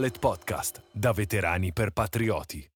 [0.00, 2.66] Dolet Podcast, da veterani per patrioti.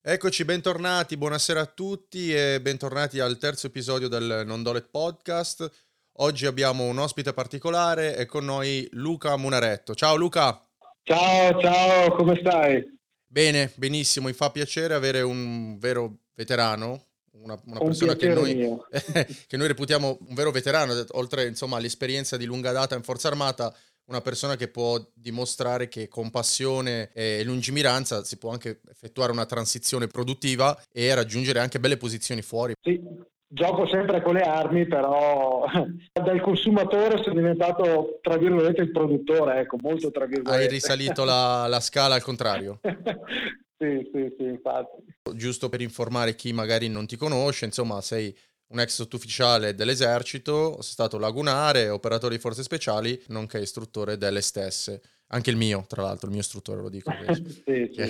[0.00, 5.70] Eccoci, bentornati, buonasera a tutti e bentornati al terzo episodio del Non Dolet Podcast.
[6.12, 9.94] Oggi abbiamo un ospite particolare e con noi Luca Munaretto.
[9.94, 10.66] Ciao Luca!
[11.02, 12.82] Ciao, ciao, come stai?
[13.26, 18.54] Bene, benissimo, mi fa piacere avere un vero veterano, una, una persona che noi,
[19.46, 23.74] che noi, reputiamo un vero veterano, oltre insomma, all'esperienza di lunga data in Forza Armata,
[24.10, 29.46] una persona che può dimostrare che con passione e lungimiranza si può anche effettuare una
[29.46, 32.74] transizione produttiva e raggiungere anche belle posizioni fuori.
[32.82, 33.00] Sì,
[33.46, 35.64] gioco sempre con le armi, però
[36.12, 40.64] dal consumatore sono diventato, tra virgolette, il produttore, ecco, molto tra virgolette.
[40.64, 42.80] Hai risalito la, la scala al contrario.
[43.78, 45.04] sì, sì, sì, infatti.
[45.34, 48.36] Giusto per informare chi magari non ti conosce, insomma, sei
[48.70, 55.00] un ex sottufficiale dell'esercito, stato lagunare, operatore di forze speciali, nonché istruttore delle stesse.
[55.32, 57.12] Anche il mio, tra l'altro, il mio istruttore lo dico.
[57.64, 58.02] sì, sì.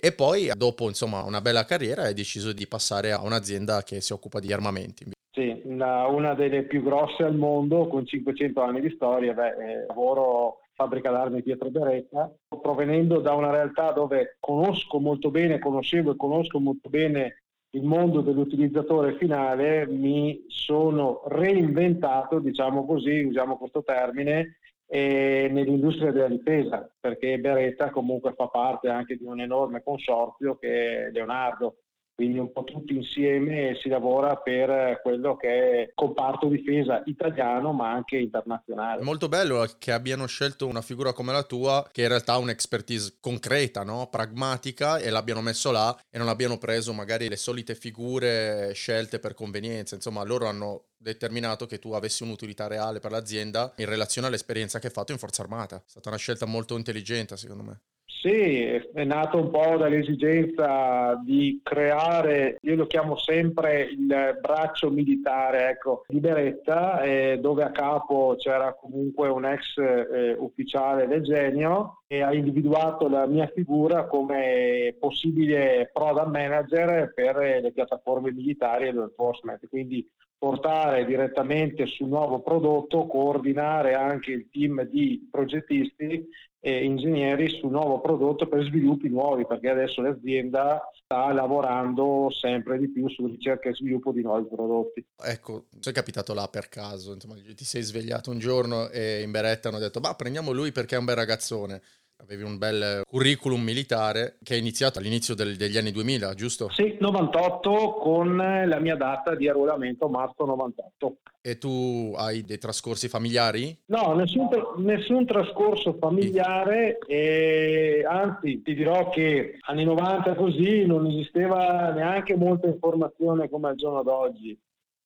[0.00, 4.12] e poi, dopo insomma una bella carriera, hai deciso di passare a un'azienda che si
[4.12, 5.10] occupa di armamenti.
[5.30, 9.32] Sì, una, una delle più grosse al mondo, con 500 anni di storia.
[9.32, 15.58] Beh, eh, lavoro fabbrica d'armi Pietro Beretta, provenendo da una realtà dove conosco molto bene,
[15.58, 17.41] conoscevo e conosco molto bene
[17.74, 26.28] il mondo dell'utilizzatore finale mi sono reinventato, diciamo così, usiamo questo termine, eh, nell'industria della
[26.28, 31.76] difesa, perché Beretta comunque fa parte anche di un enorme consorzio che è Leonardo,
[32.14, 37.90] quindi un po' tutti insieme si lavora per quello che è comparto difesa italiano ma
[37.90, 39.02] anche internazionale.
[39.02, 43.16] Molto bello che abbiano scelto una figura come la tua che in realtà ha un'expertise
[43.20, 44.08] concreta, no?
[44.10, 49.34] pragmatica e l'abbiano messo là e non abbiano preso magari le solite figure scelte per
[49.34, 54.78] convenienza, insomma loro hanno determinato che tu avessi un'utilità reale per l'azienda in relazione all'esperienza
[54.78, 55.76] che hai fatto in Forza Armata.
[55.76, 57.80] È stata una scelta molto intelligente secondo me.
[58.22, 65.70] Sì, è nato un po' dall'esigenza di creare, io lo chiamo sempre il braccio militare
[65.70, 72.02] ecco, di Beretta, eh, dove a capo c'era comunque un ex eh, ufficiale del genio
[72.06, 78.92] e ha individuato la mia figura come possibile product manager per le piattaforme militari e
[78.92, 79.66] l'enforcement.
[79.68, 80.08] Quindi
[80.38, 86.24] portare direttamente sul nuovo prodotto, coordinare anche il team di progettisti
[86.64, 92.88] e ingegneri sul nuovo prodotto per sviluppi nuovi, perché adesso l'azienda sta lavorando sempre di
[92.88, 95.04] più su ricerca e sviluppo di nuovi prodotti.
[95.24, 99.70] Ecco, sei capitato là per caso, insomma, ti sei svegliato un giorno e in beretta
[99.70, 101.82] hanno detto, ma prendiamo lui perché è un bel ragazzone
[102.22, 106.70] avevi un bel curriculum militare che è iniziato all'inizio del, degli anni 2000, giusto?
[106.70, 111.16] Sì, 98 con la mia data di arruolamento marzo 98.
[111.44, 113.76] E tu hai dei trascorsi familiari?
[113.86, 121.90] No, nessun, nessun trascorso familiare e anzi ti dirò che anni 90 così non esisteva
[121.90, 124.56] neanche molta informazione come al giorno d'oggi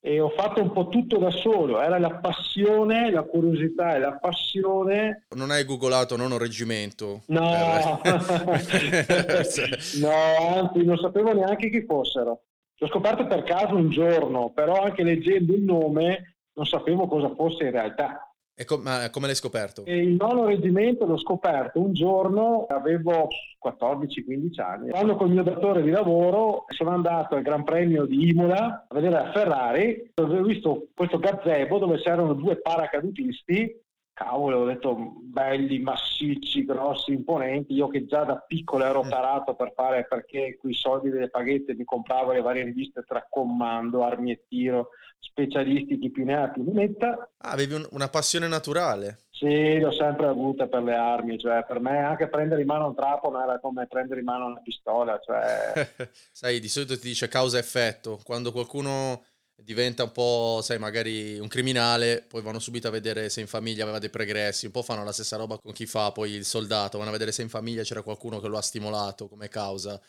[0.07, 4.13] e ho fatto un po' tutto da solo, era la passione, la curiosità e la
[4.13, 5.25] passione.
[5.35, 7.23] Non hai googolato non un reggimento?
[7.25, 8.13] No, per...
[9.99, 12.43] no, anzi non sapevo neanche chi fossero.
[12.77, 17.65] L'ho scoperto per caso un giorno, però anche leggendo il nome non sapevo cosa fosse
[17.65, 18.26] in realtà.
[18.59, 19.85] E com- come l'hai scoperto?
[19.85, 23.27] E il nono reggimento l'ho scoperto un giorno, avevo
[23.63, 24.89] 14-15 anni.
[24.89, 29.13] Quando col mio datore di lavoro sono andato al Gran Premio di Imola a vedere
[29.13, 33.79] la Ferrari, dove ho visto questo gazebo dove c'erano due paracadutisti
[34.17, 37.73] cavolo, ho detto belli, massicci, grossi, imponenti.
[37.73, 39.09] Io che già da piccolo ero mm.
[39.09, 44.03] tarato per fare perché quei soldi delle paghette mi compravo le varie riviste tra comando,
[44.03, 44.89] armi e tiro,
[45.19, 47.29] specialisti, chi più ne ha più ne metta.
[47.37, 49.19] Ah, avevi un, una passione naturale.
[49.29, 52.95] Sì, l'ho sempre avuta per le armi, cioè per me anche prendere in mano un
[52.95, 55.19] trapano era come prendere in mano una pistola.
[55.23, 56.09] Cioè...
[56.31, 59.21] Sai, di solito ti dice causa-effetto, quando qualcuno
[59.63, 63.83] diventa un po', sai, magari un criminale, poi vanno subito a vedere se in famiglia
[63.83, 66.97] aveva dei pregressi, un po' fanno la stessa roba con chi fa poi il soldato,
[66.97, 69.99] vanno a vedere se in famiglia c'era qualcuno che lo ha stimolato come causa.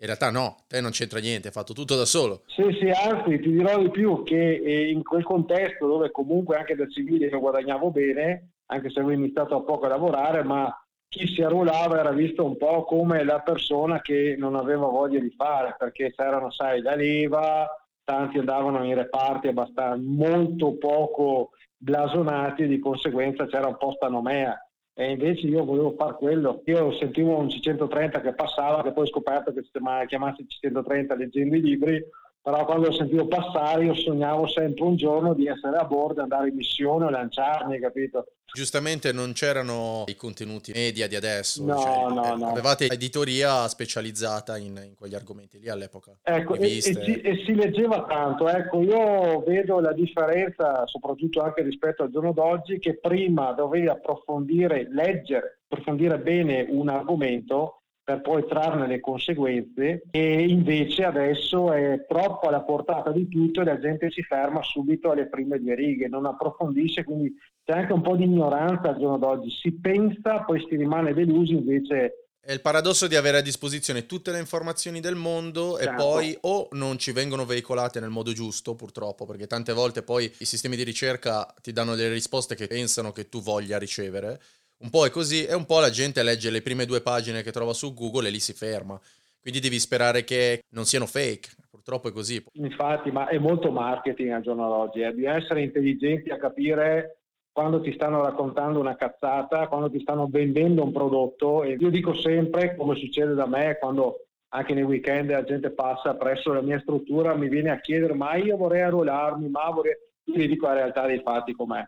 [0.00, 2.42] In realtà no, te non c'entra niente, hai fatto tutto da solo.
[2.46, 6.76] Sì, sì, anzi ti dirò di più che eh, in quel contesto dove comunque anche
[6.76, 10.72] da civile io guadagnavo bene, anche se avevo iniziato a poco a lavorare, ma
[11.08, 15.34] chi si arruolava era visto un po' come la persona che non aveva voglia di
[15.36, 17.66] fare, perché c'erano, sai, la leva,
[18.04, 24.08] tanti andavano in reparti abbastanza molto poco blasonati e di conseguenza c'era un po' sta
[24.08, 24.56] nomea
[25.00, 26.60] e invece io volevo fare quello.
[26.64, 29.70] Io sentivo un C130 che passava, che poi ho scoperto che si
[30.08, 32.04] chiamasse C130 leggendo i libri,
[32.42, 36.48] però quando lo sentivo passare io sognavo sempre un giorno di essere a bordo, andare
[36.48, 38.26] in missione o lanciarmi, capito?
[38.50, 42.48] Giustamente non c'erano i contenuti media di adesso, no, cioè, no, no.
[42.48, 46.16] avevate editoria specializzata in, in, quegli argomenti lì all'epoca.
[46.22, 51.62] Ecco, e, e, si, e, si, leggeva tanto, ecco, io vedo la differenza, soprattutto anche
[51.62, 57.77] rispetto al giorno d'oggi, che prima dovevi approfondire, leggere, approfondire bene un argomento
[58.08, 63.64] per poi trarne le conseguenze e invece adesso è troppo alla portata di tutto e
[63.64, 68.00] la gente si ferma subito alle prime due righe, non approfondisce, quindi c'è anche un
[68.00, 72.62] po' di ignoranza al giorno d'oggi, si pensa, poi si rimane delusi invece è il
[72.62, 75.92] paradosso di avere a disposizione tutte le informazioni del mondo certo.
[75.92, 80.32] e poi o non ci vengono veicolate nel modo giusto, purtroppo, perché tante volte poi
[80.38, 84.40] i sistemi di ricerca ti danno delle risposte che pensano che tu voglia ricevere,
[84.80, 87.50] un po' è così e un po' la gente legge le prime due pagine che
[87.50, 88.98] trova su Google e lì si ferma.
[89.40, 91.50] Quindi devi sperare che non siano fake.
[91.70, 92.44] Purtroppo è così.
[92.52, 95.00] Infatti, ma è molto marketing al giorno d'oggi.
[95.00, 95.06] Eh.
[95.06, 97.20] Devi essere intelligenti a capire
[97.50, 101.62] quando ti stanno raccontando una cazzata, quando ti stanno vendendo un prodotto.
[101.62, 106.14] E io dico sempre, come succede da me, quando anche nei weekend la gente passa
[106.14, 109.94] presso la mia struttura, mi viene a chiedere, ma io vorrei arruolarmi, ma vorrei...
[110.24, 111.82] Io gli dico la realtà dei fatti com'è.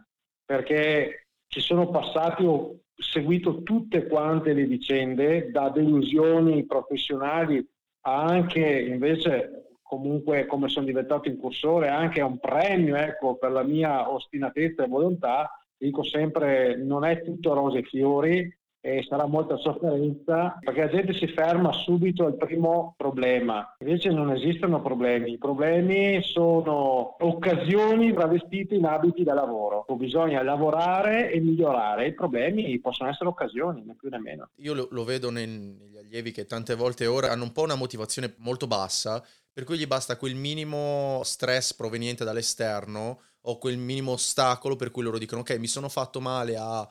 [0.46, 7.66] Perché ci sono passati, ho seguito tutte quante le vicende, da delusioni professionali
[8.02, 13.64] a anche invece comunque come sono diventato incursore, anche a un premio ecco, per la
[13.64, 19.56] mia ostinatezza e volontà, dico sempre non è tutto rose e fiori, e sarà molta
[19.58, 23.76] sofferenza perché la gente si ferma subito al primo problema.
[23.80, 29.84] Invece non esistono problemi, i problemi sono occasioni travestite in abiti da lavoro.
[29.96, 34.48] Bisogna lavorare e migliorare, i problemi possono essere occasioni, né più né meno.
[34.56, 37.74] Io lo, lo vedo nei, negli allievi che tante volte ora hanno un po' una
[37.74, 39.22] motivazione molto bassa,
[39.52, 45.02] per cui gli basta quel minimo stress proveniente dall'esterno o quel minimo ostacolo per cui
[45.02, 46.86] loro dicono ok mi sono fatto male a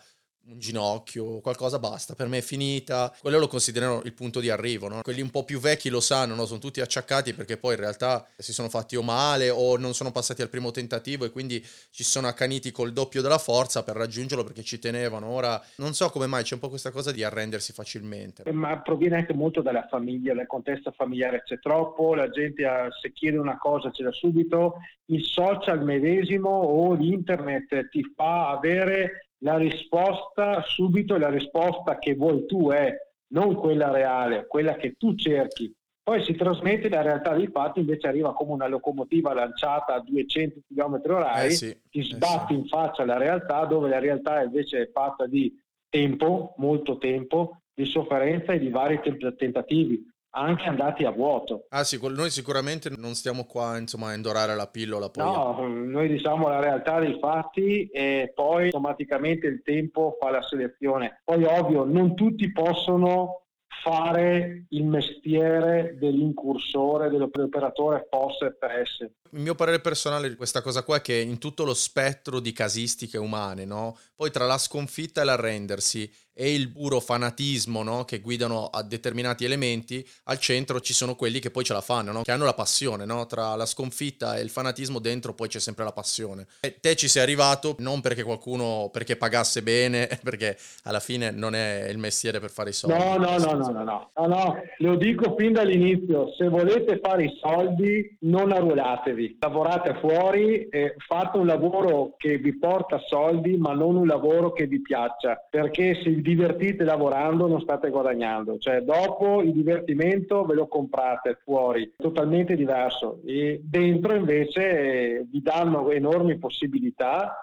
[0.51, 3.13] un ginocchio, qualcosa basta, per me è finita.
[3.21, 5.01] Quello lo considerano il punto di arrivo, no?
[5.01, 6.45] Quelli un po' più vecchi lo sanno, no?
[6.45, 10.11] Sono tutti acciaccati perché poi in realtà si sono fatti o male o non sono
[10.11, 14.43] passati al primo tentativo e quindi ci sono accaniti col doppio della forza per raggiungerlo
[14.43, 15.27] perché ci tenevano.
[15.27, 18.43] Ora non so come mai c'è un po' questa cosa di arrendersi facilmente.
[18.43, 21.43] Eh, ma proviene anche molto dalla famiglia, dal contesto familiare.
[21.45, 22.63] C'è troppo, la gente
[23.01, 24.77] se chiede una cosa ce l'ha subito.
[25.05, 32.45] Il social medesimo o l'internet ti fa avere la risposta subito la risposta che vuoi
[32.45, 32.94] tu è
[33.31, 35.74] non quella reale, quella che tu cerchi.
[36.01, 40.62] Poi si trasmette la realtà dei fatti, invece arriva come una locomotiva lanciata a 200
[40.68, 42.62] km h eh sì, ti sbatti eh sì.
[42.62, 45.56] in faccia la realtà, dove la realtà invece è fatta di
[45.88, 49.00] tempo, molto tempo, di sofferenza e di vari
[49.38, 51.65] tentativi anche andati a vuoto.
[51.69, 55.09] Ah sì, noi sicuramente non stiamo qua insomma a indorare la pillola.
[55.09, 55.23] Poi.
[55.23, 61.21] No, noi diciamo la realtà dei fatti e poi automaticamente il tempo fa la selezione.
[61.23, 63.43] Poi ovvio, non tutti possono
[63.81, 69.09] fare il mestiere dell'incursore, dell'operatore POS-FPS.
[69.31, 72.51] Il mio parere personale di questa cosa qua è che in tutto lo spettro di
[72.51, 73.97] casistiche umane, no?
[74.15, 78.06] poi tra la sconfitta e l'arrendersi e il puro fanatismo no?
[78.06, 82.13] che guidano a determinati elementi, al centro ci sono quelli che poi ce la fanno,
[82.13, 82.21] no?
[82.21, 83.25] che hanno la passione, no?
[83.25, 86.47] tra la sconfitta e il fanatismo dentro poi c'è sempre la passione.
[86.61, 91.56] E te ci sei arrivato non perché qualcuno, perché pagasse bene, perché alla fine non
[91.56, 92.97] è il mestiere per fare i soldi.
[92.97, 94.61] No, no, no, no, no, no, no, no.
[94.77, 101.38] lo dico fin dall'inizio, se volete fare i soldi non arruolatevi, lavorate fuori e fate
[101.38, 106.09] un lavoro che vi porta soldi ma non un lavoro che vi piaccia, perché se
[106.09, 112.56] vi divertite lavorando non state guadagnando, cioè dopo il divertimento ve lo comprate fuori, totalmente
[112.56, 113.19] diverso.
[113.26, 117.33] E dentro invece vi danno enormi possibilità,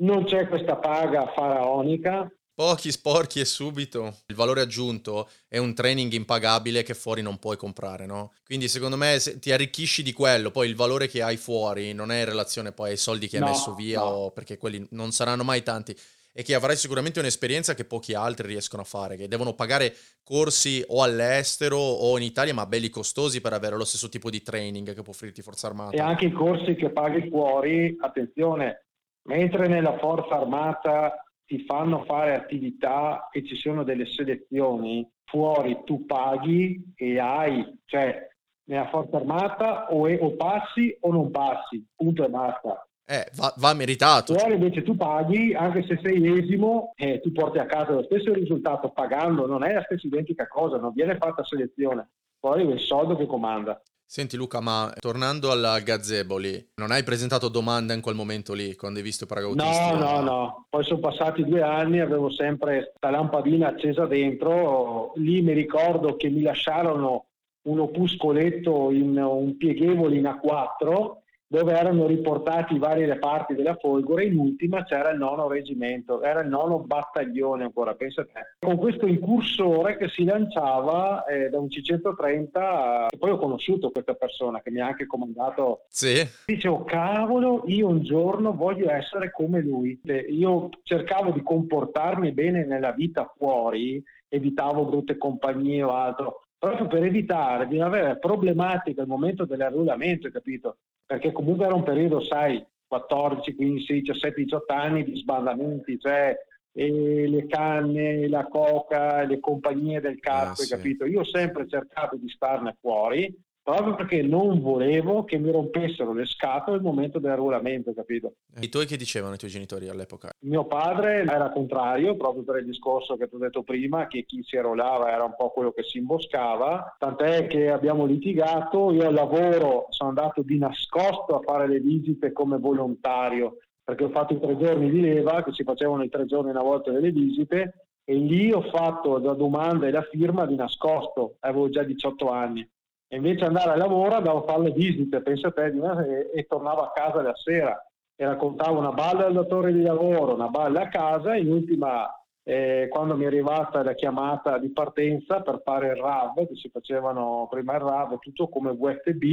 [0.00, 4.16] non c'è questa paga faraonica, Pochi, sporchi e subito.
[4.26, 8.34] Il valore aggiunto è un training impagabile che fuori non puoi comprare, no?
[8.44, 12.18] Quindi secondo me ti arricchisci di quello, poi il valore che hai fuori non è
[12.18, 14.30] in relazione poi ai soldi che hai no, messo via, no.
[14.34, 15.96] perché quelli non saranno mai tanti
[16.34, 20.84] e che avrai sicuramente un'esperienza che pochi altri riescono a fare, che devono pagare corsi
[20.88, 24.94] o all'estero o in Italia, ma belli costosi per avere lo stesso tipo di training
[24.94, 25.96] che può offrirti Forza Armata.
[25.96, 28.84] E anche i corsi che paghi fuori, attenzione,
[29.28, 36.06] mentre nella Forza Armata ti fanno fare attività e ci sono delle selezioni, fuori tu
[36.06, 38.28] paghi e hai, cioè
[38.68, 42.86] nella forza armata o, è, o passi o non passi, punto e basta.
[43.04, 44.34] Eh, va, va, meritato.
[44.34, 48.32] Fuori invece tu paghi, anche se sei esimo, eh, tu porti a casa lo stesso
[48.32, 52.78] risultato pagando, non è la stessa identica cosa, non viene fatta selezione, poi è il
[52.78, 53.82] soldo che comanda.
[54.12, 58.74] Senti Luca, ma tornando al gazebo lì, non hai presentato domanda in quel momento lì,
[58.74, 59.62] quando hai visto i?
[59.62, 60.66] No, no, no.
[60.68, 65.12] Poi sono passati due anni, avevo sempre questa lampadina accesa dentro.
[65.14, 67.26] Lì mi ricordo che mi lasciarono
[67.68, 71.18] un opuscoletto in un pieghevole in A4
[71.50, 76.42] dove erano riportati i vari reparti della Folgore, in ultima c'era il nono reggimento, era
[76.42, 78.54] il nono battaglione ancora, pensa te.
[78.60, 84.14] Con questo incursore che si lanciava eh, da un C-130, e poi ho conosciuto questa
[84.14, 85.86] persona che mi ha anche comandato.
[85.88, 86.24] Sì.
[86.46, 90.00] Dicevo, cavolo, io un giorno voglio essere come lui.
[90.28, 97.02] Io cercavo di comportarmi bene nella vita fuori, evitavo brutte compagnie o altro, proprio per
[97.02, 100.76] evitare di avere problematiche al momento dell'arruolamento, capito?
[101.10, 106.36] Perché comunque era un periodo, sai, 14, 15, 17, 18 anni di sbandamenti, cioè
[106.72, 110.68] le canne, la coca, le compagnie del cazzo, ah, sì.
[110.68, 111.06] capito?
[111.06, 113.36] Io ho sempre cercato di starne fuori,
[113.70, 118.34] proprio perché non volevo che mi rompessero le scatole al momento dell'arruolamento, capito?
[118.52, 120.30] E i tuoi che dicevano i tuoi genitori all'epoca?
[120.40, 124.42] Mio padre era contrario, proprio per il discorso che ti ho detto prima, che chi
[124.42, 129.14] si arruolava era un po' quello che si imboscava, tant'è che abbiamo litigato, io al
[129.14, 134.40] lavoro sono andato di nascosto a fare le visite come volontario, perché ho fatto i
[134.40, 138.14] tre giorni di leva, che si facevano i tre giorni una volta delle visite, e
[138.14, 142.68] lì ho fatto la domanda e la firma di nascosto, avevo già 18 anni
[143.12, 146.46] e invece andare al lavoro andavo a fare le visite, pensa a te, e, e
[146.46, 150.82] tornavo a casa la sera e raccontavo una balla al datore di lavoro, una balla
[150.82, 152.08] a casa e in ultima
[152.44, 156.68] eh, quando mi è arrivata la chiamata di partenza per fare il RAV, che si
[156.68, 159.24] facevano prima il RAV, tutto come USB,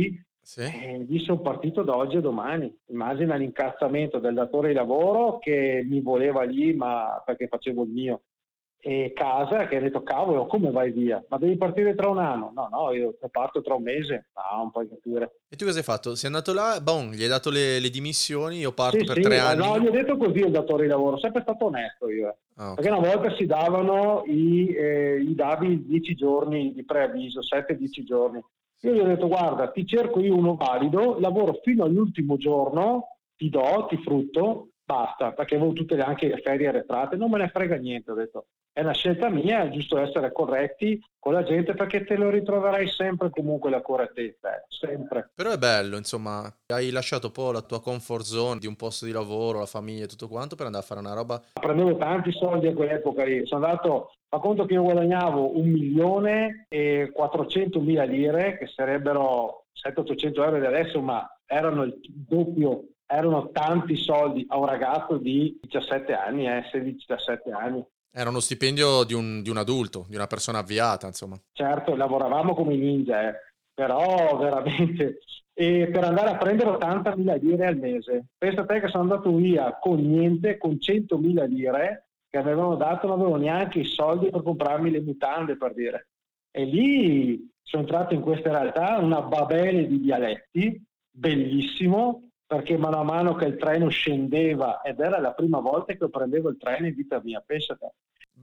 [0.41, 0.62] sì.
[0.62, 2.75] eh, lì sono partito da oggi a domani.
[2.88, 8.22] Immagina l'incazzamento del datore di lavoro che mi voleva lì, ma perché facevo il mio
[8.88, 11.22] e casa che ha detto cavolo come vai via?
[11.27, 12.53] Ma devi partire tra un anno.
[12.56, 14.29] No no io parto tra un mese.
[14.34, 16.15] No non puoi capire e tu cosa hai fatto?
[16.15, 16.79] sei andato là?
[16.82, 18.60] Bon gli hai dato le, le dimissioni?
[18.60, 19.65] Io parto sì, per sì, tre anni.
[19.65, 22.36] no gli ho detto così il datore di lavoro sempre stato onesto io eh.
[22.56, 22.75] ah, okay.
[22.75, 28.41] perché una volta si davano i, eh, i davi 10 giorni di preavviso 7-10 giorni.
[28.82, 33.50] Io gli ho detto guarda ti cerco io uno valido lavoro fino all'ultimo giorno ti
[33.50, 37.50] do, ti frutto basta, perché avevo tutte le, anche le ferie arretrate, non me ne
[37.50, 38.46] frega niente, ho detto
[38.77, 42.88] è una scelta mia, è giusto essere corretti con la gente perché te lo ritroverai
[42.88, 45.31] sempre comunque la correttezza, sempre.
[45.34, 49.05] Però è bello, insomma, hai lasciato un po' la tua comfort zone di un posto
[49.05, 51.41] di lavoro, la famiglia e tutto quanto per andare a fare una roba.
[51.60, 56.67] Prendevo tanti soldi a quell'epoca lì, sono andato, fa conto che io guadagnavo un milione
[56.69, 63.50] e 400 mila lire, che sarebbero 700-800 euro di adesso, ma erano il doppio erano
[63.51, 67.84] tanti soldi a un ragazzo di 17 anni, eh, 16-17 anni.
[68.19, 71.39] Era uno stipendio di un, di un, adulto, di una persona avviata, insomma.
[71.51, 73.36] Certo, lavoravamo come ninja, eh,
[73.71, 75.19] però veramente...
[75.53, 78.25] E per andare a prendere 80.000 lire al mese.
[78.36, 83.07] Pensa a te che sono andato via con niente, con 100.000 lire che avevano dato,
[83.07, 86.09] non avevo neanche i soldi per comprarmi le mutande, per dire.
[86.50, 93.04] E lì sono entrato in questa realtà, una babele di dialetti, bellissimo, perché mano a
[93.04, 96.96] mano che il treno scendeva, ed era la prima volta che prendevo il treno in
[96.96, 97.94] vita mia, pensate.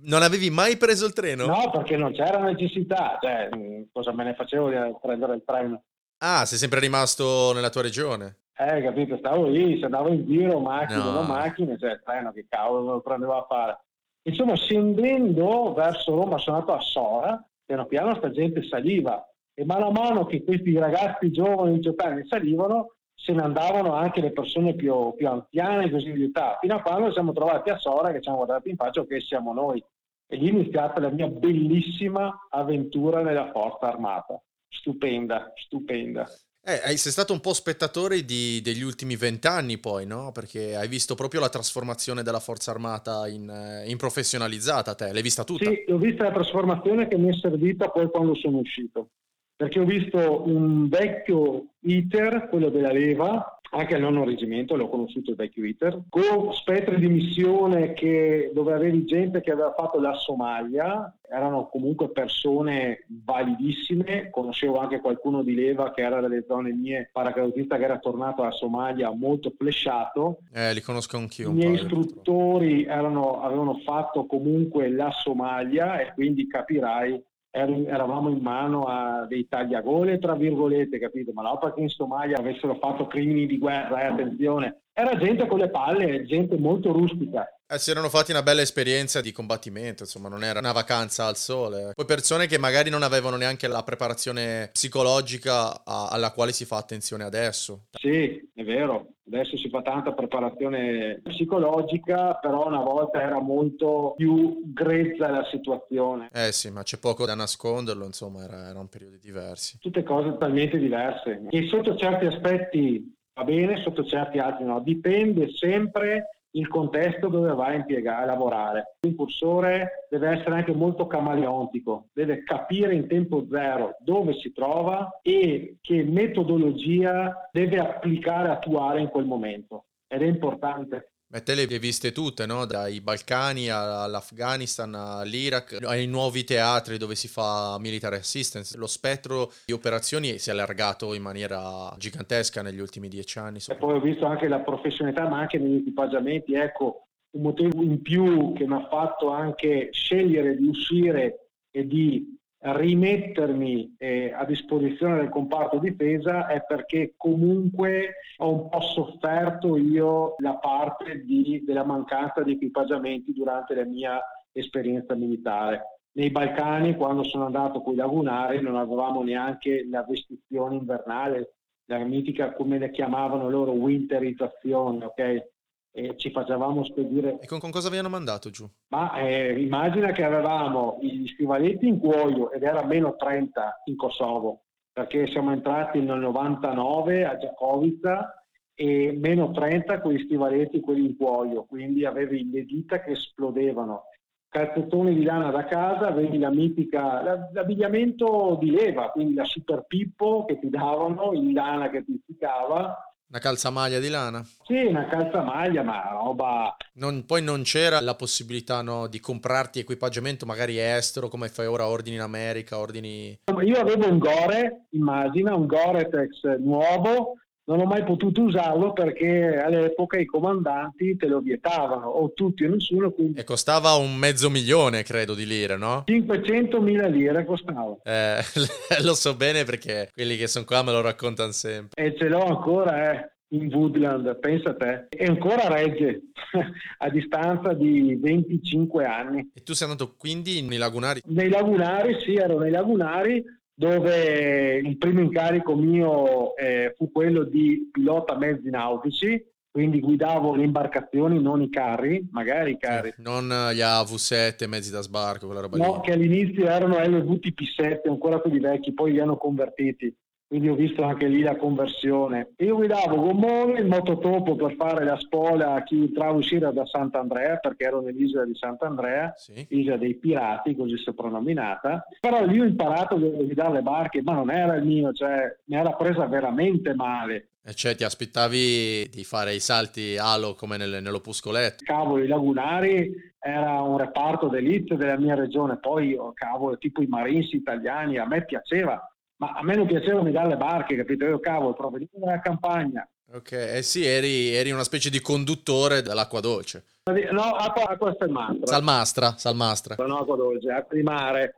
[0.03, 1.47] Non avevi mai preso il treno?
[1.47, 3.49] No, perché non c'era necessità, cioè,
[3.91, 5.85] cosa me ne facevo di prendere il treno?
[6.19, 8.41] Ah, sei sempre rimasto nella tua regione?
[8.57, 11.11] Eh, capito, stavo lì, se andavo in giro, macchine, no.
[11.11, 13.79] non macchine, cioè il treno, che cavolo lo prendevo a fare.
[14.27, 19.89] Insomma, scendendo verso Roma, sono andato a Sora, piano piano sta gente saliva, e mano
[19.89, 24.33] a mano che questi ragazzi giovani di 18 anni salivano, se ne andavano anche le
[24.33, 28.21] persone più, più anziane, così di età, fino a quando siamo trovati a Sora che
[28.21, 29.83] ci hanno guardato in faccia che siamo noi.
[30.27, 34.41] E lì è iniziata la mia bellissima avventura nella Forza Armata.
[34.69, 36.29] Stupenda, stupenda.
[36.67, 40.31] Eh, sei stato un po' spettatore di, degli ultimi vent'anni poi, no?
[40.33, 45.23] Perché hai visto proprio la trasformazione della Forza Armata in, eh, in professionalizzata, te l'hai
[45.23, 45.65] vista tutta?
[45.65, 49.09] Sì, ho visto la trasformazione che mi è servita poi quando sono uscito
[49.57, 55.31] perché ho visto un vecchio ITER, quello della leva, anche al nono reggimento, l'ho conosciuto
[55.31, 60.15] il vecchio ITER, con spettri di missione che, dove avevi gente che aveva fatto la
[60.15, 67.11] Somalia, erano comunque persone validissime, conoscevo anche qualcuno di leva che era dalle zone mie,
[67.13, 70.39] paracadutista che era tornato alla Somalia molto flesciato.
[70.53, 71.51] Eh, li conosco anch'io.
[71.51, 77.21] I miei istruttori erano, avevano fatto comunque la Somalia e quindi capirai
[77.55, 81.33] eravamo in mano a dei tagliagole, tra virgolette, capito?
[81.33, 85.59] Ma no perché in Somalia avessero fatto crimini di guerra, eh, attenzione, era gente con
[85.59, 87.49] le palle, gente molto rustica.
[87.67, 91.37] Eh, si erano fatti una bella esperienza di combattimento, insomma, non era una vacanza al
[91.37, 91.91] sole.
[91.95, 96.77] Poi persone che magari non avevano neanche la preparazione psicologica a, alla quale si fa
[96.77, 97.87] attenzione adesso.
[97.91, 99.09] Sì, è vero.
[99.27, 106.29] Adesso si fa tanta preparazione psicologica, però una volta era molto più grezza la situazione.
[106.33, 109.79] Eh sì, ma c'è poco da nasconderlo, insomma, era, erano periodi diversi.
[109.81, 111.41] Tutte cose totalmente diverse.
[111.49, 114.81] E sotto certi aspetti va bene, sotto certi altri no.
[114.81, 118.97] Dipende sempre il contesto dove va a impiegare, a lavorare.
[119.01, 125.79] L'incursore deve essere anche molto camaleontico, deve capire in tempo zero dove si trova e
[125.81, 129.87] che metodologia deve applicare, attuare in quel momento.
[130.07, 131.14] Ed è importante.
[131.35, 132.65] Beh, te le hai viste tutte, no?
[132.65, 138.77] Dai Balcani all'Afghanistan, all'Iraq, ai nuovi teatri dove si fa military assistance.
[138.79, 143.59] Lo spettro di operazioni si è allargato in maniera gigantesca negli ultimi dieci anni.
[143.67, 146.55] E poi ho visto anche la professionalità, ma anche negli equipaggiamenti.
[146.55, 152.39] Ecco, un motivo in più che mi ha fatto anche scegliere di uscire e di
[152.73, 160.35] rimettermi eh, a disposizione del comparto difesa è perché comunque ho un po' sofferto io
[160.39, 164.19] la parte di, della mancanza di equipaggiamenti durante la mia
[164.51, 165.99] esperienza militare.
[166.13, 171.57] Nei Balcani, quando sono andato con i lagunari, non avevamo neanche la vestizione invernale,
[171.87, 175.54] la mitica, come le chiamavano loro, winterizzazione, ok?
[175.97, 177.39] E ci facevamo spedire.
[177.41, 178.69] E con, con, cosa vi hanno mandato giù?
[178.89, 184.65] Ma eh, immagina che avevamo gli stivaletti in cuoio ed era meno 30 in Kosovo,
[184.93, 191.17] perché siamo entrati nel 99 a Giacovica e meno 30 con gli stivaletti quelli in
[191.17, 194.07] cuoio, quindi avevi le dita che esplodevano.
[194.49, 197.23] Calzettoni di lana da casa, avevi la mitica,
[197.53, 203.14] l'abbigliamento di leva, quindi la super pippo che ti davano, in lana che ti ficcava,
[203.35, 204.47] una calzamaglia di lana?
[204.65, 206.77] Sì, una calzamaglia, ma roba...
[206.95, 211.89] Non, poi non c'era la possibilità no, di comprarti equipaggiamento magari estero, come fai ora,
[211.89, 213.37] ordini in America, ordini...
[213.65, 220.19] Io avevo un Gore, immagina, un Gore-Tex nuovo, non ho mai potuto usarlo perché all'epoca
[220.19, 223.11] i comandanti te lo vietavano, o tutti o nessuno.
[223.11, 223.41] Quindi...
[223.41, 226.03] E costava un mezzo milione, credo, di lire, no?
[226.07, 227.97] 500 mila lire costava.
[228.03, 228.43] Eh,
[229.03, 232.03] lo so bene perché quelli che sono qua me lo raccontano sempre.
[232.03, 236.23] E ce l'ho ancora, eh in Woodland, pensa a te, e ancora regge
[236.99, 239.51] a distanza di 25 anni.
[239.55, 241.21] E tu sei andato quindi nei lagunari?
[241.27, 243.45] Nei lagunari, sì, ero nei lagunari
[243.75, 250.63] dove il primo incarico mio eh, fu quello di pilota mezzi nautici, quindi guidavo le
[250.63, 253.09] imbarcazioni, non i carri, magari i carri.
[253.09, 256.01] Eh, non gli AV7, mezzi da sbarco, quella roba no, lì.
[256.03, 260.15] che all'inizio erano LVTP7, ancora quelli vecchi, poi li hanno convertiti
[260.55, 262.53] quindi ho visto anche lì la conversione.
[262.59, 266.87] Io guidavo gommone, il mototopo per fare la spola a chi entrava e uscire da
[266.87, 269.67] Sant'Andrea, perché ero nell'isola di Sant'Andrea, sì.
[269.71, 272.07] isola dei pirati, così soprannominata.
[272.21, 275.75] Però lì ho imparato a guidare le barche, ma non era il mio, cioè mi
[275.75, 277.49] era presa veramente male.
[277.65, 281.83] E cioè ti aspettavi di fare i salti alo come nel, nell'opuscoletto?
[281.85, 287.07] Cavolo, i lagunari era un reparto d'elite della mia regione, poi oh, cavolo, tipo i
[287.07, 289.03] Marines italiani, a me piaceva
[289.45, 291.27] ma a me non piaceva guidare le barche, capito?
[291.27, 293.07] Io cavolo, provenivo dalla campagna.
[293.33, 296.85] Ok, eh sì, eri, eri, una specie di conduttore dell'acqua dolce.
[297.31, 298.67] No, acqua, acqua salmastra.
[298.67, 300.07] Salmastra, salmastra.
[300.07, 301.57] No, acqua dolce, acqua di mare.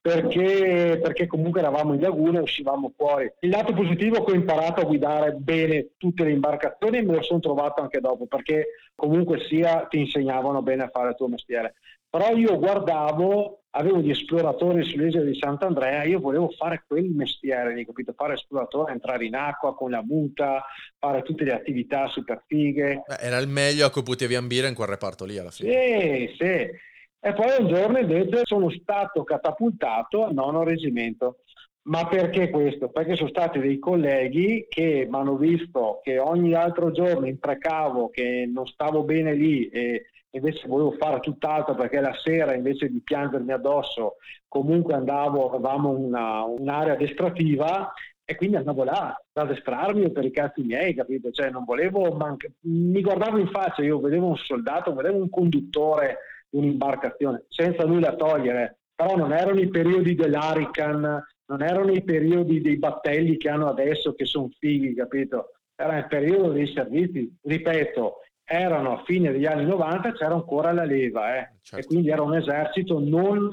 [0.00, 3.30] Perché, perché, comunque eravamo in laguna e uscivamo fuori.
[3.40, 7.16] Il lato positivo è che ho imparato a guidare bene tutte le imbarcazioni e me
[7.16, 11.28] lo sono trovato anche dopo, perché comunque sia ti insegnavano bene a fare il tuo
[11.28, 11.74] mestiere.
[12.10, 17.84] Però io guardavo avevo gli esploratori sull'isola di Sant'Andrea, io volevo fare quel mestiere, di,
[17.84, 18.12] capito?
[18.16, 20.64] fare esploratore, entrare in acqua con la muta,
[20.98, 23.02] fare tutte le attività super fighe.
[23.06, 25.70] Beh, era il meglio a cui potevi ambire in quel reparto lì alla fine.
[25.70, 26.86] Sì, sì.
[27.20, 31.40] E poi un giorno invece sono stato catapultato al nono reggimento.
[31.82, 32.90] Ma perché questo?
[32.90, 38.48] Perché sono stati dei colleghi che mi hanno visto che ogni altro giorno imprecavo, che
[38.52, 40.04] non stavo bene lì e
[40.38, 44.16] invece volevo fare tutt'altro perché la sera invece di piangermi addosso
[44.48, 47.92] comunque andavo, avevamo una, un'area addestrativa
[48.24, 51.30] e quindi andavo là ad addestrarmi per i cazzi miei, capito?
[51.30, 52.46] Cioè non volevo, manca...
[52.60, 56.18] mi guardavo in faccia, io vedevo un soldato, vedevo un conduttore
[56.50, 62.60] di un'imbarcazione, senza nulla togliere, però non erano i periodi dell'Arican, non erano i periodi
[62.60, 65.52] dei battelli che hanno adesso che sono fighi, capito?
[65.74, 68.16] Era il periodo dei servizi, ripeto,
[68.50, 71.50] erano a fine degli anni 90 c'era ancora la leva eh?
[71.60, 71.84] certo.
[71.84, 73.50] e quindi era un esercito non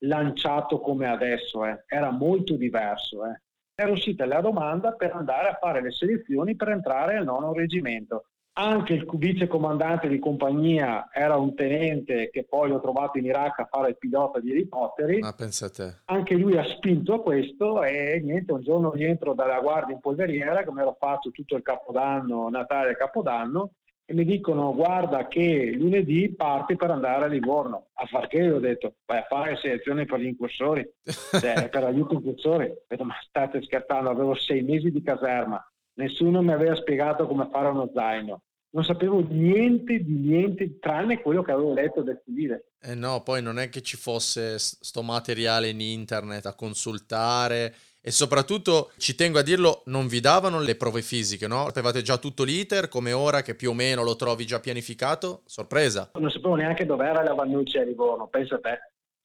[0.00, 1.84] lanciato come adesso, eh?
[1.86, 3.26] era molto diverso.
[3.26, 3.38] Eh?
[3.74, 8.24] Era uscita la domanda per andare a fare le selezioni per entrare al nono reggimento.
[8.54, 13.58] anche il vice comandante di compagnia era un tenente che poi ho trovato in Iraq
[13.60, 15.18] a fare il pilota di elicotteri.
[15.18, 15.94] Ma pensa a te.
[16.06, 20.64] Anche lui ha spinto a questo e niente, un giorno rientro dalla guardia in polveriera,
[20.64, 23.72] come ero fatto tutto il capodanno, Natale e Capodanno,
[24.10, 27.90] e mi dicono guarda che lunedì parti per andare a Livorno.
[27.92, 30.84] A far che ho detto, vai a fare selezione per gli incursori,
[31.38, 32.64] cioè, per aiuto incursori.
[32.64, 35.64] Ho detto, ma state scherzando, avevo sei mesi di caserma,
[35.98, 38.42] nessuno mi aveva spiegato come fare uno zaino.
[38.72, 42.72] Non sapevo niente di niente tranne quello che avevo letto del civile.
[42.82, 48.10] Eh no, poi non è che ci fosse sto materiale in internet a consultare e
[48.10, 51.66] soprattutto, ci tengo a dirlo, non vi davano le prove fisiche, no?
[51.66, 55.42] Avevate già tutto l'iter, come ora che più o meno lo trovi già pianificato?
[55.44, 56.10] Sorpresa!
[56.14, 58.78] Non sapevo neanche dove era la Vannucci a Livorno, pensa te.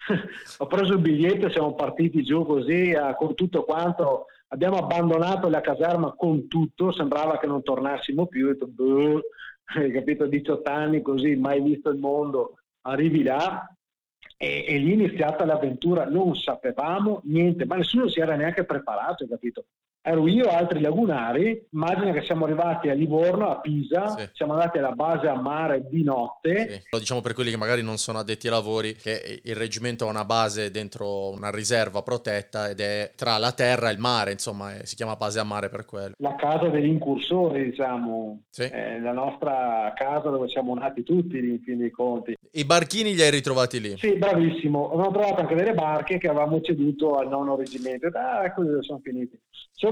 [0.60, 4.26] Ho preso il biglietto siamo partiti giù così, con tutto quanto.
[4.50, 8.48] Abbiamo abbandonato la caserma con tutto, sembrava che non tornassimo più.
[8.48, 9.22] Ho detto, boh,
[9.94, 12.58] capito, 18 anni così, mai visto il mondo.
[12.82, 13.68] Arrivi là,
[14.38, 19.26] e, e, lì è iniziata l'avventura, non sapevamo niente, ma nessuno si era neanche preparato,
[19.28, 19.66] capito?
[20.08, 24.30] Ero io e altri lagunari, immagina che siamo arrivati a Livorno, a Pisa, sì.
[24.34, 26.70] siamo andati alla base a mare di notte.
[26.70, 26.82] Sì.
[26.92, 30.10] Lo diciamo per quelli che magari non sono addetti ai lavori, che il reggimento ha
[30.12, 34.74] una base dentro una riserva protetta ed è tra la terra e il mare, insomma,
[34.84, 36.14] si chiama base a mare per quello.
[36.18, 38.62] La casa degli incursori, diciamo, sì.
[38.62, 42.36] è la nostra casa dove siamo nati tutti, in fin dei conti.
[42.52, 43.98] I barchini li hai ritrovati lì?
[43.98, 44.92] Sì, bravissimo.
[44.92, 48.08] Abbiamo trovato anche delle barche che avevamo ceduto al nono reggimento.
[48.14, 49.38] Ah, ecco dove sono finiti.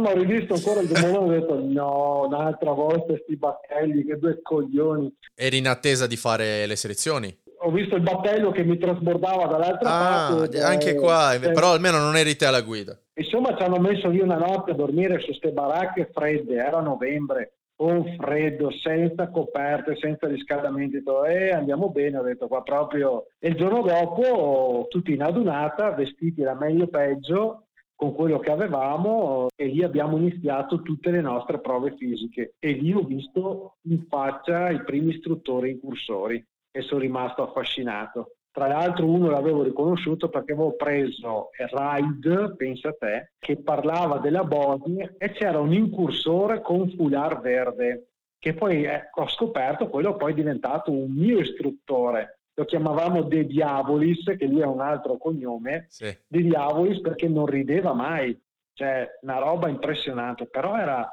[0.04, 4.18] Insomma, ho rivisto ancora il domolone e ho detto no, un'altra volta sti battelli, che
[4.18, 5.16] due coglioni.
[5.34, 7.36] Eri in attesa di fare le selezioni?
[7.60, 10.62] Ho visto il battello che mi trasbordava dall'altra ah, parte.
[10.62, 13.00] anche qua, cioè, però almeno non eri te alla guida.
[13.14, 17.54] Insomma, ci hanno messo lì una notte a dormire su queste baracche fredde, era novembre,
[17.78, 23.28] un freddo, senza coperte, senza riscaldamenti, e andiamo bene, ho detto qua proprio.
[23.40, 27.63] E il giorno dopo, tutti in adunata, vestiti da meglio peggio,
[28.04, 32.92] con quello che avevamo e lì abbiamo iniziato tutte le nostre prove fisiche e lì
[32.92, 38.36] ho visto in faccia i primi istruttori incursori e sono rimasto affascinato.
[38.52, 44.44] Tra l'altro uno l'avevo riconosciuto perché avevo preso Ride, pensa a te, che parlava della
[44.44, 50.34] Bosnia e c'era un incursore con foulard verde che poi eh, ho scoperto quello poi
[50.34, 55.86] è diventato un mio istruttore lo chiamavamo De Diavolis, che lui ha un altro cognome,
[55.90, 56.16] sì.
[56.28, 58.40] De Diavolis perché non rideva mai,
[58.74, 61.08] cioè una roba impressionante, però era,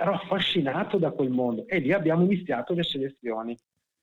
[0.00, 3.56] ero affascinato da quel mondo e lì abbiamo iniziato le selezioni.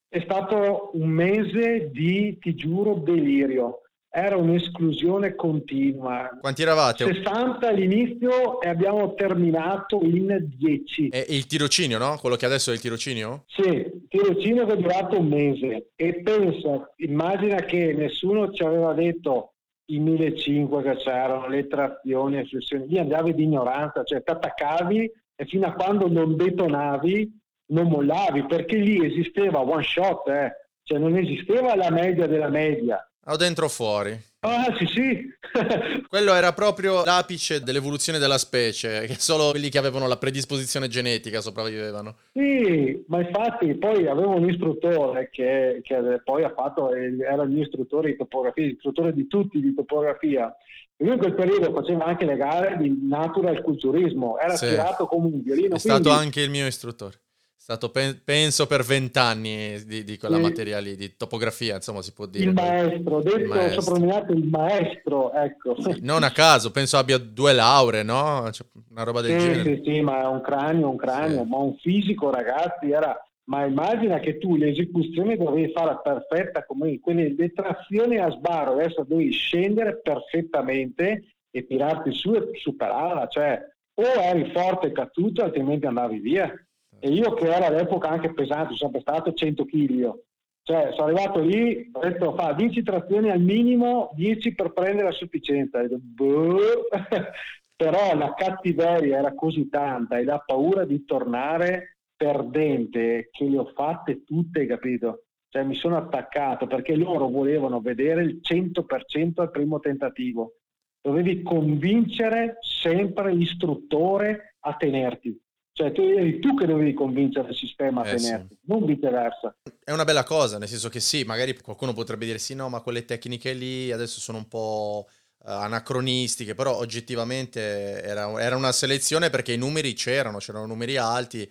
[0.08, 3.82] È stato un mese di, ti giuro, delirio
[4.18, 6.30] era un'esclusione continua.
[6.40, 7.04] Quanti eravate?
[7.04, 11.10] 60 all'inizio e abbiamo terminato in 10.
[11.10, 12.18] E il tirocinio, no?
[12.22, 13.44] Quello che adesso è il tirocinio?
[13.48, 15.90] Sì, il tirocinio che è durato un mese.
[15.98, 19.56] E pensa, immagina che nessuno ci aveva detto
[19.88, 25.12] i 1500 che c'erano, le trazioni, le flessioni, lì andavi di ignoranza, cioè ti attaccavi
[25.36, 30.54] e fino a quando non detonavi non mollavi, perché lì esisteva one shot, eh.
[30.84, 34.18] cioè non esisteva la media della media o dentro o fuori?
[34.40, 35.34] Ah, sì, sì.
[36.08, 41.42] Quello era proprio l'apice dell'evoluzione della specie, che solo quelli che avevano la predisposizione genetica
[41.42, 42.18] sopravvivevano.
[42.34, 47.64] Sì, ma infatti poi avevo un istruttore che, che poi ha fatto, era il mio
[47.64, 50.56] istruttore di topografia, istruttore di tutti di topografia.
[50.98, 54.68] E lui in quel periodo faceva anche le gare di natural culturismo, era sì.
[54.68, 55.76] tirato come un violino.
[55.76, 56.04] È quindi...
[56.04, 57.25] stato anche il mio istruttore
[57.66, 60.42] stato penso per vent'anni di, di, quella sì.
[60.44, 62.44] materia lì, di topografia, insomma si può dire.
[62.44, 63.82] Il maestro, detto il maestro.
[63.82, 65.82] soprannominato il maestro, ecco.
[65.82, 68.48] Sì, non a caso, penso abbia due lauree, no?
[68.52, 69.76] Cioè, una roba del sì, genere.
[69.78, 73.20] Sì, sì, ma è un cranio, un cranio, ma un fisico ragazzi era...
[73.46, 79.04] Ma immagina che tu l'esecuzione dovevi fare perfetta come quelle le trazioni a sbarro, adesso
[79.08, 83.60] devi scendere perfettamente e tirarti su e superarla, cioè
[83.96, 86.54] o eri forte e cattuto altrimenti andavi via.
[87.00, 90.24] E io che ero all'epoca anche pesante, sono sempre stato 100 kg io.
[90.64, 95.14] Cioè, sono arrivato lì, ho detto, fa 10 trazioni al minimo, 10 per prendere la
[95.14, 95.80] sufficienza.
[95.82, 96.88] Detto, boh.
[97.78, 103.66] Però la cattiveria era così tanta e la paura di tornare perdente che le ho
[103.66, 105.26] fatte tutte, capito?
[105.50, 110.56] Cioè, mi sono attaccato perché loro volevano vedere il 100% al primo tentativo.
[111.02, 115.45] Dovevi convincere sempre l'istruttore a tenerti
[115.78, 118.60] cioè tu eri tu che dovevi convincere il sistema a eh, tenerti, sì.
[118.64, 119.54] non viceversa.
[119.84, 122.80] È una bella cosa, nel senso che sì, magari qualcuno potrebbe dire sì, no, ma
[122.80, 129.30] quelle tecniche lì adesso sono un po' uh, anacronistiche, però oggettivamente era, era, una selezione
[129.30, 131.46] perché i numeri c'erano, c'erano numeri alti.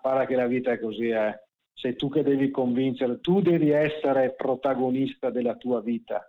[0.00, 1.42] guarda che la vita è così, eh.
[1.74, 6.26] sei tu che devi convincere, tu devi essere protagonista della tua vita.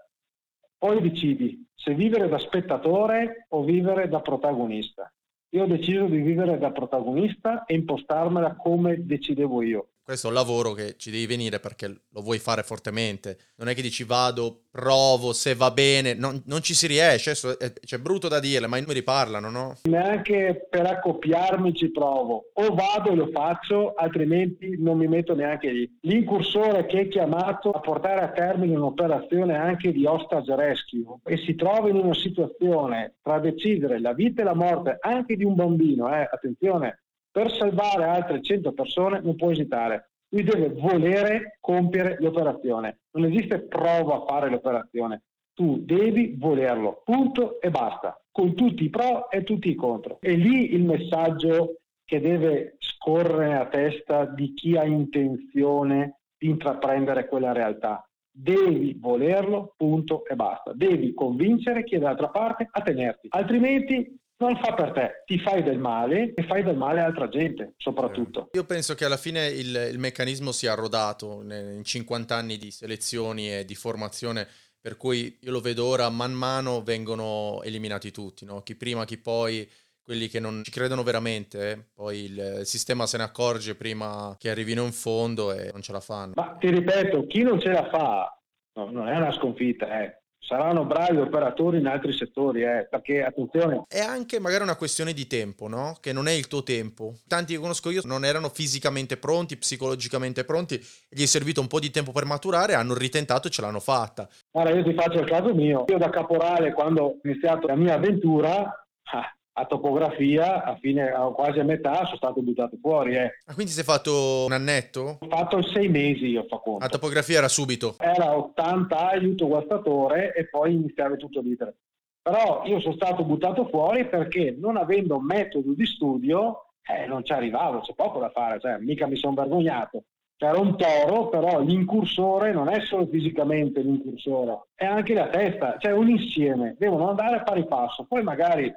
[0.78, 5.10] Poi decidi se vivere da spettatore o vivere da protagonista.
[5.54, 10.36] Io ho deciso di vivere da protagonista e impostarmela come decidevo io questo è un
[10.36, 13.38] lavoro che ci devi venire perché lo vuoi fare fortemente.
[13.56, 17.58] Non è che dici vado, provo, se va bene, non, non ci si riesce, è,
[17.58, 19.78] è, cioè, brutto da dire, ma i numeri parlano, no?
[19.84, 25.72] Neanche per accoppiarmi ci provo, o vado e lo faccio, altrimenti non mi metto neanche
[25.72, 25.98] lì.
[26.02, 31.56] L'incursore che è chiamato a portare a termine un'operazione anche di hostage rescue e si
[31.56, 36.14] trova in una situazione tra decidere la vita e la morte anche di un bambino,
[36.14, 37.03] eh, attenzione,
[37.34, 40.12] per salvare altre 100 persone non può esitare.
[40.30, 43.00] Lui deve volere compiere l'operazione.
[43.14, 45.24] Non esiste prova a fare l'operazione.
[45.56, 50.20] Tu devi volerlo, punto e basta, con tutti i pro e tutti i contro.
[50.22, 57.28] E lì il messaggio che deve scorrere nella testa di chi ha intenzione di intraprendere
[57.28, 58.08] quella realtà.
[58.32, 60.72] Devi volerlo, punto e basta.
[60.74, 65.64] Devi convincere chi è dall'altra parte a tenerti, altrimenti non fa per te, ti fai
[65.64, 68.50] del male e fai del male a altra gente, soprattutto.
[68.54, 73.54] Io penso che alla fine il, il meccanismo sia rodato in 50 anni di selezioni
[73.54, 74.48] e di formazione,
[74.82, 78.62] per cui io lo vedo ora, man mano vengono eliminati tutti, no?
[78.62, 79.70] chi prima, chi poi,
[80.04, 81.86] quelli che non ci credono veramente, eh?
[81.94, 85.94] poi il, il, sistema se ne accorge prima che arrivino in fondo e non ce
[85.94, 86.34] la fanno.
[86.36, 88.38] Ma ti ripeto, chi non ce la fa
[88.74, 93.84] no, non è una sconfitta, eh saranno bravi operatori in altri settori, eh, perché attenzione.
[93.88, 95.98] È anche magari una questione di tempo, no?
[96.00, 97.16] Che non è il tuo tempo.
[97.28, 101.80] Tanti che conosco io non erano fisicamente pronti, psicologicamente pronti, gli è servito un po'
[101.80, 104.28] di tempo per maturare, hanno ritentato e ce l'hanno fatta.
[104.52, 105.86] Allora, io ti faccio il caso mio.
[105.88, 111.60] Io da caporale, quando ho iniziato la mia avventura, ah, a topografia, a fine, quasi
[111.60, 113.16] a metà, sono stato buttato fuori.
[113.16, 113.32] Eh.
[113.46, 115.20] Ah, quindi sei fatto un annetto?
[115.20, 116.84] Ho fatto sei mesi, io fa conto.
[116.84, 117.96] A topografia era subito?
[118.00, 121.74] Era 80 aiuto guastatore e poi iniziava tutto l'iter.
[122.22, 127.34] Però io sono stato buttato fuori perché non avendo metodo di studio eh, non ci
[127.34, 130.04] arrivavo, c'è poco da fare, cioè, mica mi sono vergognato.
[130.38, 135.94] Era un toro, però l'incursore non è solo fisicamente l'incursore, è anche la testa, cioè
[135.94, 138.04] un insieme, devono andare a pari passo.
[138.04, 138.74] Poi magari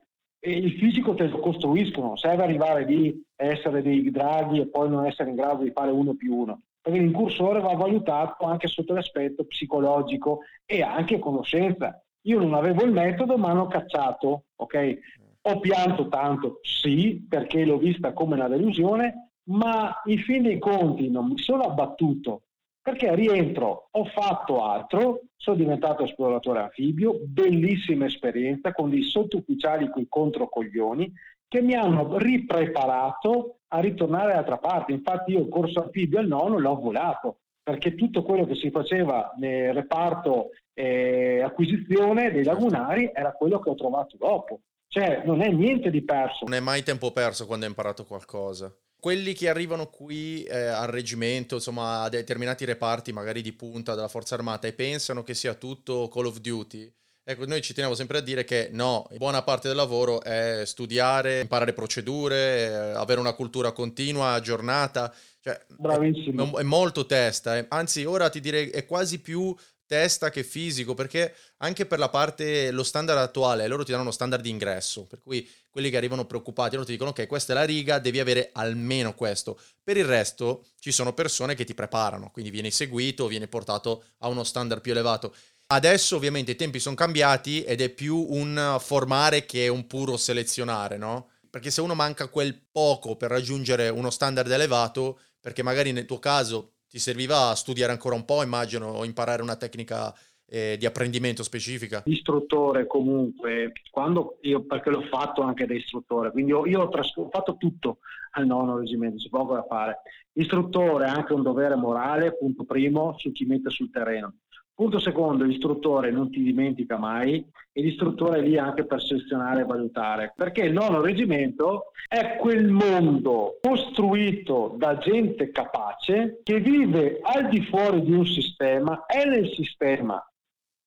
[0.50, 5.30] il fisico te lo costruiscono, serve arrivare lì, essere dei draghi e poi non essere
[5.30, 6.60] in grado di fare uno più uno.
[6.80, 12.00] Perché l'incursore va valutato anche sotto l'aspetto psicologico e anche conoscenza.
[12.22, 14.98] Io non avevo il metodo, ma hanno cacciato, ok?
[15.42, 21.08] Ho pianto tanto, sì, perché l'ho vista come una delusione, ma in fin dei conti
[21.08, 22.42] non mi sono abbattuto
[22.86, 30.06] perché rientro ho fatto altro, sono diventato esploratore anfibio, bellissima esperienza con dei sottufficiali coi
[30.08, 31.12] controcoglioni
[31.48, 34.92] che mi hanno ripreparato a ritornare dall'altra parte.
[34.92, 39.32] Infatti io il corso anfibio al nono l'ho volato, perché tutto quello che si faceva
[39.36, 44.60] nel reparto eh, acquisizione dei lagunari era quello che ho trovato dopo.
[44.86, 46.44] Cioè non è niente di perso.
[46.44, 48.72] Non è mai tempo perso quando hai imparato qualcosa
[49.06, 54.08] quelli che arrivano qui eh, al reggimento, insomma, a determinati reparti, magari di punta della
[54.08, 56.92] Forza Armata, e pensano che sia tutto Call of Duty.
[57.22, 61.38] Ecco, noi ci teniamo sempre a dire che no, buona parte del lavoro è studiare,
[61.38, 65.14] imparare procedure, eh, avere una cultura continua, aggiornata.
[65.40, 66.56] Cioè, Bravissimo.
[66.56, 67.66] È, è molto testa, eh.
[67.68, 69.54] anzi ora ti direi è quasi più
[69.86, 74.10] testa che fisico, perché anche per la parte, lo standard attuale, loro ti danno uno
[74.10, 77.56] standard di ingresso, per cui quelli che arrivano preoccupati, loro ti dicono ok, questa è
[77.56, 79.58] la riga, devi avere almeno questo.
[79.82, 84.28] Per il resto ci sono persone che ti preparano, quindi vieni seguito, vieni portato a
[84.28, 85.34] uno standard più elevato.
[85.68, 90.96] Adesso ovviamente i tempi sono cambiati ed è più un formare che un puro selezionare,
[90.96, 91.30] no?
[91.50, 96.18] Perché se uno manca quel poco per raggiungere uno standard elevato, perché magari nel tuo
[96.18, 100.14] caso ti serviva studiare ancora un po', immagino, o imparare una tecnica
[100.46, 102.02] eh, di apprendimento specifica?
[102.06, 107.14] Istruttore comunque, quando io, perché l'ho fatto anche da istruttore, quindi io, io ho, tras-
[107.16, 107.98] ho, fatto tutto
[108.30, 109.98] al nono reggimento, c'è poco da fare.
[110.32, 114.36] Istruttore ha anche un dovere morale, punto primo, su chi mette sul terreno.
[114.76, 119.64] Punto secondo, l'istruttore non ti dimentica mai e l'istruttore è lì anche per selezionare e
[119.64, 127.48] valutare, perché il nono reggimento è quel mondo costruito da gente capace che vive al
[127.48, 130.22] di fuori di un sistema, è nel sistema,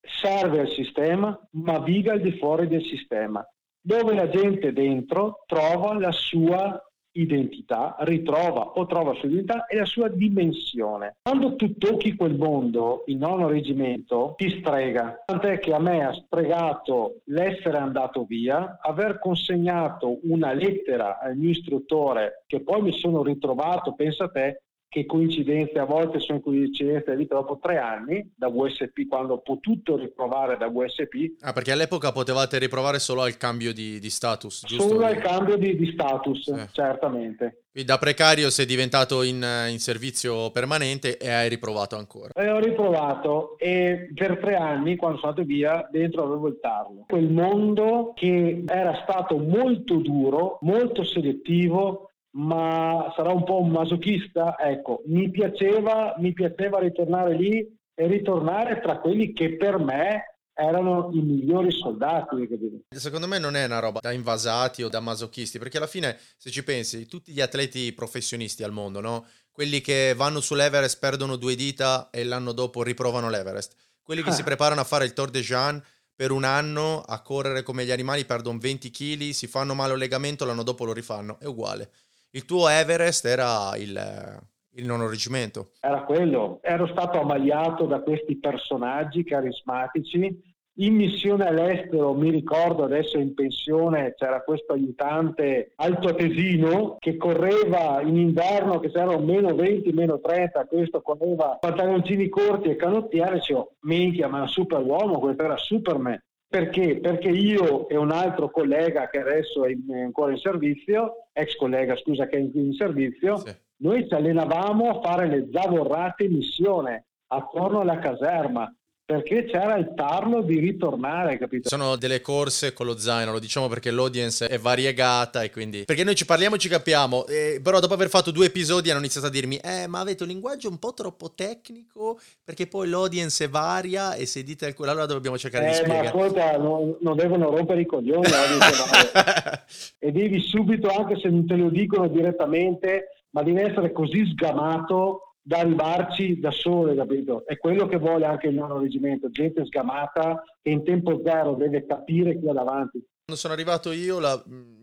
[0.01, 3.43] serve al sistema, ma vive al di fuori del sistema,
[3.81, 6.79] dove la gente dentro trova la sua
[7.21, 11.17] identità, ritrova o trova sua identità e la sua dimensione.
[11.21, 15.23] Quando tu tocchi quel mondo, il nono reggimento, ti strega.
[15.25, 21.49] Tant'è che a me ha stregato l'essere andato via, aver consegnato una lettera al mio
[21.49, 27.15] istruttore che poi mi sono ritrovato, pensa a te, che coincidenze, a volte sono coincidenze
[27.15, 31.35] di dopo tre anni da VSP, quando ho potuto riprovare da VSP.
[31.41, 34.87] Ah, perché all'epoca potevate riprovare solo al cambio di, di status, giusto?
[34.87, 36.69] Solo al cambio di, di status, eh.
[36.71, 37.65] certamente.
[37.71, 42.31] Quindi da precario sei diventato in, in, servizio permanente e hai riprovato ancora.
[42.33, 47.05] E ho riprovato e per tre anni, quando sono andato via, dentro avevo il tarlo.
[47.07, 54.57] Quel mondo che era stato molto duro, molto selettivo, ma sarà un po' un masochista,
[54.59, 61.09] ecco, mi piaceva, mi piaceva ritornare lì e ritornare tra quelli che per me erano
[61.13, 62.47] i migliori soldati.
[62.89, 66.51] Secondo me non è una roba da invasati o da masochisti, perché alla fine, se
[66.51, 69.25] ci pensi, tutti gli atleti professionisti al mondo, no?
[69.51, 74.33] quelli che vanno sull'Everest, perdono due dita e l'anno dopo riprovano l'Everest, quelli che ah.
[74.33, 75.83] si preparano a fare il Tour de Jean
[76.15, 79.99] per un anno a correre come gli animali, perdono 20 kg, si fanno male un
[79.99, 81.89] legamento, l'anno dopo lo rifanno, è uguale
[82.31, 84.39] il tuo Everest era il,
[84.73, 85.71] il nono reggimento.
[85.79, 90.47] Era quello, ero stato ammaliato da questi personaggi carismatici.
[90.79, 98.15] In missione all'estero, mi ricordo adesso in pensione, c'era questo aiutante altoatesino che correva in
[98.15, 104.29] inverno, che c'erano meno 20, meno 30, questo correva pantaloncini corti e canottiere, dicevo, minchia,
[104.29, 106.21] ma è un super uomo, questo era Superman.
[106.49, 106.99] Perché?
[106.99, 112.25] Perché io e un altro collega che adesso è, ancora in servizio, ex collega scusa
[112.25, 113.55] che è in, servizio, sì.
[113.81, 118.73] noi ci allenavamo a fare le zavorrate in missione attorno alla caserma
[119.09, 121.67] perché c'era il tarlo di ritornare, capito?
[121.67, 125.83] Sono delle corse con lo zaino, lo diciamo perché l'audience è variegata e quindi...
[125.83, 128.99] Perché noi ci parliamo e ci capiamo, eh, però dopo aver fatto due episodi hanno
[128.99, 133.47] iniziato a dirmi eh, ma avete un linguaggio un po' troppo tecnico perché poi l'audience
[133.47, 136.03] varia e se dite quello allora dobbiamo cercare eh, di spiegare.
[136.03, 138.27] Ma ascolta, non, non devono rompere i coglioni,
[139.97, 145.28] e devi subito, anche se non te lo dicono direttamente, ma devi essere così sgamato
[145.49, 147.43] da arrivarci da sole, capito?
[147.43, 151.87] È quello che vuole anche il nono reggimento, gente sgamata che in tempo zero deve
[151.87, 153.03] capire chi è davanti.
[153.25, 154.33] Quando sono arrivato io, la,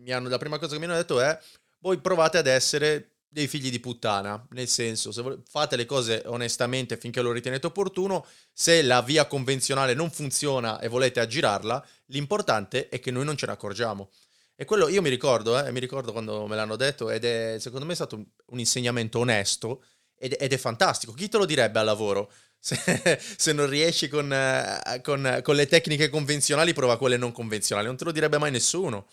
[0.09, 1.39] hanno, la prima cosa che mi hanno detto è
[1.79, 6.97] voi provate ad essere dei figli di puttana, nel senso, se fate le cose onestamente
[6.97, 12.99] finché lo ritenete opportuno, se la via convenzionale non funziona e volete aggirarla, l'importante è
[12.99, 14.09] che noi non ce ne accorgiamo.
[14.53, 17.85] E quello io mi ricordo, eh, mi ricordo quando me l'hanno detto ed è secondo
[17.85, 18.15] me stato
[18.47, 19.83] un insegnamento onesto
[20.17, 21.13] ed, ed, è fantastico.
[21.13, 22.29] Chi te lo direbbe al lavoro?
[22.59, 22.75] Se,
[23.19, 27.87] se non riesci con, uh, con, con, le tecniche convenzionali, prova quelle non convenzionali.
[27.87, 29.05] Non te lo direbbe mai nessuno.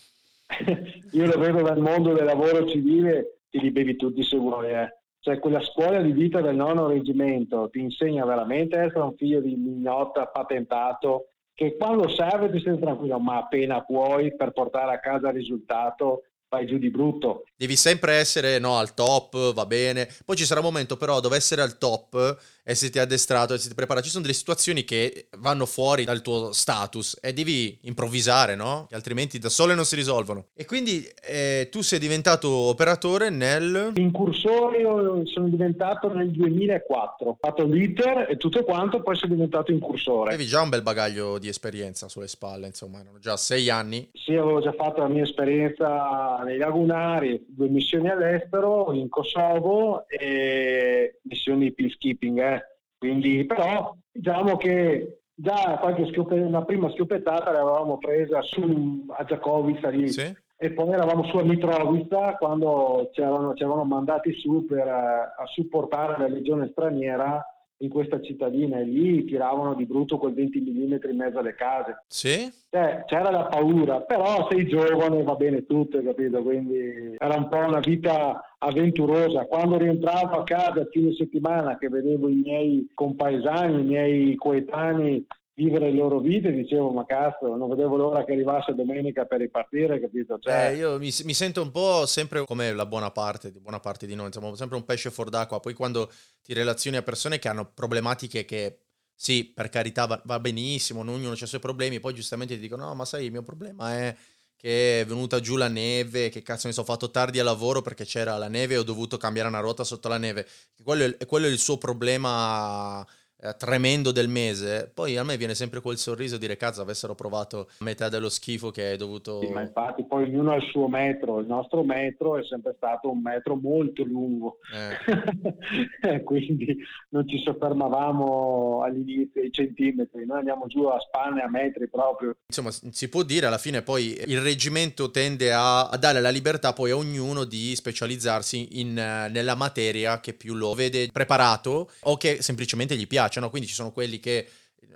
[1.11, 4.71] Io lo vedo dal mondo del lavoro civile, ti li bevi tutti se vuoi.
[4.71, 4.97] Eh.
[5.19, 9.39] Cioè, quella scuola di vita del nono reggimento ti insegna veramente a essere un figlio
[9.39, 14.99] di mignotta patentato che quando serve ti senti tranquillo, ma appena puoi per portare a
[14.99, 17.43] casa il risultato vai giù di brutto.
[17.55, 20.09] Devi sempre essere no, al top, va bene.
[20.23, 24.05] Poi ci sarà un momento però dove essere al top, esserti addestrato, esserti preparato.
[24.05, 28.87] Ci sono delle situazioni che vanno fuori dal tuo status e devi improvvisare, no?
[28.89, 30.47] Che altrimenti da sole non si risolvono.
[30.55, 33.91] E quindi eh, tu sei diventato operatore nel...
[33.95, 34.81] Incursore
[35.25, 37.29] sono diventato nel 2004.
[37.29, 40.33] Ho fatto l'iter e tutto quanto, poi sono diventato incursore.
[40.33, 44.09] Avevi già un bel bagaglio di esperienza sulle spalle, insomma, erano già sei anni.
[44.13, 51.19] Sì, avevo già fatto la mia esperienza nei lagunari, due missioni all'estero, in Kosovo e
[51.23, 52.39] missioni di peacekeeping.
[52.39, 52.54] Eh.
[52.97, 59.89] Quindi, però, diciamo che già qualche schioppe, una prima schioppettata l'avevamo presa su a Giacovica
[59.89, 60.09] lì.
[60.09, 60.43] Sì.
[60.57, 66.17] E poi eravamo su a Mitrovica quando ci avevano, mandati su per uh, a supportare
[66.17, 67.45] la legione straniera
[67.79, 72.03] in questa cittadina e lì tiravano di brutto quel 20 mm in mezzo alle case.
[72.07, 72.51] Sì?
[72.69, 76.41] Cioè, c'era la paura, però sei giovane, va bene tutto, capito?
[76.41, 79.45] Quindi era un po' una vita avventurosa.
[79.45, 85.25] Quando rientravo a casa a fine settimana che vedevo i miei compaesani, i miei coetanei
[85.55, 90.01] vivere le loro vite, dicevo ma cazzo, non vedevo l'ora che arrivasse domenica per ripartire,
[90.01, 90.37] capito?
[90.37, 90.71] Cioè...
[90.71, 94.15] Eh, io mi, mi, sento un po' sempre come la buona parte, buona parte di
[94.15, 96.11] noi, insomma, sempre un pesce fuor d'acqua, poi quando
[96.43, 98.79] ti relazioni a persone che hanno problematiche che
[99.15, 102.87] sì, per carità va, va benissimo, ognuno ha i suoi problemi, poi giustamente ti dicono
[102.87, 104.15] no, ma sai, il mio problema è
[104.57, 108.03] che è venuta giù la neve, che cazzo mi sono fatto tardi al lavoro perché
[108.03, 110.47] c'era la neve e ho dovuto cambiare una ruota sotto la neve.
[110.83, 113.05] Quello è, quello è il suo problema
[113.45, 117.15] eh, tremendo del mese, poi a me viene sempre quel sorriso di dire cazzo avessero
[117.15, 119.41] provato metà dello schifo che hai dovuto...
[119.41, 123.09] Sì, ma infatti poi ognuno ha il suo metro, il nostro metro è sempre stato
[123.09, 126.23] un metro molto lungo, eh.
[126.23, 126.77] quindi
[127.09, 132.35] non ci soffermavamo all'inizio ai centimetri, noi andiamo giù a spanne a metri proprio.
[132.47, 136.73] Insomma si può dire alla fine poi il reggimento tende a, a dare la libertà
[136.73, 142.41] poi a ognuno di specializzarsi in, nella materia che più lo vede preparato o che
[142.41, 143.49] semplicemente gli piace, no?
[143.49, 144.47] quindi ci sono quelli che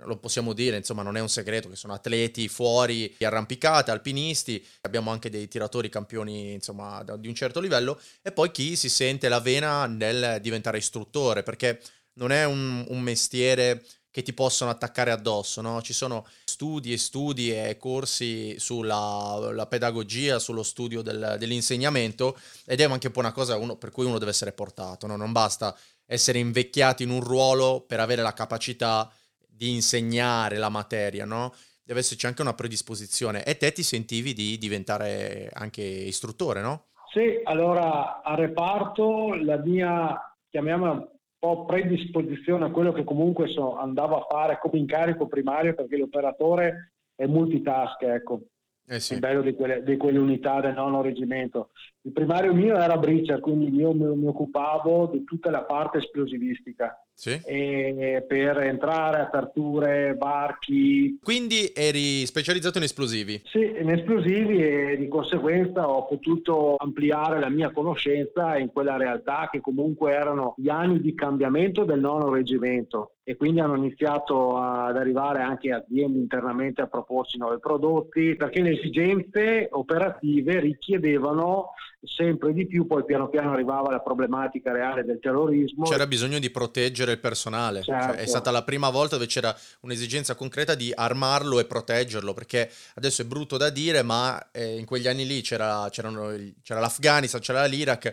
[0.04, 4.64] lo possiamo dire, insomma, non è un segreto che sono atleti fuori di arrampicate, alpinisti,
[4.82, 9.28] abbiamo anche dei tiratori campioni, insomma, di un certo livello, e poi chi si sente
[9.28, 11.80] la vena nel diventare istruttore, perché
[12.14, 15.80] non è un, un mestiere che ti possono attaccare addosso, no?
[15.82, 22.36] Ci sono studi e studi e corsi sulla pedagogia, sullo studio del, dell'insegnamento
[22.66, 25.16] ed è anche un po' una cosa uno, per cui uno deve essere portato, no?
[25.16, 25.76] Non basta
[26.10, 29.08] essere invecchiati in un ruolo per avere la capacità
[29.46, 31.52] di insegnare la materia, no?
[31.84, 33.44] Deve esserci anche una predisposizione.
[33.44, 36.86] E te ti sentivi di diventare anche istruttore, no?
[37.12, 41.08] Sì, allora a reparto la mia, chiamiamola un
[41.38, 46.94] po' predisposizione a quello che comunque so, andavo a fare come incarico primario perché l'operatore
[47.14, 48.40] è multitask, ecco.
[48.92, 49.12] Eh sì.
[49.12, 51.70] Il bello di quelle, di quelle, unità del nono reggimento.
[52.00, 57.00] Il primario mio era Breacher, quindi io mi, mi occupavo di tutta la parte esplosivistica
[57.14, 57.40] sì.
[57.40, 61.20] per entrare, aperture, barchi.
[61.22, 63.40] Quindi eri specializzato in esplosivi?
[63.44, 69.48] Sì, in esplosivi e di conseguenza ho potuto ampliare la mia conoscenza in quella realtà
[69.52, 74.96] che comunque erano gli anni di cambiamento del nono reggimento e quindi hanno iniziato ad
[74.96, 82.66] arrivare anche aziende internamente a proporsi nuovi prodotti perché le esigenze operative richiedevano sempre di
[82.66, 85.84] più, poi piano piano arrivava la problematica reale del terrorismo.
[85.84, 88.14] C'era bisogno di proteggere il personale, certo.
[88.14, 92.68] cioè, è stata la prima volta dove c'era un'esigenza concreta di armarlo e proteggerlo, perché
[92.96, 96.10] adesso è brutto da dire, ma eh, in quegli anni lì c'era, c'era
[96.80, 98.12] l'Afghanistan, c'era l'Iraq,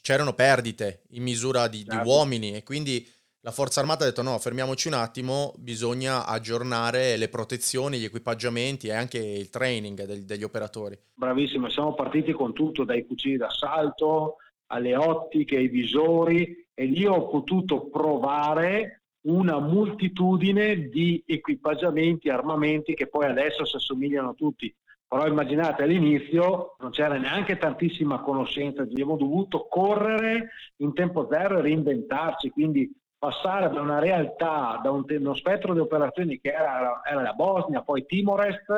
[0.00, 2.02] c'erano perdite in misura di, certo.
[2.02, 3.06] di uomini e quindi
[3.46, 8.88] la Forza Armata ha detto no, fermiamoci un attimo, bisogna aggiornare le protezioni, gli equipaggiamenti
[8.88, 10.98] e anche il training del, degli operatori.
[11.14, 17.28] Bravissimo, siamo partiti con tutto, dai fucili d'assalto alle ottiche, ai visori e lì ho
[17.28, 24.74] potuto provare una moltitudine di equipaggiamenti, armamenti che poi adesso si assomigliano tutti.
[25.06, 31.62] Però immaginate all'inizio non c'era neanche tantissima conoscenza, abbiamo dovuto correre in tempo zero e
[31.62, 32.92] reinventarci, quindi
[33.26, 37.82] passare da una realtà, da un, uno spettro di operazioni che era, era la Bosnia,
[37.82, 38.70] poi Timor-Est,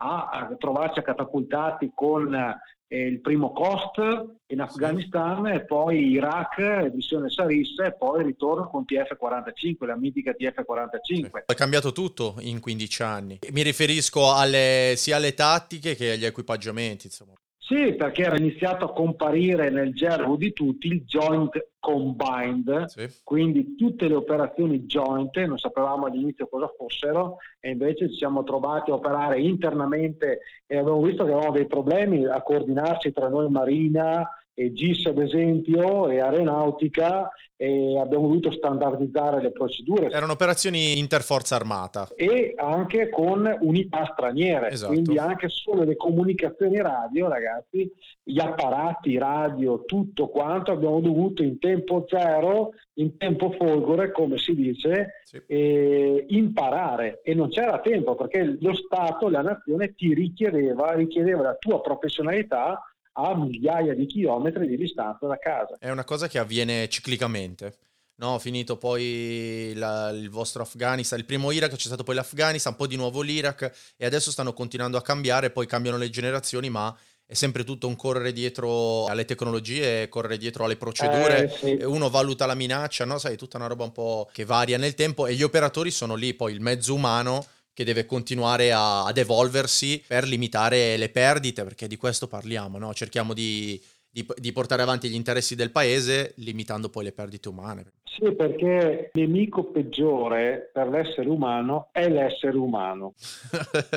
[0.00, 7.28] a, a trovarci catapultati con eh, il primo COST in Afghanistan e poi Iraq, missione
[7.28, 11.46] Sarissa e poi ritorno con TF-45, la mitica TF-45.
[11.46, 13.38] È cambiato tutto in 15 anni.
[13.50, 17.06] Mi riferisco alle, sia alle tattiche che agli equipaggiamenti.
[17.06, 17.32] Insomma.
[17.68, 23.06] Sì, perché era iniziato a comparire nel gergo di tutti il joint combined, sì.
[23.22, 28.90] quindi tutte le operazioni joint, non sapevamo all'inizio cosa fossero e invece ci siamo trovati
[28.90, 34.26] a operare internamente e abbiamo visto che avevamo dei problemi a coordinarsi tra noi Marina,
[34.72, 37.30] GIS ad esempio e Aeronautica
[37.60, 40.10] e abbiamo dovuto standardizzare le procedure.
[40.10, 42.08] Erano operazioni interforza armata.
[42.14, 44.92] E anche con unità straniere, esatto.
[44.92, 47.90] quindi anche solo le comunicazioni radio, ragazzi,
[48.22, 54.54] gli apparati radio, tutto quanto abbiamo dovuto in tempo zero, in tempo folgore, come si
[54.54, 55.42] dice, sì.
[55.48, 61.56] eh, imparare e non c'era tempo perché lo Stato, la nazione ti richiedeva, richiedeva la
[61.56, 62.80] tua professionalità
[63.18, 65.76] a migliaia di chilometri di distanza da casa.
[65.78, 67.76] È una cosa che avviene ciclicamente.
[68.16, 72.88] No, finito poi la, il vostro Afghanistan, il primo Iraq, c'è stato poi l'Afghanistan, poi
[72.88, 77.34] di nuovo l'Iraq e adesso stanno continuando a cambiare, poi cambiano le generazioni, ma è
[77.34, 81.84] sempre tutto un correre dietro alle tecnologie, correre dietro alle procedure, eh, sì.
[81.84, 83.18] uno valuta la minaccia, no?
[83.18, 86.34] Sai, tutta una roba un po' che varia nel tempo e gli operatori sono lì,
[86.34, 87.44] poi il mezzo umano
[87.78, 92.92] che deve continuare a, ad evolversi per limitare le perdite, perché di questo parliamo, no?
[92.92, 97.92] cerchiamo di, di, di, portare avanti gli interessi del paese limitando poi le perdite umane.
[98.02, 103.14] Sì, perché il nemico peggiore per l'essere umano è l'essere umano.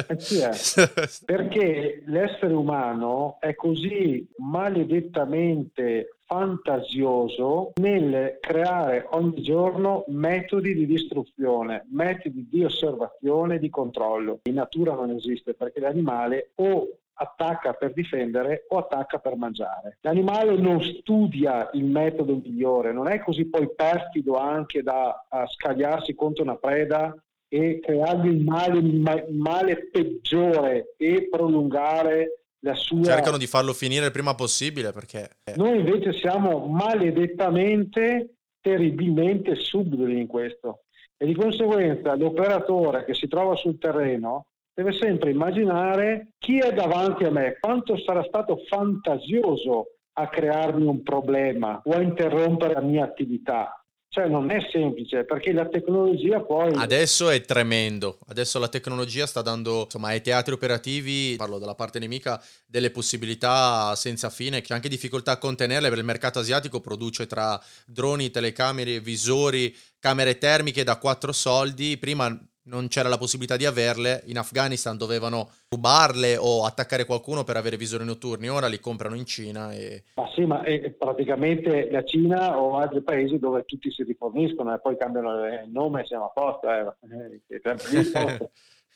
[0.07, 0.51] eh è.
[1.25, 12.47] Perché l'essere umano è così maledettamente fantasioso nel creare ogni giorno metodi di distruzione, metodi
[12.49, 14.39] di osservazione e di controllo.
[14.43, 19.97] In natura non esiste perché l'animale o attacca per difendere o attacca per mangiare.
[19.99, 26.43] L'animale non studia il metodo migliore, non è così poi perfido anche da scagliarsi contro
[26.43, 27.13] una preda
[27.49, 33.03] e creargli il male, il male peggiore e prolungare la sua...
[33.03, 35.29] Cercano di farlo finire il prima possibile perché...
[35.55, 40.83] Noi invece siamo maledettamente, terribilmente subdoli in questo
[41.17, 47.25] e di conseguenza l'operatore che si trova sul terreno deve sempre immaginare chi è davanti
[47.25, 53.03] a me, quanto sarà stato fantasioso a crearmi un problema o a interrompere la mia
[53.03, 53.80] attività.
[54.13, 56.73] Cioè non è semplice perché la tecnologia poi...
[56.75, 61.97] Adesso è tremendo, adesso la tecnologia sta dando insomma, ai teatri operativi, parlo dalla parte
[61.97, 67.25] nemica, delle possibilità senza fine, che anche difficoltà a contenerle perché il mercato asiatico produce
[67.25, 73.65] tra droni, telecamere, visori, camere termiche da quattro soldi, prima non c'era la possibilità di
[73.65, 79.15] averle, in Afghanistan dovevano rubarle o attaccare qualcuno per avere visori notturni, ora li comprano
[79.15, 79.73] in Cina.
[79.73, 80.03] E...
[80.15, 84.79] Ma sì, ma è praticamente la Cina o altri paesi dove tutti si riforniscono e
[84.79, 86.69] poi cambiano il nome e siamo a posto.
[86.69, 86.93] Eh.
[87.09, 88.49] eh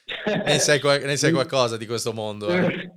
[0.45, 2.47] ne, sai, ne sai qualcosa di questo mondo.
[2.49, 2.91] Eh.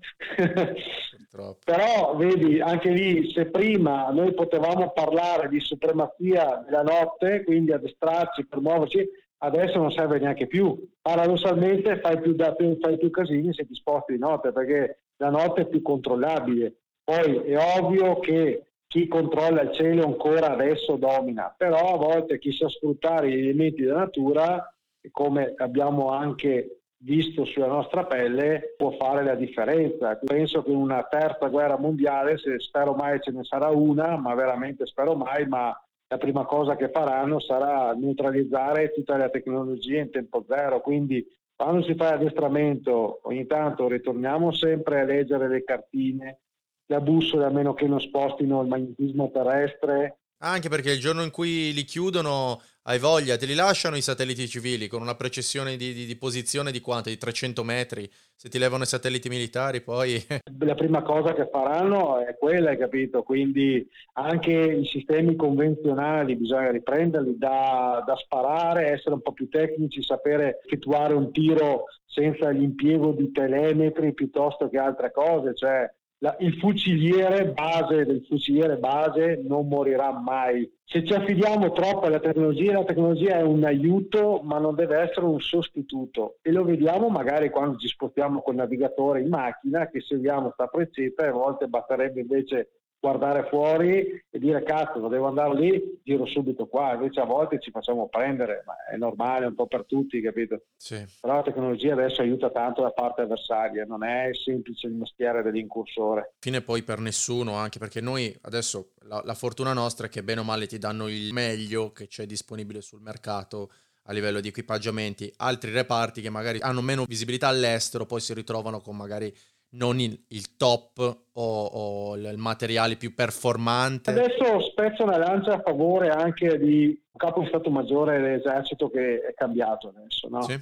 [1.64, 8.46] Però vedi, anche lì, se prima noi potevamo parlare di supremazia della notte, quindi addestrarci
[8.46, 9.08] per muoverci,
[9.38, 10.76] adesso non serve neanche più.
[11.00, 15.66] Paradossalmente fai più, fai più casini se ti sposti di notte perché la notte è
[15.66, 16.74] più controllabile.
[17.04, 22.52] Poi è ovvio che chi controlla il cielo ancora adesso domina, però a volte chi
[22.52, 24.74] sa sfruttare gli elementi della natura,
[25.10, 30.16] come abbiamo anche visto sulla nostra pelle, può fare la differenza.
[30.16, 34.34] Penso che in una terza guerra mondiale, se spero mai ce ne sarà una, ma
[34.34, 35.78] veramente spero mai, ma
[36.08, 40.80] la prima cosa che faranno sarà neutralizzare tutte le tecnologie in tempo zero.
[40.80, 46.40] Quindi quando si fa addestramento, ogni tanto ritorniamo sempre a leggere le cartine,
[46.86, 51.30] la bussola a meno che non spostino il magnetismo terrestre anche perché il giorno in
[51.30, 55.92] cui li chiudono, hai voglia, te li lasciano i satelliti civili con una precisione di,
[55.92, 57.10] di, di posizione di quanto?
[57.10, 58.10] Di 300 metri.
[58.34, 60.16] Se ti levano i satelliti militari, poi.
[60.60, 63.22] La prima cosa che faranno è quella, hai capito?
[63.22, 70.02] Quindi anche i sistemi convenzionali bisogna riprenderli da, da sparare, essere un po' più tecnici,
[70.02, 75.54] sapere effettuare un tiro senza l'impiego di telemetri piuttosto che altre cose.
[75.54, 80.76] Cioè, la, il fuciliere base del fuciliere base non morirà mai.
[80.90, 85.26] Se ci affidiamo troppo alla tecnologia, la tecnologia è un aiuto, ma non deve essere
[85.26, 86.38] un sostituto.
[86.40, 91.24] E lo vediamo magari quando ci spostiamo col navigatore in macchina, che seguiamo questa freccetta
[91.24, 92.70] e a volte basterebbe invece
[93.00, 96.94] guardare fuori e dire cazzo, devo andare lì, giro subito qua.
[96.94, 100.62] Invece a volte ci facciamo prendere, ma è normale un po' per tutti, capito?
[100.76, 101.04] Sì.
[101.20, 106.34] Però la tecnologia adesso aiuta tanto la parte avversaria, non è semplice il mestiere dell'incursore.
[106.40, 110.40] Fine poi per nessuno, anche perché noi adesso la, la fortuna nostra è che bene
[110.40, 113.70] o male ti danno il meglio che c'è disponibile sul mercato
[114.08, 118.80] a livello di equipaggiamenti, altri reparti che magari hanno meno visibilità all'estero, poi si ritrovano
[118.80, 119.32] con magari
[119.70, 120.98] non il, il top
[121.32, 124.10] o, o, il materiale più performante.
[124.10, 129.20] Adesso spezzo una lancia a favore anche di un capo di Stato Maggiore dell'esercito che
[129.20, 130.28] è cambiato adesso.
[130.28, 130.42] No?
[130.42, 130.58] Sì.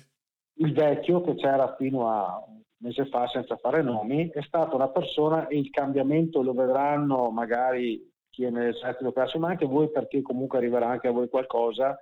[0.59, 4.89] Il vecchio che c'era fino a un mese fa senza fare nomi è stata una
[4.89, 10.21] persona e il cambiamento lo vedranno magari chi è nell'esercito classe, ma anche voi perché
[10.23, 11.99] comunque arriverà anche a voi qualcosa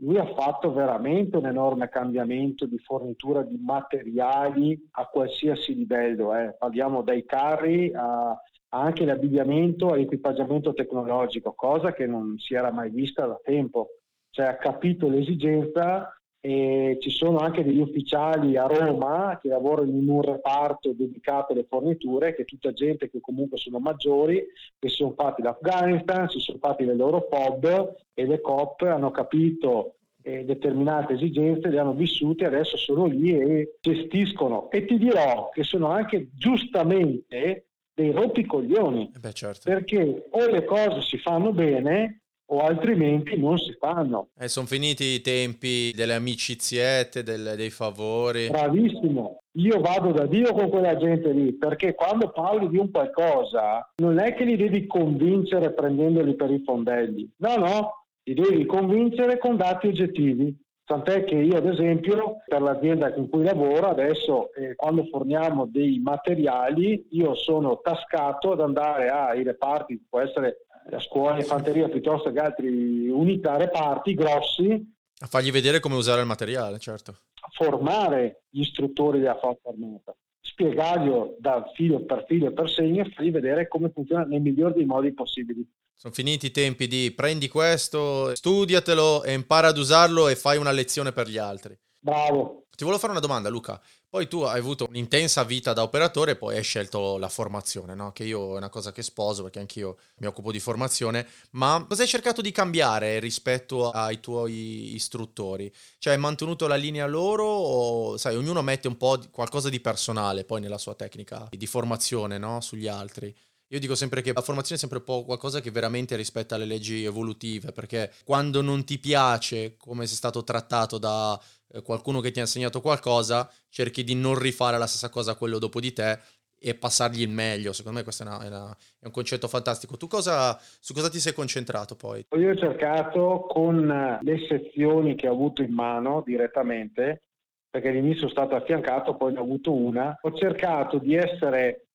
[0.00, 6.54] lui ha fatto veramente un enorme cambiamento di fornitura di materiali a qualsiasi livello, eh.
[6.56, 8.36] parliamo dai carri a,
[8.70, 13.88] anche l'abbigliamento e l'equipaggiamento tecnologico, cosa che non si era mai vista da tempo.
[14.30, 20.08] Cioè ha capito l'esigenza e ci sono anche degli ufficiali a Roma che lavorano in
[20.08, 24.44] un reparto dedicato alle forniture, che è tutta gente che comunque sono maggiori,
[24.78, 29.10] che si sono fatti l'Afghanistan, si sono fatti le loro POB e le COP hanno
[29.10, 34.70] capito eh, determinate esigenze, le hanno vissute, adesso sono lì e gestiscono.
[34.70, 39.62] E ti dirò che sono anche giustamente dei rompicoglioni, eh beh, certo.
[39.64, 42.20] perché o le cose si fanno bene
[42.50, 44.28] o altrimenti non si fanno.
[44.38, 48.48] E eh, sono finiti i tempi delle amiciziette, delle, dei favori.
[48.48, 49.40] Bravissimo.
[49.58, 54.18] Io vado da Dio con quella gente lì, perché quando parli di un qualcosa non
[54.20, 57.28] è che li devi convincere prendendoli per i fondelli.
[57.38, 60.56] No, no, li devi convincere con dati oggettivi.
[60.84, 65.98] Tant'è che io, ad esempio, per l'azienda con cui lavoro, adesso eh, quando forniamo dei
[65.98, 72.32] materiali, io sono tascato ad andare ai reparti, può essere la scuola di fanteria piuttosto
[72.32, 74.96] che altri unità, reparti grossi.
[75.20, 77.16] A fargli vedere come usare il materiale, certo.
[77.52, 80.14] Formare gli istruttori della forza armata.
[80.40, 84.84] spiegarglielo da filo per filo per segno e fargli vedere come funziona nel miglior dei
[84.84, 85.66] modi possibili.
[85.94, 90.70] Sono finiti i tempi di prendi questo, studiatelo e impara ad usarlo e fai una
[90.70, 91.76] lezione per gli altri.
[92.00, 92.66] Bravo.
[92.70, 93.80] Ti volevo fare una domanda, Luca.
[94.10, 98.10] Poi tu hai avuto un'intensa vita da operatore e poi hai scelto la formazione, no?
[98.12, 102.02] che io è una cosa che sposo perché anch'io mi occupo di formazione, ma cosa
[102.02, 105.70] hai cercato di cambiare rispetto ai tuoi istruttori?
[105.98, 109.78] Cioè hai mantenuto la linea loro o sai, ognuno mette un po' di, qualcosa di
[109.78, 112.62] personale poi nella sua tecnica di formazione no?
[112.62, 113.34] sugli altri?
[113.70, 116.64] Io dico sempre che la formazione è sempre un po' qualcosa che veramente rispetta le
[116.64, 121.38] leggi evolutive, perché quando non ti piace come sei stato trattato da
[121.82, 125.58] qualcuno che ti ha insegnato qualcosa, cerchi di non rifare la stessa cosa a quello
[125.58, 126.18] dopo di te
[126.60, 127.72] e passargli il meglio.
[127.72, 129.96] Secondo me questo è, una, è, una, è, un concetto fantastico.
[129.96, 132.26] Tu cosa, su cosa ti sei concentrato poi?
[132.36, 137.22] Io ho cercato con le sezioni che ho avuto in mano direttamente,
[137.70, 141.87] perché all'inizio sono stato affiancato, poi ne ho avuto una, ho cercato di essere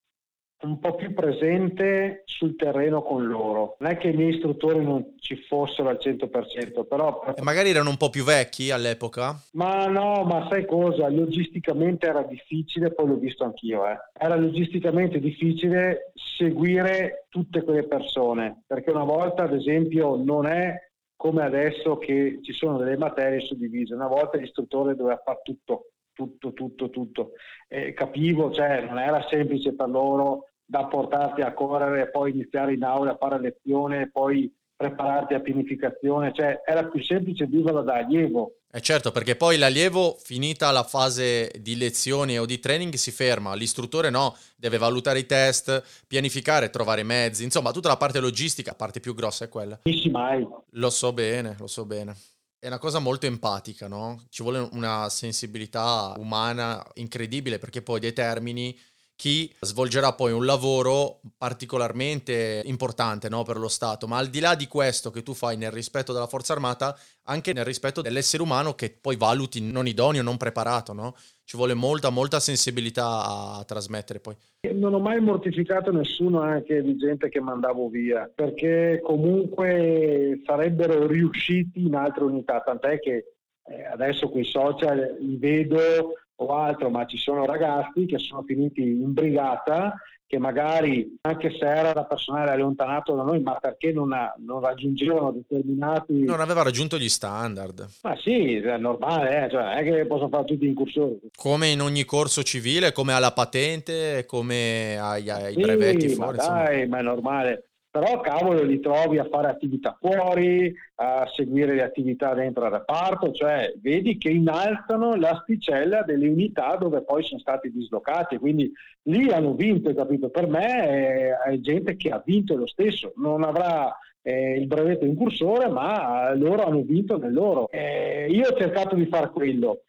[0.63, 3.75] un po' più presente sul terreno con loro.
[3.79, 7.23] Non è che i miei istruttori non ci fossero al 100%, però...
[7.35, 9.39] E magari erano un po' più vecchi all'epoca?
[9.51, 11.09] Ma no, ma sai cosa?
[11.09, 13.97] Logisticamente era difficile, poi l'ho visto anch'io, eh.
[14.13, 20.75] Era logisticamente difficile seguire tutte quelle persone, perché una volta, ad esempio, non è
[21.15, 23.93] come adesso che ci sono delle materie suddivise.
[23.93, 27.31] Una volta l'istruttore doveva fare tutto, tutto, tutto, tutto.
[27.67, 32.73] E capivo, cioè non era semplice per loro da portarti a correre e poi iniziare
[32.73, 37.81] in aula a fare lezione e poi prepararti a pianificazione, cioè era più semplice viverla
[37.81, 38.57] da allievo.
[38.75, 43.53] Eh certo, perché poi l'allievo, finita la fase di lezioni o di training, si ferma,
[43.53, 48.77] l'istruttore no, deve valutare i test, pianificare, trovare mezzi, insomma tutta la parte logistica, la
[48.77, 49.79] parte più grossa è quella.
[49.83, 50.45] Sì, mai.
[50.71, 52.15] Lo so bene, lo so bene.
[52.57, 54.23] È una cosa molto empatica, no?
[54.29, 58.75] Ci vuole una sensibilità umana incredibile perché poi determini
[59.15, 64.55] chi svolgerà poi un lavoro particolarmente importante no, per lo Stato, ma al di là
[64.55, 68.73] di questo che tu fai nel rispetto della forza armata, anche nel rispetto dell'essere umano
[68.73, 71.15] che poi valuti non idoneo, non preparato, no?
[71.45, 73.23] Ci vuole molta, molta sensibilità
[73.57, 74.35] a trasmettere poi.
[74.73, 81.85] Non ho mai mortificato nessuno anche di gente che mandavo via, perché comunque sarebbero riusciti
[81.85, 83.25] in altre unità, tant'è che
[83.65, 88.81] eh, adesso qui social li vedo o altro, ma ci sono ragazzi che sono finiti
[88.81, 89.95] in brigata
[90.33, 94.61] che magari anche se era da personale allontanato da noi, ma perché non, ha, non,
[94.61, 96.23] raggiungevano determinati...
[96.23, 97.87] Non aveva raggiunto gli standard.
[98.01, 99.49] Ma sì, è normale, eh?
[99.51, 101.19] cioè, non è che possono fare tutti in cursori.
[101.35, 106.37] Come in ogni corso civile, come alla patente, come ai, ai sì, brevetti fuori.
[106.37, 106.95] Ma dai, insomma.
[106.95, 112.33] ma è normale però cavolo li trovi a fare attività fuori, a seguire le attività
[112.33, 118.39] dentro il reparto, cioè vedi che innalzano l'asticella delle unità dove poi sono stati dislocati,
[118.39, 118.71] quindi
[119.03, 120.29] lì hanno vinto, capito?
[120.29, 125.05] Per me è, è gente che ha vinto lo stesso, non avrà eh, il brevetto
[125.05, 127.69] incursore, ma loro hanno vinto nel loro.
[127.69, 129.81] Eh, io ho cercato di fare quello.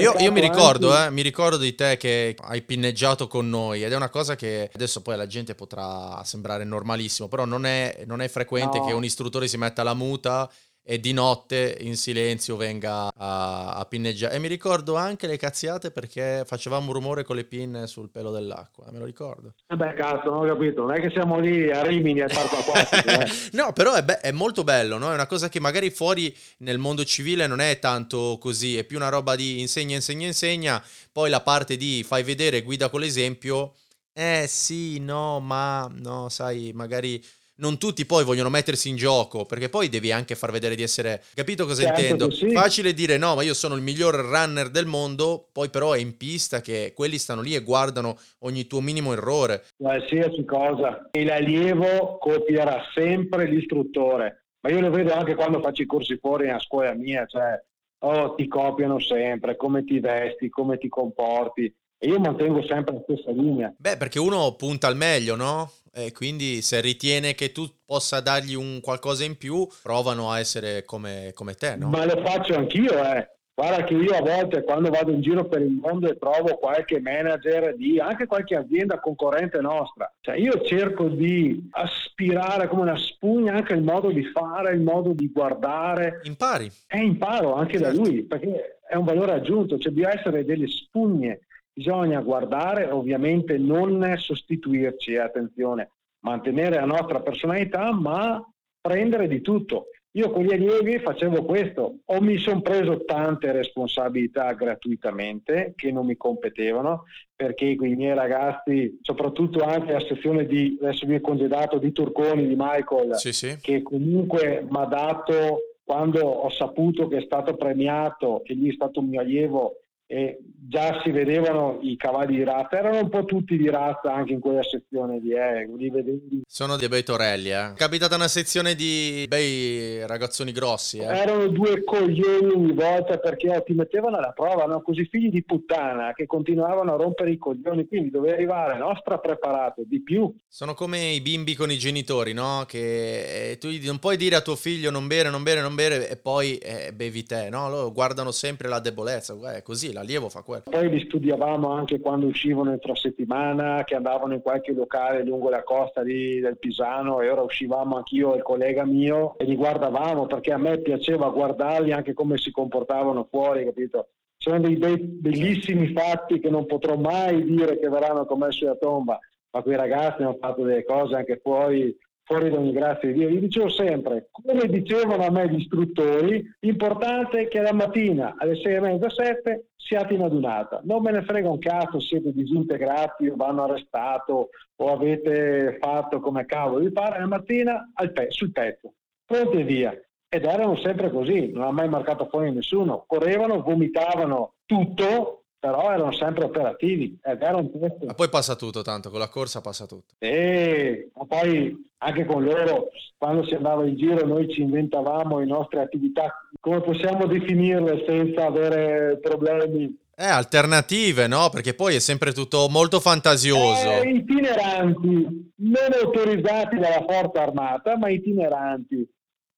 [0.00, 1.06] Io, io, mi ricordo, anche...
[1.06, 4.68] eh, mi ricordo di te che hai pinneggiato con noi ed è una cosa che
[4.74, 8.86] adesso poi alla gente potrà sembrare normalissimo, però non è, non è frequente no.
[8.86, 10.50] che un istruttore si metta la muta
[10.86, 14.34] e di notte in silenzio venga a, a, pinneggiare.
[14.34, 18.30] E mi ricordo anche le cazziate perché facevamo un rumore con le pinne sul pelo
[18.30, 19.54] dell'acqua, me lo ricordo.
[19.66, 22.48] Eh beh, cazzo, non ho capito, non è che siamo lì a Rimini a far
[22.48, 23.02] qualcosa.
[23.24, 23.30] eh.
[23.52, 25.10] no, però è, be- è, molto bello, no?
[25.10, 28.98] È una cosa che magari fuori nel mondo civile non è tanto così, è più
[28.98, 33.72] una roba di insegna, insegna, insegna, poi la parte di fai vedere, guida con l'esempio.
[34.12, 37.24] Eh sì, no, ma no, sai, magari
[37.56, 41.22] non tutti poi vogliono mettersi in gioco, perché poi devi anche far vedere di essere...
[41.34, 42.30] Capito cosa certo intendo?
[42.30, 42.50] Sì.
[42.50, 46.16] Facile dire no, ma io sono il miglior runner del mondo, poi però è in
[46.16, 49.64] pista che quelli stanno lì e guardano ogni tuo minimo errore.
[49.76, 51.08] Qualsiasi cosa.
[51.10, 56.50] E l'allievo copierà sempre l'istruttore, ma io lo vedo anche quando faccio i corsi fuori
[56.50, 57.60] a scuola mia, cioè
[58.04, 61.72] oh, ti copiano sempre, come ti vesti, come ti comporti.
[61.96, 63.72] E io mantengo sempre la stessa linea.
[63.78, 65.70] Beh, perché uno punta al meglio, no?
[65.96, 70.84] E quindi se ritiene che tu possa dargli un qualcosa in più, provano a essere
[70.84, 71.88] come, come te, no?
[71.88, 73.28] Ma lo faccio anch'io, eh.
[73.56, 76.98] Guarda che io a volte quando vado in giro per il mondo e trovo qualche
[76.98, 83.54] manager di anche qualche azienda concorrente nostra, cioè io cerco di aspirare come una spugna
[83.54, 86.20] anche il modo di fare, il modo di guardare.
[86.24, 86.68] Impari.
[86.88, 87.96] E imparo anche certo.
[87.96, 91.42] da lui, perché è un valore aggiunto, cioè bisogna essere delle spugne
[91.74, 98.42] bisogna guardare, ovviamente non sostituirci, attenzione, mantenere la nostra personalità, ma
[98.80, 99.88] prendere di tutto.
[100.16, 106.06] Io con gli allievi facevo questo, o mi sono preso tante responsabilità gratuitamente che non
[106.06, 111.78] mi competevano, perché i miei ragazzi, soprattutto anche la sezione di, adesso mi è congedato,
[111.78, 113.58] di Turconi, di Michael, sì, sì.
[113.60, 118.74] che comunque mi ha dato, quando ho saputo che è stato premiato e lui è
[118.74, 123.24] stato un mio allievo, e già si vedevano i cavalli di razza, erano un po'
[123.24, 126.42] tutti di razza anche in quella sezione di eh, li vedevi.
[126.46, 127.72] Sono dei bei torelli, eh.
[127.72, 131.04] È capitata una sezione di bei ragazzoni grossi, eh.
[131.04, 134.82] Erano due coglioni ogni volta perché ti mettevano alla prova, no?
[134.82, 139.82] così figli di puttana che continuavano a rompere i coglioni, quindi doveva arrivare nostra preparato
[139.84, 140.34] di più.
[140.48, 142.64] Sono come i bimbi con i genitori, no?
[142.66, 146.08] Che eh, tu non puoi dire a tuo figlio non bere, non bere, non bere
[146.08, 147.68] e poi eh, bevi te, no?
[147.68, 150.62] Loro guardano sempre la debolezza, è così, l'allievo fa quello.
[150.70, 155.62] Poi li studiavamo anche quando uscivano entro settimana, che andavano in qualche locale lungo la
[155.62, 160.26] costa di, del Pisano e ora uscivamo anch'io e il collega mio e li guardavamo
[160.26, 164.08] perché a me piaceva guardarli anche come si comportavano fuori, capito?
[164.36, 169.18] Sono dei be- bellissimi fatti che non potrò mai dire che verranno commessi a tomba,
[169.50, 173.28] ma quei ragazzi hanno fatto delle cose anche fuori fuori da ogni grazia di Dio.
[173.28, 178.56] Io dicevo sempre, come dicevano a me gli istruttori, l'importante è che la mattina alle
[178.56, 180.80] sei e mezza, sette siate in adunata.
[180.84, 186.46] Non me ne frega un cazzo, siete disintegrati o vanno arrestato o avete fatto come
[186.46, 188.94] cavolo vi pare, la mattina pe- sul pezzo,
[189.24, 189.98] pronti e via.
[190.26, 193.04] Ed erano sempre così, non ha mai marcato fuori nessuno.
[193.06, 197.70] Correvano, vomitavano tutto, però erano sempre operativi ed era un
[198.04, 200.12] Ma poi passa tutto tanto, con la corsa passa tutto.
[200.18, 205.80] E poi anche con loro, quando si andava in giro, noi ci inventavamo le nostre
[205.80, 209.84] attività, come possiamo definirle senza avere problemi?
[210.14, 211.48] Eh, alternative, no?
[211.48, 214.02] Perché poi è sempre tutto molto fantasioso.
[214.02, 219.08] Eh, itineranti, non autorizzati dalla forza armata, ma itineranti,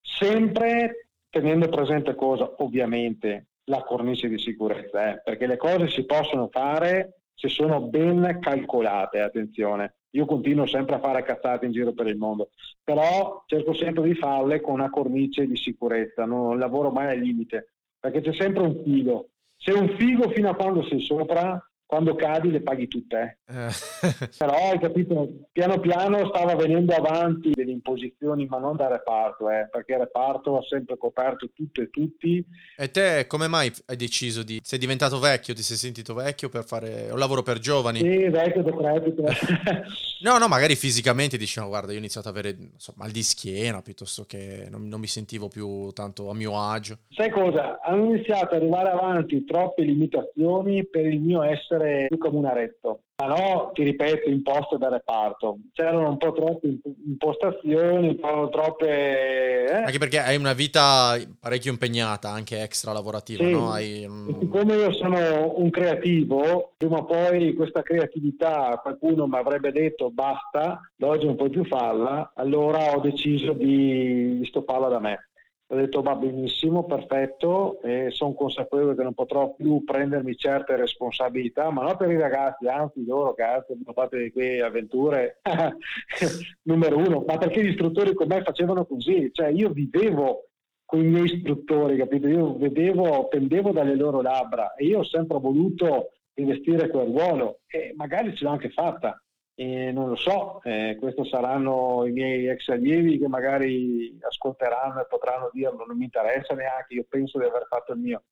[0.00, 6.48] sempre tenendo presente cosa, ovviamente, la cornice di sicurezza, eh, perché le cose si possono
[6.50, 9.96] fare se sono ben calcolate, attenzione.
[10.10, 12.50] Io continuo sempre a fare cazzate in giro per il mondo,
[12.82, 17.72] però cerco sempre di farle con una cornice di sicurezza, non lavoro mai al limite,
[17.98, 19.28] perché c'è sempre un figo.
[19.56, 23.38] Se un figo fino a quando sei sopra, quando cadi le paghi tutte.
[23.46, 23.68] Eh.
[24.36, 29.68] Però hai capito, piano piano stava venendo avanti delle imposizioni, ma non da reparto, eh,
[29.70, 32.44] perché il reparto ha sempre coperto tutto e tutti.
[32.76, 34.60] E te come mai hai deciso di...
[34.62, 38.00] sei diventato vecchio, ti sei sentito vecchio per fare un lavoro per giovani?
[38.00, 39.22] Sì, vecchio, decrepito.
[40.22, 43.22] no, no, magari fisicamente dici, no, guarda, io ho iniziato ad avere so, mal di
[43.22, 46.98] schiena, piuttosto che non, non mi sentivo più tanto a mio agio.
[47.10, 47.80] Sai cosa?
[47.80, 52.44] Hanno iniziato ad arrivare avanti troppe limitazioni per il mio essere essere più come un
[52.46, 55.58] aretto, ma no, ti ripeto, imposto dal reparto.
[55.72, 59.66] C'erano un po' troppe impostazioni, un po' troppe...
[59.66, 59.82] Eh?
[59.84, 63.50] Anche perché hai una vita parecchio impegnata, anche extra lavorativa, sì.
[63.50, 63.70] no?
[63.70, 64.08] Hai...
[64.40, 70.80] Siccome io sono un creativo, prima o poi questa creatività qualcuno mi avrebbe detto basta,
[71.00, 75.28] oggi non puoi più farla, allora ho deciso di stopparla da me
[75.68, 81.70] ho detto va benissimo, perfetto, e sono consapevole che non potrò più prendermi certe responsabilità,
[81.70, 85.40] ma non per i ragazzi, anzi loro cazzo, hanno fatto di quelle avventure.
[86.62, 90.50] Numero uno, ma perché gli istruttori con me facevano così, cioè io vivevo
[90.84, 92.28] con i miei istruttori, capito?
[92.28, 97.92] Io vedevo, pendevo dalle loro labbra e io ho sempre voluto rivestire quel ruolo e
[97.96, 99.20] magari ce l'ho anche fatta
[99.58, 105.06] e non lo so, eh, questi saranno i miei ex allievi che magari ascolteranno e
[105.08, 108.22] potranno dirlo, non mi interessa neanche, io penso di aver fatto il mio.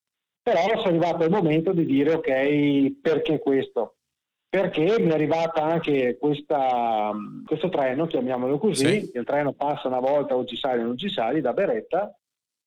[0.43, 3.97] Però è arrivato il momento di dire ok, perché questo?
[4.51, 7.11] Perché mi è arrivata anche questa,
[7.47, 9.11] questo treno, chiamiamolo così, sì.
[9.15, 12.15] il treno passa una volta o ci sali o non ci sali da Beretta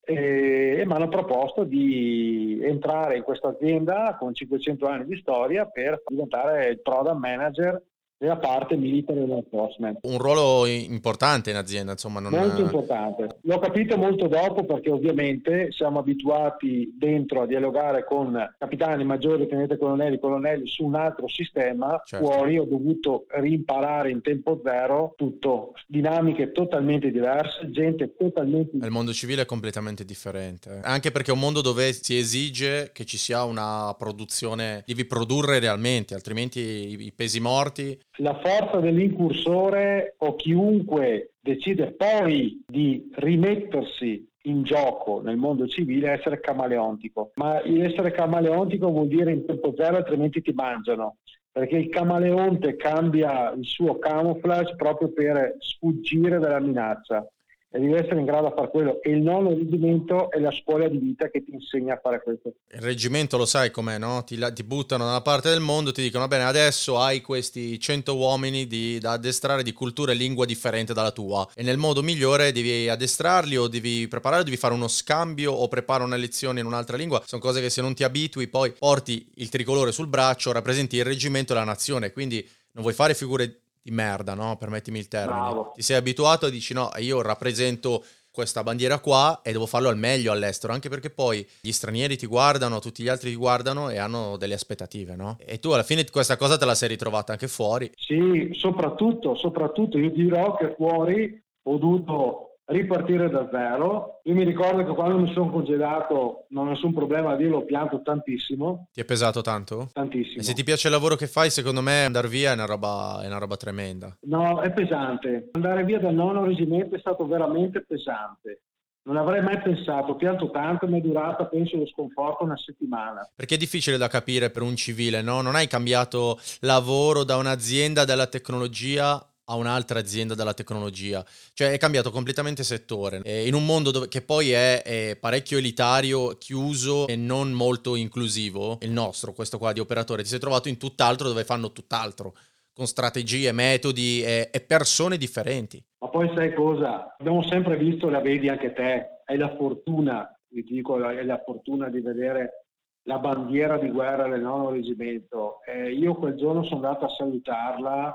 [0.00, 5.64] e, e mi hanno proposto di entrare in questa azienda con 500 anni di storia
[5.66, 7.80] per diventare il product manager
[8.18, 9.98] nella parte military enforcement.
[10.02, 12.20] Un ruolo importante in azienda, insomma.
[12.20, 12.32] Non...
[12.32, 13.38] Molto importante.
[13.42, 19.78] L'ho capito molto dopo perché ovviamente siamo abituati dentro a dialogare con capitani, maggiori, tenente
[19.78, 22.00] colonnelli, colonnelli su un altro sistema.
[22.04, 22.26] Certo.
[22.26, 28.76] Fuori ho dovuto rimparare in tempo zero tutto, dinamiche totalmente diverse, gente totalmente...
[28.76, 33.04] Il mondo civile è completamente differente, anche perché è un mondo dove si esige che
[33.04, 40.34] ci sia una produzione, devi produrre realmente, altrimenti i pesi morti la forza dell'incursore o
[40.34, 47.32] chiunque decide poi di rimettersi in gioco nel mondo civile è essere camaleontico.
[47.34, 51.18] Ma essere camaleontico vuol dire in tempo zero altrimenti ti mangiano.
[51.50, 57.26] Perché il camaleonte cambia il suo camouflage proprio per sfuggire dalla minaccia.
[57.70, 59.02] E devi essere in grado a fare quello.
[59.02, 62.54] E il nono reggimento è la scuola di vita che ti insegna a fare questo.
[62.70, 64.24] Il reggimento lo sai com'è, no?
[64.24, 68.16] Ti, ti buttano da una parte del mondo, ti dicono, bene, adesso hai questi 100
[68.16, 71.46] uomini di, da addestrare di cultura e lingua differente dalla tua.
[71.54, 76.04] E nel modo migliore devi addestrarli o devi preparare, devi fare uno scambio o preparare
[76.04, 77.22] una lezione in un'altra lingua.
[77.26, 81.04] Sono cose che se non ti abitui poi porti il tricolore sul braccio, rappresenti il
[81.04, 82.12] reggimento e la nazione.
[82.12, 84.56] Quindi non vuoi fare figure di merda, no?
[84.56, 85.40] Permettimi il termine.
[85.40, 85.72] Bravo.
[85.74, 89.96] Ti sei abituato e dici no, io rappresento questa bandiera qua e devo farlo al
[89.96, 93.98] meglio all'estero, anche perché poi gli stranieri ti guardano, tutti gli altri ti guardano e
[93.98, 95.38] hanno delle aspettative, no?
[95.40, 97.90] E tu alla fine questa cosa te la sei ritrovata anche fuori.
[97.96, 104.20] Sì, soprattutto, soprattutto io dirò che fuori ho dovuto ripartire da zero.
[104.24, 107.64] Io mi ricordo che quando mi sono congelato, non ho nessun problema a dirlo, ho
[107.64, 108.88] pianto tantissimo.
[108.92, 109.90] Ti è pesato tanto?
[109.92, 110.40] Tantissimo.
[110.40, 113.20] E se ti piace il lavoro che fai, secondo me andare via è una roba,
[113.22, 114.16] è una roba tremenda.
[114.22, 115.48] No, è pesante.
[115.52, 118.62] Andare via dal nono reggimento è stato veramente pesante.
[119.08, 123.26] Non avrei mai pensato, ho pianto tanto, mi è durata, penso, lo sconforto una settimana.
[123.34, 125.40] Perché è difficile da capire per un civile, no?
[125.40, 131.24] Non hai cambiato lavoro da un'azienda della tecnologia a un'altra azienda della tecnologia.
[131.52, 133.20] Cioè è cambiato completamente settore.
[133.24, 137.94] E in un mondo dove, che poi è, è, parecchio elitario, chiuso e non molto
[137.96, 142.34] inclusivo, il nostro, questo qua di operatore, ti sei trovato in tutt'altro dove fanno tutt'altro,
[142.72, 145.82] con strategie, metodi e, e persone differenti.
[146.00, 147.16] Ma poi sai cosa?
[147.18, 151.88] Abbiamo sempre visto, la vedi anche te, hai la fortuna, vi dico, hai la fortuna
[151.88, 152.64] di vedere
[153.08, 155.60] la bandiera di guerra del nono reggimento.
[155.66, 158.14] Eh, io quel giorno sono andato a salutarla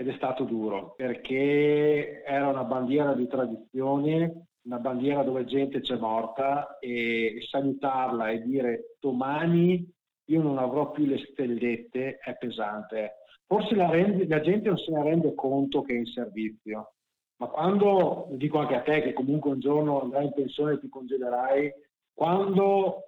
[0.00, 5.98] ed è stato duro perché era una bandiera di tradizione, una bandiera dove gente c'è
[5.98, 9.86] morta e salutarla e dire domani
[10.30, 13.16] io non avrò più le stellette è pesante.
[13.44, 16.94] Forse la, rende, la gente non se ne rende conto che è in servizio,
[17.36, 20.88] ma quando, dico anche a te che comunque un giorno andrai in pensione e ti
[20.88, 21.72] congelerai,
[22.14, 23.02] quando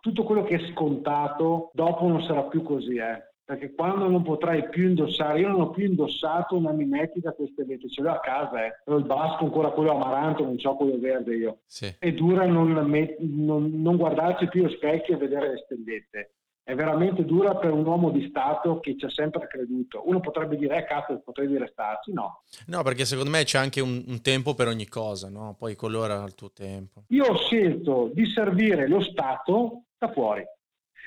[0.00, 4.68] tutto quello che è scontato dopo non sarà più così, eh perché quando non potrai
[4.68, 8.66] più indossare, io non ho più indossato una mimetica queste vette, ce l'ho a casa,
[8.66, 8.80] eh.
[8.86, 11.58] ho il basco ancora quello amaranto, non ho quello verde io.
[11.64, 11.94] Sì.
[11.96, 16.32] È dura non, non, non, guardarci più allo specchio e vedere le stellette.
[16.64, 20.02] È veramente dura per un uomo di Stato che ci ha sempre creduto.
[20.06, 22.42] Uno potrebbe dire, eh cazzo, potrei restarci, no.
[22.66, 25.54] No, perché secondo me c'è anche un, un tempo per ogni cosa, no?
[25.56, 27.04] Poi colora il tuo tempo.
[27.10, 30.44] Io ho scelto di servire lo Stato da fuori.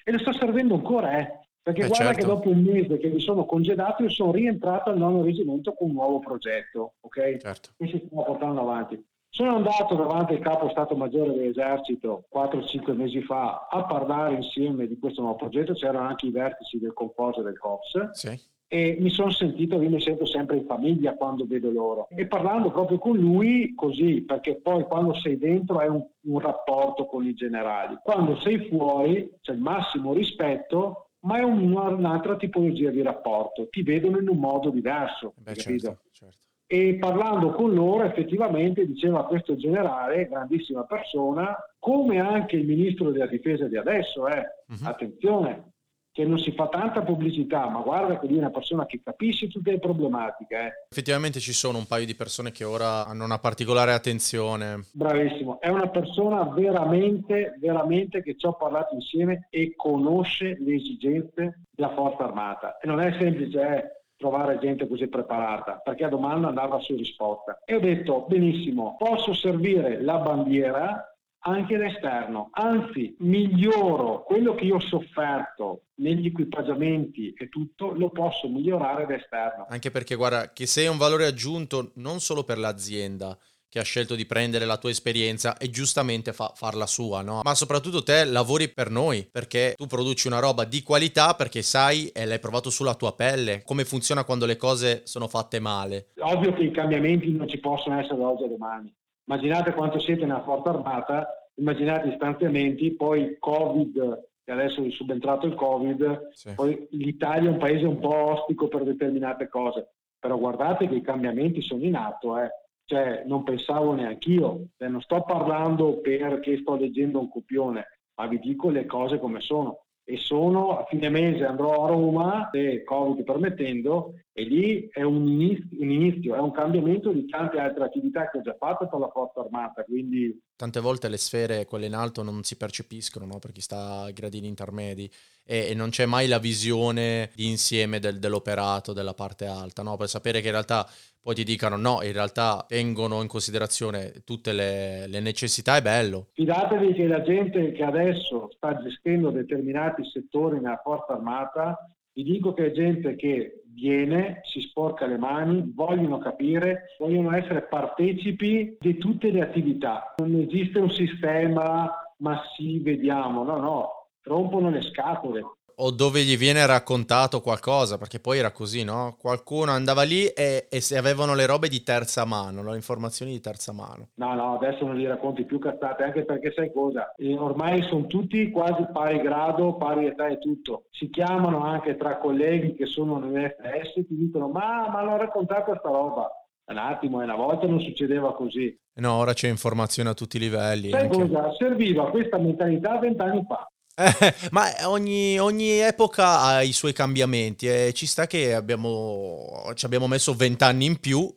[0.05, 2.20] E lo sto servendo ancora, eh perché eh guarda certo.
[2.20, 5.89] che dopo un mese che mi sono congedato io sono rientrato al nono reggimento con
[5.89, 7.38] un nuovo progetto, ok?
[7.38, 7.70] Certo.
[7.78, 9.03] Che si stiamo portando avanti.
[9.32, 14.97] Sono andato davanti al capo Stato Maggiore dell'Esercito 4-5 mesi fa a parlare insieme di
[14.97, 18.10] questo nuovo progetto, c'erano anche i vertici del Conforso e del COPS.
[18.12, 18.57] Sì.
[18.72, 22.07] E mi sono sentito, io mi sento sempre in famiglia quando vedo loro.
[22.10, 27.05] E parlando proprio con lui, così, perché poi quando sei dentro è un, un rapporto
[27.05, 27.97] con i generali.
[28.03, 34.20] Quando sei fuori c'è il massimo rispetto ma è un'altra tipologia di rapporto, ti vedono
[34.20, 35.34] in un modo diverso.
[35.38, 36.38] Beh, certo, certo.
[36.72, 43.26] E parlando con loro effettivamente diceva questo generale, grandissima persona, come anche il ministro della
[43.26, 44.88] difesa di adesso, eh, uh-huh.
[44.88, 45.72] attenzione,
[46.12, 49.47] che non si fa tanta pubblicità, ma guarda che lui è una persona che capisce
[49.47, 50.55] tutte le problematiche.
[50.55, 50.72] Eh.
[50.89, 54.86] Effettivamente ci sono un paio di persone che ora hanno una particolare attenzione.
[54.91, 61.64] Bravissimo, è una persona veramente, veramente che ci ho parlato insieme e conosce le esigenze
[61.72, 62.78] della forza armata.
[62.80, 67.62] E non è semplice, eh trovare gente così preparata, perché a domanda andava su risposta.
[67.64, 71.09] E ho detto, benissimo, posso servire la bandiera
[71.41, 78.49] anche l'esterno, anzi miglioro quello che io ho sofferto negli equipaggiamenti e tutto, lo posso
[78.49, 79.67] migliorare d'esterno.
[79.69, 83.37] Anche perché guarda che sei un valore aggiunto non solo per l'azienda
[83.69, 87.41] che ha scelto di prendere la tua esperienza e giustamente fa- farla sua, no?
[87.43, 92.07] Ma soprattutto te lavori per noi, perché tu produci una roba di qualità perché sai
[92.07, 96.07] e l'hai provato sulla tua pelle, come funziona quando le cose sono fatte male.
[96.19, 98.97] Ovvio che i cambiamenti non ci possono essere da oggi a domani
[99.30, 104.89] Immaginate quanto siete nella forza armata, immaginate gli stanziamenti, poi il Covid, che adesso è
[104.89, 106.55] subentrato il Covid, sì.
[106.55, 111.03] poi l'Italia è un paese un po' ostico per determinate cose, però guardate che i
[111.03, 112.49] cambiamenti sono in atto, eh.
[112.86, 118.39] cioè non pensavo neanch'io, cioè, non sto parlando perché sto leggendo un copione, ma vi
[118.39, 123.24] dico le cose come sono e sono a fine mese andrò a Roma, se Covid
[123.24, 128.28] permettendo, e lì è un inizio, un inizio, è un cambiamento di tante altre attività
[128.28, 131.93] che ho già fatto per la Forza Armata, quindi tante volte le sfere, quelle in
[131.93, 133.39] alto, non si percepiscono no?
[133.39, 135.10] per chi sta ai gradini intermedi
[135.45, 139.95] e, e, non c'è mai la visione di insieme del, dell'operato della parte alta, no?
[139.95, 140.86] per sapere che in realtà
[141.22, 146.28] poi ti dicano no, in realtà tengono in considerazione tutte le, le necessità, è bello.
[146.34, 151.89] Fidatevi che la gente che adesso sta gestendo determinati settori nella forza armata
[152.20, 157.61] vi dico che è gente che viene, si sporca le mani, vogliono capire, vogliono essere
[157.61, 160.15] partecipi di tutte le attività.
[160.17, 165.45] Non esiste un sistema, ma sì, vediamo, no, no, rompono le scatole
[165.82, 169.15] o dove gli viene raccontato qualcosa, perché poi era così, no?
[169.19, 173.39] Qualcuno andava lì e, e se avevano le robe di terza mano, le informazioni di
[173.39, 174.09] terza mano.
[174.15, 177.13] No, no, adesso non gli racconti più cazzate, anche perché sai cosa?
[177.15, 180.86] E ormai sono tutti quasi pari grado, pari età e tutto.
[180.91, 185.75] Si chiamano anche tra colleghi che sono nell'FS e ti dicono ma, ma l'ho raccontata
[185.77, 186.30] sta roba.
[186.69, 188.77] Un attimo, e una volta non succedeva così.
[188.99, 190.91] No, ora c'è informazione a tutti i livelli.
[190.91, 191.17] Sai anche...
[191.17, 191.51] cosa?
[191.57, 193.67] Serviva questa mentalità vent'anni fa.
[193.99, 199.85] Eh, ma ogni, ogni, epoca ha i suoi cambiamenti e ci sta che abbiamo, ci
[199.85, 201.29] abbiamo messo vent'anni in più,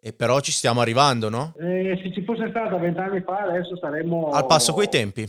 [0.00, 1.54] e però ci stiamo arrivando, no?
[1.58, 4.30] Eh, se ci fosse stata vent'anni fa adesso saremmo...
[4.30, 5.28] Al passo coi tempi.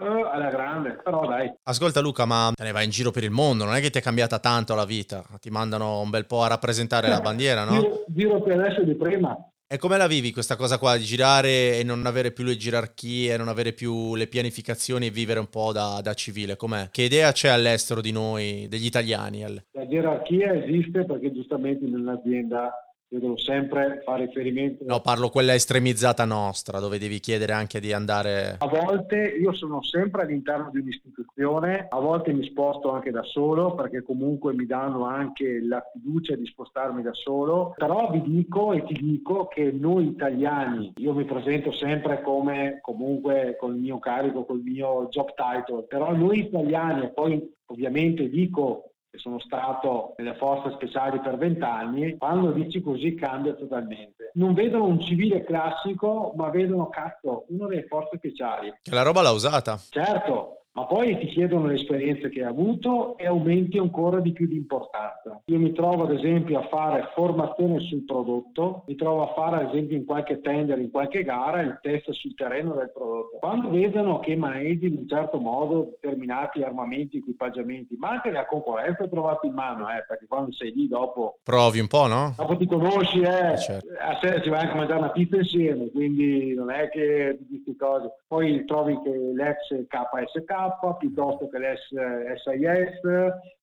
[0.00, 1.52] Uh, alla grande, però dai.
[1.64, 3.98] Ascolta Luca, ma te ne vai in giro per il mondo, non è che ti
[3.98, 7.80] è cambiata tanto la vita, ti mandano un bel po' a rappresentare la bandiera, no?
[7.80, 9.36] Giro, giro più adesso di prima.
[9.70, 13.36] E come la vivi questa cosa qua di girare e non avere più le gerarchie,
[13.36, 16.56] non avere più le pianificazioni e vivere un po' da, da civile?
[16.56, 16.88] Com'è?
[16.90, 19.42] Che idea c'è all'estero di noi, degli italiani?
[19.42, 22.72] La gerarchia esiste perché giustamente nell'azienda
[23.10, 24.84] io devo sempre fare riferimento.
[24.84, 28.56] No, parlo quella estremizzata nostra, dove devi chiedere anche di andare.
[28.58, 33.74] A volte io sono sempre all'interno di un'istituzione, a volte mi sposto anche da solo,
[33.74, 37.72] perché comunque mi danno anche la fiducia di spostarmi da solo.
[37.76, 43.56] Però vi dico e ti dico che noi italiani, io mi presento sempre come comunque
[43.58, 48.92] con il mio carico, col mio job title, però noi italiani, e poi ovviamente dico
[49.16, 54.30] sono stato nelle forze speciali per vent'anni, quando dici così cambia totalmente.
[54.34, 58.72] Non vedono un civile classico, ma vedono cazzo, uno delle forze speciali.
[58.90, 59.78] La roba l'ha usata.
[59.90, 64.46] Certo, ma poi ti chiedono le esperienze che hai avuto e aumenti ancora di più
[64.46, 65.40] di importanza.
[65.46, 69.70] Io mi trovo ad esempio a fare formazione sul prodotto, mi trovo a fare ad
[69.70, 73.38] esempio in qualche tender, in qualche gara, il test sul terreno del prodotto.
[73.38, 79.08] Quando vedono che maneggi in un certo modo determinati armamenti, equipaggiamenti, ma anche la concorrenza
[79.08, 81.38] trovata in mano, eh, perché quando sei lì dopo...
[81.42, 82.34] Provi un po', no?
[82.36, 83.88] Dopo ti conosci, eh, certo.
[84.00, 87.62] a sera ci vai anche a mangiare una pizza insieme, quindi non è che di
[87.64, 88.12] queste cose.
[88.28, 90.67] Poi trovi che l'ex KSK
[90.98, 93.00] piuttosto che l'SIS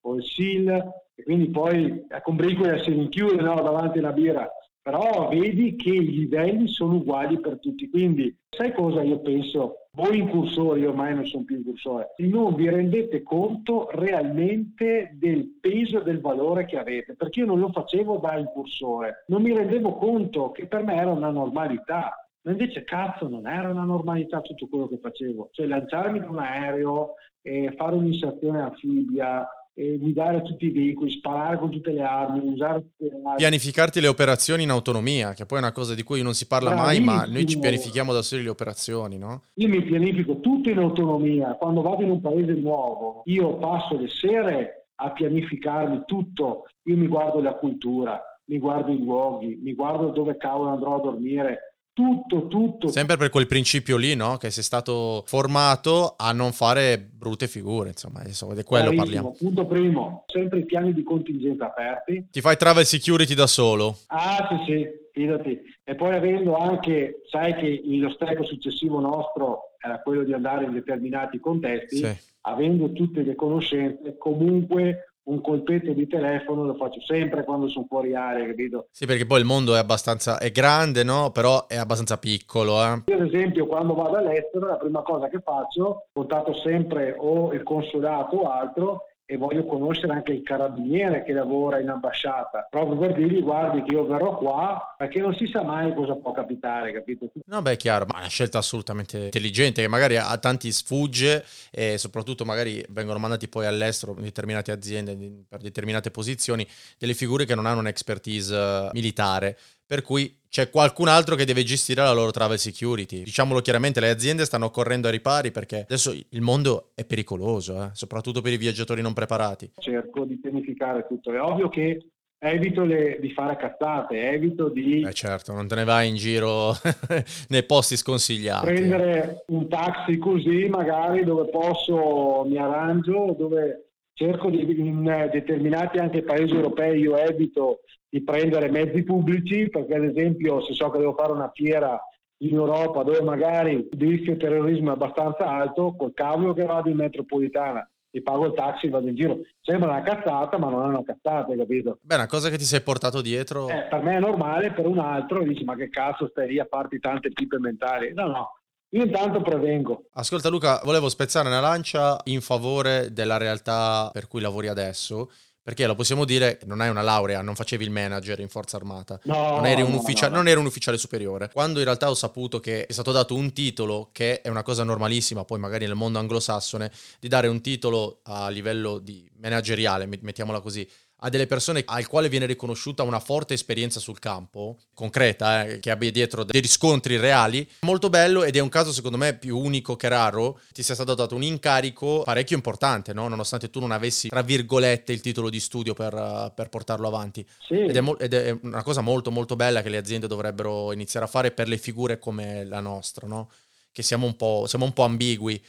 [0.01, 0.69] o il SIL
[1.15, 4.49] e quindi poi con Bricola si rinchiude no, davanti alla birra.
[4.81, 7.89] Però vedi che i livelli sono uguali per tutti.
[7.89, 9.87] Quindi sai cosa io penso?
[9.95, 16.03] Voi incursori ormai non sono più incursori non vi rendete conto realmente del peso e
[16.03, 20.51] del valore che avete perché io non lo facevo da incursore non mi rendevo conto
[20.51, 24.87] che per me era una normalità ma invece cazzo non era una normalità tutto quello
[24.87, 30.71] che facevo, cioè lanciarmi da un aereo, eh, fare un'inserzione anfibia, eh, guidare tutti i
[30.71, 33.35] veicoli, sparare con tutte le armi, usare tutte le armi.
[33.37, 36.69] Pianificarti le operazioni in autonomia, che poi è una cosa di cui non si parla
[36.69, 37.05] Bravissimo.
[37.05, 39.41] mai, ma noi ci pianifichiamo da soli le operazioni, no?
[39.55, 44.07] Io mi pianifico tutto in autonomia, quando vado in un paese nuovo, io passo le
[44.07, 50.09] sere a pianificarmi tutto, io mi guardo la cultura, mi guardo i luoghi, mi guardo
[50.09, 52.89] dove cavolo andrò a dormire, tutto, tutto.
[52.89, 54.35] Sempre per quel principio lì, no?
[54.35, 59.05] Che sei stato formato a non fare brutte figure, insomma, insomma di quello Bravissimo.
[59.05, 59.35] parliamo.
[59.39, 62.27] Punto primo, sempre i piani di contingenza aperti.
[62.31, 63.97] Ti fai travel security da solo?
[64.07, 65.57] Ah, sì, sì, fidati.
[65.85, 70.73] E poi avendo anche, sai che lo step successivo nostro era quello di andare in
[70.73, 72.17] determinati contesti, sì.
[72.41, 78.15] avendo tutte le conoscenze, comunque un colpetto di telefono lo faccio sempre quando sono fuori
[78.15, 78.88] area, capito?
[78.91, 81.32] Sì, perché poi il mondo è abbastanza, è grande, no?
[81.32, 83.03] Però è abbastanza piccolo, eh?
[83.05, 87.63] Io ad esempio quando vado all'estero la prima cosa che faccio, contatto sempre o il
[87.63, 93.13] consolato o altro e voglio conoscere anche il carabiniere che lavora in ambasciata, proprio per
[93.13, 97.32] dirgli guardi che io verrò qua perché non si sa mai cosa può capitare, capito?
[97.45, 101.43] No, beh, è chiaro, ma è una scelta assolutamente intelligente che magari a tanti sfugge
[101.71, 105.17] e soprattutto magari vengono mandati poi all'estero in determinate aziende
[105.47, 106.67] per determinate posizioni
[106.99, 111.63] delle figure che non hanno un'expertise eh, militare per cui c'è qualcun altro che deve
[111.63, 113.23] gestire la loro travel security.
[113.23, 117.89] Diciamolo chiaramente, le aziende stanno correndo ai ripari perché adesso il mondo è pericoloso, eh?
[117.91, 119.71] soprattutto per i viaggiatori non preparati.
[119.77, 121.33] Cerco di pianificare tutto.
[121.33, 122.05] È ovvio che
[122.39, 125.01] evito le, di fare cazzate, evito di...
[125.01, 126.73] Eh certo, non te ne vai in giro
[127.49, 128.65] nei posti sconsigliati.
[128.65, 133.84] Prendere un taxi così magari dove posso, mi arrangio, dove
[134.16, 140.05] cerco di, in determinati anche paesi europei io evito di prendere mezzi pubblici perché ad
[140.05, 141.99] esempio se so che devo fare una fiera
[142.38, 146.95] in Europa dove magari il rischio terrorismo è abbastanza alto, col cavolo che vado in
[146.95, 149.39] metropolitana ti pago il taxi, vado in giro.
[149.59, 151.99] Sembra una cazzata, ma non è una cazzata, hai capito?
[152.01, 153.68] Beh, una cosa che ti sei portato dietro.
[153.68, 156.66] Eh, per me è normale, per un altro dici, ma che cazzo stai lì a
[156.70, 158.13] farti tante pipe mentali?
[158.13, 158.51] No, no.
[158.95, 160.05] Io intanto prevengo.
[160.13, 165.29] Ascolta Luca, volevo spezzare una lancia in favore della realtà per cui lavori adesso
[165.61, 169.19] perché lo possiamo dire, non hai una laurea, non facevi il manager in forza armata,
[169.23, 171.49] no, non, eri un no, ufficia- no, non eri un ufficiale superiore.
[171.51, 174.83] Quando in realtà ho saputo che è stato dato un titolo, che è una cosa
[174.83, 180.59] normalissima, poi magari nel mondo anglosassone, di dare un titolo a livello di manageriale, mettiamola
[180.59, 180.87] così,
[181.26, 185.89] a delle persone al quale viene riconosciuta una forte esperienza sul campo, concreta, eh, che
[185.89, 189.95] abbia dietro dei riscontri reali, molto bello ed è un caso secondo me più unico
[189.95, 193.28] che raro, ti sia stato dato un incarico parecchio importante, no?
[193.28, 197.45] nonostante tu non avessi, tra virgolette, il titolo di studio per, per portarlo avanti.
[197.65, 197.73] Sì.
[197.73, 201.26] Ed, è mo- ed, è una cosa molto molto bella che le aziende dovrebbero iniziare
[201.26, 203.49] a fare per le figure come la nostra, no?
[203.91, 205.59] che siamo un po', siamo un po' ambigui.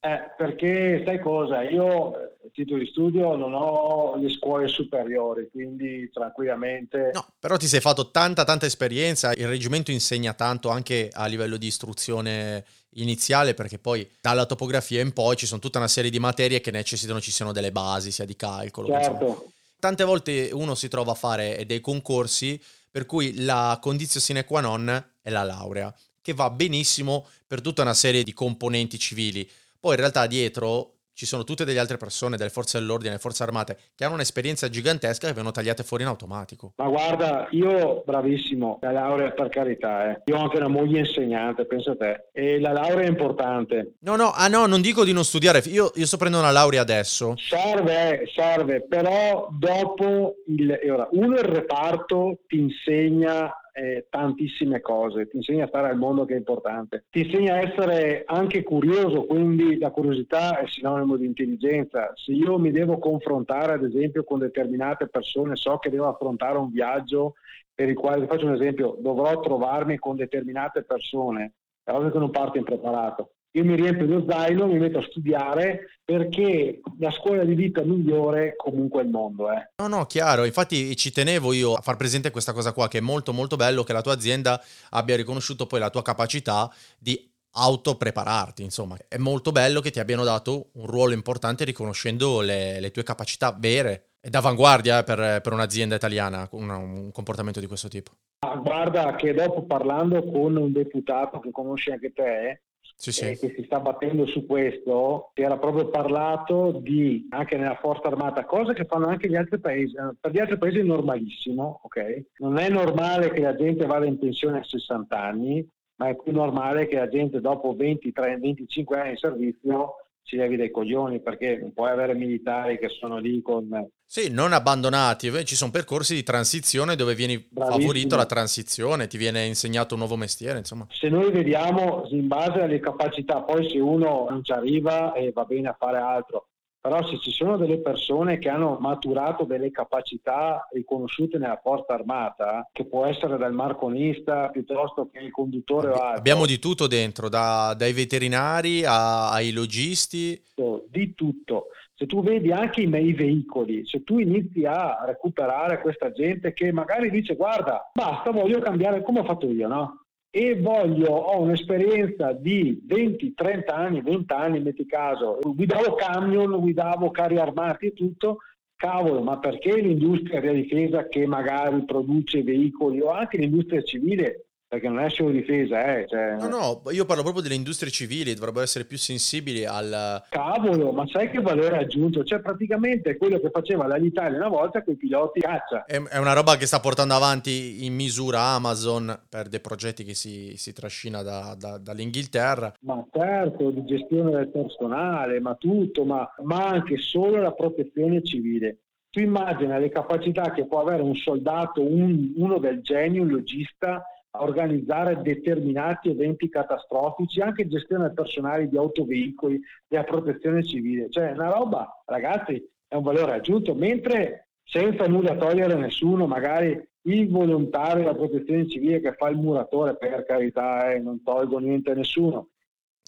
[0.00, 1.62] Eh, perché sai cosa?
[1.62, 2.28] Io
[2.58, 7.12] titolo di studio non ho le scuole superiori, quindi tranquillamente...
[7.14, 11.56] No, però ti sei fatto tanta tanta esperienza, il reggimento insegna tanto anche a livello
[11.56, 16.18] di istruzione iniziale perché poi dalla topografia in poi ci sono tutta una serie di
[16.18, 18.88] materie che necessitano ci siano delle basi sia di calcolo.
[18.88, 19.52] Certo.
[19.78, 24.60] Tante volte uno si trova a fare dei concorsi per cui la condizione sine qua
[24.60, 24.88] non
[25.22, 29.48] è la laurea, che va benissimo per tutta una serie di componenti civili
[29.80, 33.42] poi in realtà dietro ci sono tutte delle altre persone, delle forze dell'ordine, delle forze
[33.42, 36.74] armate, che hanno un'esperienza gigantesca che vengono tagliate fuori in automatico.
[36.76, 40.22] Ma guarda, io bravissimo, la laurea per carità, eh.
[40.26, 43.94] io ho anche una moglie insegnante, pensa a te, e la laurea è importante.
[44.02, 46.82] No, no, ah no, non dico di non studiare, io, io sto prendendo una laurea
[46.82, 47.34] adesso.
[47.36, 55.64] Serve, serve, però dopo, il, uno il reparto ti insegna eh, tantissime cose, ti insegna
[55.64, 59.90] a stare al mondo che è importante, ti insegna a essere anche curioso, quindi la
[59.90, 62.12] curiosità è sinonimo di intelligenza.
[62.14, 66.70] Se io mi devo confrontare ad esempio con determinate persone, so che devo affrontare un
[66.70, 67.34] viaggio
[67.72, 71.52] per il quale, faccio un esempio, dovrò trovarmi con determinate persone,
[71.84, 76.00] è ovvio che non parto impreparato io mi riempio lo zaino, mi metto a studiare
[76.04, 79.50] perché la scuola di vita migliore comunque è il mondo.
[79.50, 79.70] Eh.
[79.76, 83.02] No, no, chiaro, infatti ci tenevo io a far presente questa cosa qua, che è
[83.02, 88.62] molto molto bello che la tua azienda abbia riconosciuto poi la tua capacità di autoprepararti,
[88.62, 88.96] insomma.
[89.08, 93.54] È molto bello che ti abbiano dato un ruolo importante riconoscendo le, le tue capacità
[93.58, 98.12] vere e d'avanguardia eh, per, per un'azienda italiana, un, un comportamento di questo tipo.
[98.46, 102.62] Ah, guarda che dopo parlando con un deputato che conosci anche te,
[102.98, 103.24] sì, sì.
[103.26, 108.08] Eh, che si sta battendo su questo, si era proprio parlato di, anche nella forza
[108.08, 109.94] armata, cose che fanno anche gli altri paesi.
[109.94, 112.24] Eh, per gli altri paesi è normalissimo, ok?
[112.38, 116.32] Non è normale che la gente vada in pensione a 60 anni, ma è più
[116.32, 121.20] normale che la gente dopo 20, 30, 25 anni di servizio ci levi dei coglioni
[121.20, 123.88] perché non puoi avere militari che sono lì con...
[124.10, 127.78] Sì, non abbandonati, ci sono percorsi di transizione dove vieni Bravissimo.
[127.78, 130.86] favorito la transizione, ti viene insegnato un nuovo mestiere, insomma.
[130.88, 135.44] Se noi vediamo in base alle capacità, poi se uno non ci arriva e va
[135.44, 136.46] bene a fare altro,
[136.80, 142.66] però se ci sono delle persone che hanno maturato delle capacità riconosciute nella forza armata,
[142.72, 146.18] che può essere dal marconista piuttosto che il conduttore o altro.
[146.18, 150.42] Abbiamo di tutto dentro, da, dai veterinari a, ai logisti.
[150.88, 151.66] Di tutto.
[151.98, 156.70] Se tu vedi anche i miei veicoli, se tu inizi a recuperare questa gente che
[156.70, 160.04] magari dice guarda, basta, voglio cambiare come ho fatto io, no?
[160.30, 167.10] e voglio, ho un'esperienza di 20, 30 anni, 20 anni, metti caso, guidavo camion, guidavo
[167.10, 168.38] carri armati e tutto,
[168.76, 174.86] cavolo, ma perché l'industria della difesa che magari produce veicoli o anche l'industria civile perché
[174.88, 176.06] non è solo difesa, eh.
[176.06, 176.36] Cioè...
[176.36, 180.22] No, no, io parlo proprio delle industrie civili, dovrebbero essere più sensibili al...
[180.28, 182.22] Cavolo, ma sai che valore aggiunto?
[182.22, 185.86] Cioè praticamente quello che faceva l'Italia una volta con i piloti caccia.
[185.86, 190.14] È, è, una roba che sta portando avanti in misura Amazon per dei progetti che
[190.14, 192.74] si, si trascina da, da, dall'Inghilterra.
[192.80, 198.80] Ma certo, di gestione del personale, ma tutto, ma, ma anche solo la protezione civile.
[199.08, 204.04] Tu immagina le capacità che può avere un soldato, un, uno del genio, un logista,
[204.30, 211.10] a organizzare determinati eventi catastrofici, anche gestione personale di autoveicoli, della protezione civile.
[211.10, 216.86] Cioè, una roba, ragazzi, è un valore aggiunto, mentre senza nulla togliere a nessuno, magari
[217.02, 221.92] il volontario della protezione civile che fa il muratore, per carità, eh, non tolgo niente
[221.92, 222.48] a nessuno.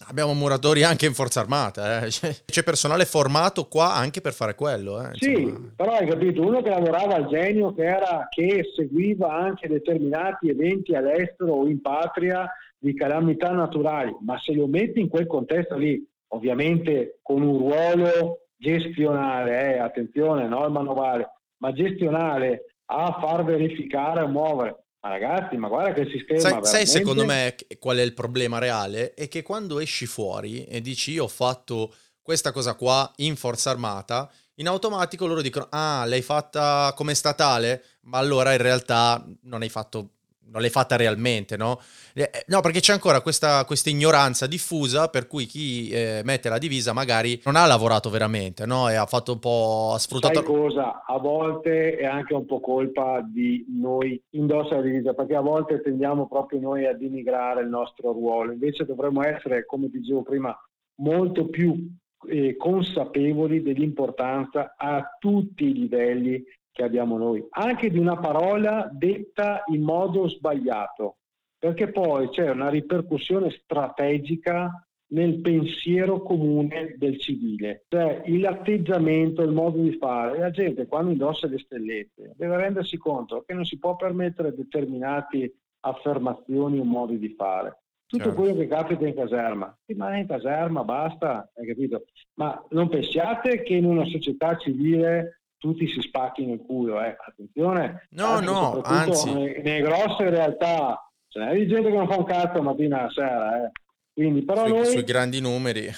[0.07, 2.09] Abbiamo muratori anche in forza armata, eh.
[2.09, 5.01] c'è personale formato qua anche per fare quello.
[5.01, 9.67] Eh, sì, però hai capito, uno che lavorava al genio, che, era, che seguiva anche
[9.67, 15.27] determinati eventi all'estero o in patria di calamità naturali, ma se lo metti in quel
[15.27, 23.43] contesto lì, ovviamente con un ruolo gestionale, eh, attenzione, il manovale, ma gestionale a far
[23.43, 24.83] verificare e muovere.
[25.01, 26.39] Ma ragazzi, ma guarda che sistema.
[26.39, 26.69] Sai, veramente...
[26.69, 29.13] sai, secondo me qual è il problema reale?
[29.13, 33.71] È che quando esci fuori e dici io ho fatto questa cosa qua in forza
[33.71, 39.63] armata, in automatico loro dicono ah l'hai fatta come statale, ma allora in realtà non
[39.63, 40.11] hai fatto
[40.51, 41.79] non l'hai fatta realmente, no?
[42.13, 46.49] Eh, eh, no, perché c'è ancora questa, questa ignoranza diffusa per cui chi eh, mette
[46.49, 48.89] la divisa magari non ha lavorato veramente, no?
[48.89, 49.91] E ha fatto un po'...
[49.95, 50.35] ha sfruttato...
[50.35, 51.03] Sai cosa?
[51.05, 55.81] A volte è anche un po' colpa di noi indossa la divisa, perché a volte
[55.81, 60.55] tendiamo proprio noi a denigrare il nostro ruolo, invece dovremmo essere, come dicevo prima,
[60.95, 61.89] molto più
[62.27, 69.63] eh, consapevoli dell'importanza a tutti i livelli che abbiamo noi, anche di una parola detta
[69.67, 71.17] in modo sbagliato,
[71.57, 79.81] perché poi c'è una ripercussione strategica nel pensiero comune del civile, cioè l'atteggiamento, il modo
[79.81, 80.39] di fare.
[80.39, 85.55] La gente quando indossa le stellette deve rendersi conto che non si può permettere determinate
[85.81, 87.79] affermazioni o modi di fare.
[88.05, 88.41] Tutto certo.
[88.41, 92.03] quello che capita in caserma, rimane in caserma, basta, hai capito?
[92.33, 97.15] Ma non pensiate che in una società civile tutti si spacchino il culo, eh.
[97.23, 98.07] attenzione.
[98.13, 99.31] No, no, anzi.
[99.31, 103.63] Nelle, nelle grosse realtà n'è di gente che non fa un cazzo mattina alla sera,
[103.63, 103.71] eh.
[104.11, 104.85] Quindi, però sui, noi...
[104.87, 105.85] sui grandi numeri.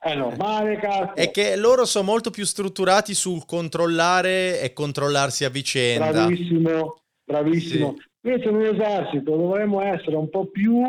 [0.00, 1.16] è normale, cazzo.
[1.16, 6.10] È che loro sono molto più strutturati sul controllare e controllarsi a vicenda.
[6.10, 7.94] Bravissimo, bravissimo.
[7.98, 8.04] Sì.
[8.26, 10.82] Invece nell'esercito dovremmo essere un po' più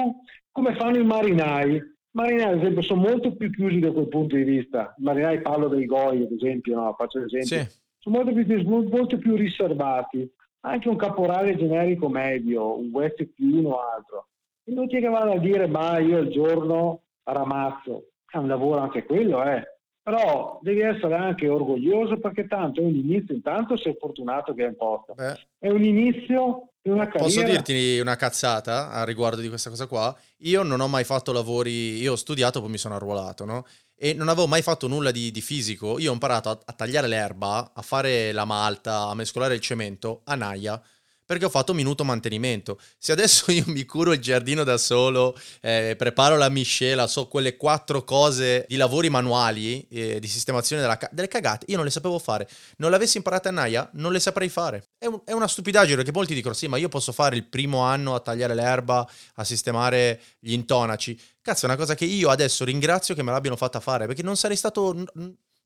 [0.53, 4.43] come fanno i marinai marinai, ad esempio, sono molto più chiusi da quel punto di
[4.43, 4.95] vista.
[4.97, 6.95] Marinai parlo dei Goi, ad esempio, no?
[6.97, 7.47] faccio l'esempio.
[7.47, 7.79] Sì.
[7.99, 10.29] Sono molto più, molto più riservati.
[10.61, 14.29] Anche un caporale generico medio, un West più uno altro.
[14.65, 18.09] Inutile che vada a dire, ma io il giorno ramazzo.
[18.25, 19.63] È un lavoro anche quello, eh.
[20.01, 24.67] Però devi essere anche orgoglioso perché tanto è un inizio, intanto sei fortunato che è
[24.67, 25.13] in posto.
[25.59, 26.71] È un inizio
[27.17, 30.15] Posso dirti una cazzata a riguardo di questa cosa qua?
[30.39, 33.65] Io non ho mai fatto lavori, io ho studiato, poi mi sono arruolato, no?
[33.95, 35.97] E non avevo mai fatto nulla di, di fisico.
[35.99, 40.21] Io ho imparato a, a, tagliare l'erba, a fare la malta, a mescolare il cemento
[40.25, 40.81] a naia
[41.27, 42.79] perché ho fatto minuto mantenimento.
[42.97, 47.57] Se adesso io mi curo il giardino da solo, eh, preparo la miscela, so quelle
[47.57, 52.17] quattro cose di lavori manuali, eh, di sistemazione della, delle cagate, io non le sapevo
[52.17, 52.47] fare.
[52.77, 54.87] Non le avessi imparate a Naia, non le saprei fare.
[54.97, 57.79] È, un, è, una stupidaggine perché molti dicono sì, ma io posso fare il primo
[57.79, 61.19] anno a tagliare l'erba, a sistemare gli intonaci.
[61.41, 64.35] Cazzo, è una cosa che io adesso ringrazio che me l'abbiano fatta fare perché non
[64.35, 65.05] sarei stato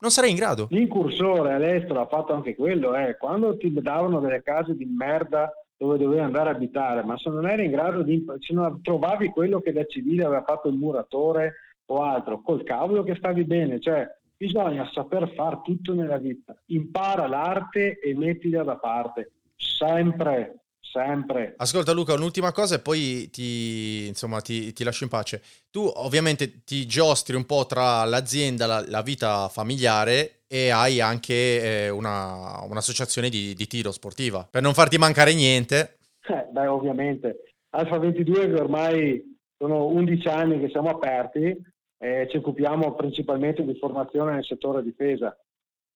[0.02, 0.68] non sarei in grado.
[0.72, 3.18] L'incursore all'estero ha fatto anche quello, eh.
[3.18, 7.48] quando ti davano delle case di merda dove dovevi andare a abitare, ma se non
[7.48, 11.54] eri in grado di, se non trovavi quello che da civile aveva fatto il muratore
[11.86, 14.08] o altro, col cavolo che stavi bene, cioè
[14.38, 20.61] bisogna saper fare tutto nella vita, impara l'arte e mettila da parte, sempre,
[20.92, 21.54] sempre.
[21.58, 25.42] Ascolta Luca, un'ultima cosa e poi ti, insomma, ti, ti, lascio in pace.
[25.70, 31.86] Tu ovviamente ti giostri un po' tra l'azienda, la, la vita familiare e hai anche
[31.86, 35.98] eh, una, un'associazione di, di, tiro sportiva, per non farti mancare niente.
[36.28, 37.44] Eh, beh, ovviamente.
[37.70, 41.56] Alfa 22 che ormai sono 11 anni che siamo aperti
[41.98, 45.36] e ci occupiamo principalmente di formazione nel settore difesa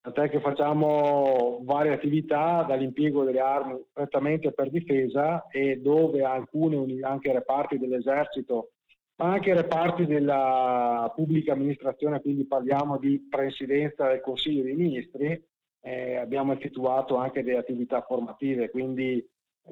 [0.06, 7.34] tant'è che facciamo varie attività dall'impiego delle armi prettamente per difesa e dove alcune anche
[7.34, 8.70] reparti dell'esercito
[9.18, 15.42] ma anche reparti della pubblica amministrazione, quindi parliamo di presidenza del Consiglio dei Ministri,
[15.80, 19.26] eh, abbiamo effettuato anche delle attività formative, quindi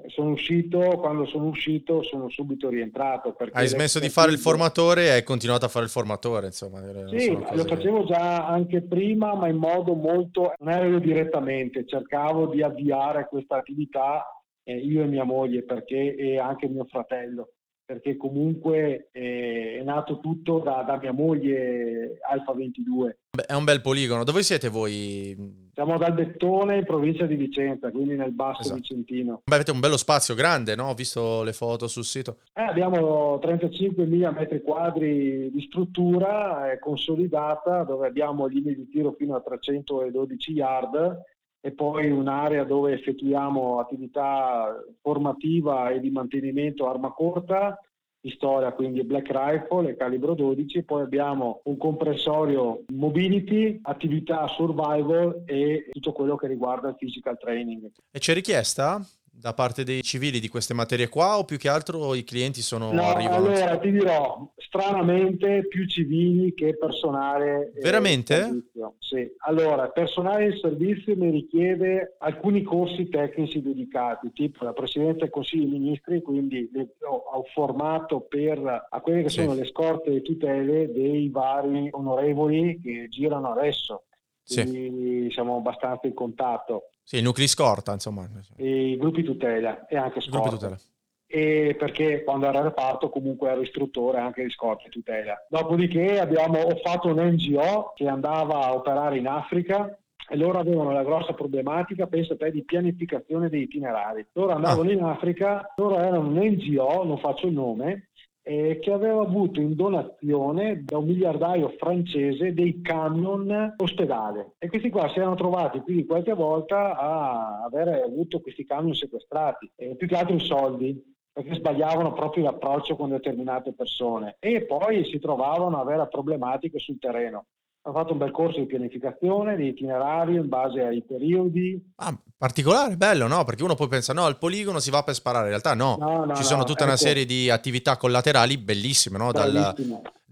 [0.07, 3.35] sono uscito, quando sono uscito sono subito rientrato.
[3.51, 6.81] Hai smesso di fare il formatore e hai continuato a fare il formatore, insomma.
[7.15, 12.61] Sì, lo facevo già anche prima, ma in modo molto, non ero direttamente, cercavo di
[12.61, 14.25] avviare questa attività
[14.63, 17.49] eh, io e mia moglie perché, e anche mio fratello
[17.85, 23.17] perché comunque eh, è nato tutto da, da, mia moglie Alfa 22.
[23.31, 24.23] Beh, è un bel poligono.
[24.23, 25.62] Dove siete voi?
[25.73, 28.75] Siamo dal Bettone, in provincia di Vicenza, quindi nel Basso esatto.
[28.75, 29.41] Vicentino.
[29.43, 30.89] Beh, avete un bello spazio grande, no?
[30.89, 32.37] Ho visto le foto sul sito.
[32.53, 39.35] Eh, abbiamo 35.000 metri quadri di struttura eh, consolidata, dove abbiamo linee di tiro fino
[39.35, 41.21] a 312 yard
[41.59, 47.79] e poi un'area dove effettuiamo attività formativa e di mantenimento arma corta,
[48.23, 55.89] pistola, quindi Black Rifle e calibro 12, poi abbiamo un comprensorio mobility, attività survival e
[55.91, 57.91] tutto quello che riguarda il physical training.
[58.09, 59.05] E c'è richiesta?
[59.35, 62.91] Da parte dei civili di queste materie qua o più che altro i clienti sono
[62.91, 63.47] no, arrivano?
[63.47, 67.73] Allora ti dirò, stranamente più civili che personale.
[67.81, 68.67] Veramente?
[68.99, 75.29] Sì, allora personale in servizio mi richiede alcuni corsi tecnici dedicati, tipo la Presidenza del
[75.29, 76.69] Consiglio dei Ministri, quindi
[77.01, 79.41] ho, ho formato per a quelle che sì.
[79.41, 84.03] sono le scorte e tutele dei vari onorevoli che girano adesso.
[84.45, 85.31] Quindi sì.
[85.31, 86.89] siamo abbastanza in contatto.
[87.03, 88.27] Sì, i nuclei scorta, insomma.
[88.57, 90.39] I gruppi tutela e anche scorta.
[90.39, 90.79] Gruppi tutela.
[91.27, 95.45] E perché quando ero a reparto comunque ero istruttore anche di scorta e tutela.
[95.49, 99.97] Dopodiché abbiamo, ho fatto un NGO che andava a operare in Africa
[100.29, 104.25] e loro avevano la grossa problematica, pensa te, di pianificazione dei itinerari.
[104.33, 104.93] Loro andavano ah.
[104.93, 108.09] in Africa, loro erano un NGO, non faccio il nome,
[108.43, 114.89] eh, che aveva avuto in donazione da un miliardario francese dei camion ospedale e questi
[114.89, 120.07] qua si erano trovati quindi qualche volta a avere avuto questi camion sequestrati, eh, più
[120.07, 125.77] che altro i soldi perché sbagliavano proprio l'approccio con determinate persone e poi si trovavano
[125.77, 127.45] a avere problematiche sul terreno.
[127.85, 131.93] Hanno fatto un bel corso di pianificazione, di itinerario in base ai periodi.
[131.95, 133.43] Ah, particolare, bello, no?
[133.43, 135.97] Perché uno poi pensa, no, al poligono si va per sparare, in realtà no.
[135.99, 137.07] no, no Ci sono tutta no, una ecco.
[137.07, 139.33] serie di attività collaterali bellissime, no?
[139.33, 139.75] Dal,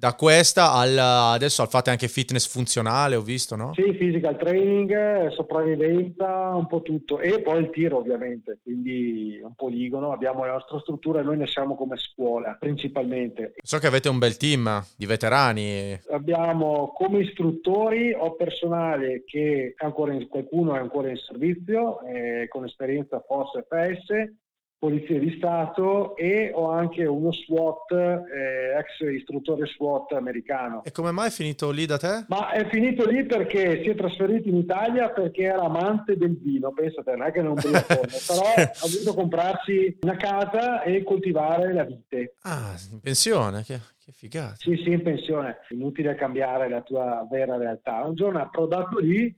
[0.01, 3.71] da questa al, adesso fate anche fitness funzionale, ho visto, no?
[3.75, 7.19] Sì, physical training, sopravvivenza, un po' tutto.
[7.19, 10.11] E poi il tiro, ovviamente, quindi un poligono.
[10.11, 13.53] Abbiamo la nostra struttura e noi ne siamo come scuola, principalmente.
[13.61, 15.99] So che avete un bel team di veterani.
[16.09, 22.65] Abbiamo come istruttori, ho personale che ancora in, qualcuno è ancora in servizio, eh, con
[22.65, 24.33] esperienza forse FS,
[24.81, 30.83] Polizia di Stato e ho anche uno SWAT, eh, ex istruttore SWAT americano.
[30.83, 32.25] E come mai è finito lì da te?
[32.29, 36.71] Ma è finito lì perché si è trasferito in Italia perché era amante del vino,
[36.71, 41.83] pensate, non è che non ubriacone, però ha voluto comprarsi una casa e coltivare la
[41.83, 42.33] vite.
[42.41, 44.55] Ah, in pensione, che, che figata.
[44.57, 45.57] Sì, sì, in pensione.
[45.69, 48.01] Inutile cambiare la tua vera realtà.
[48.03, 49.31] Un giorno ha approdato lì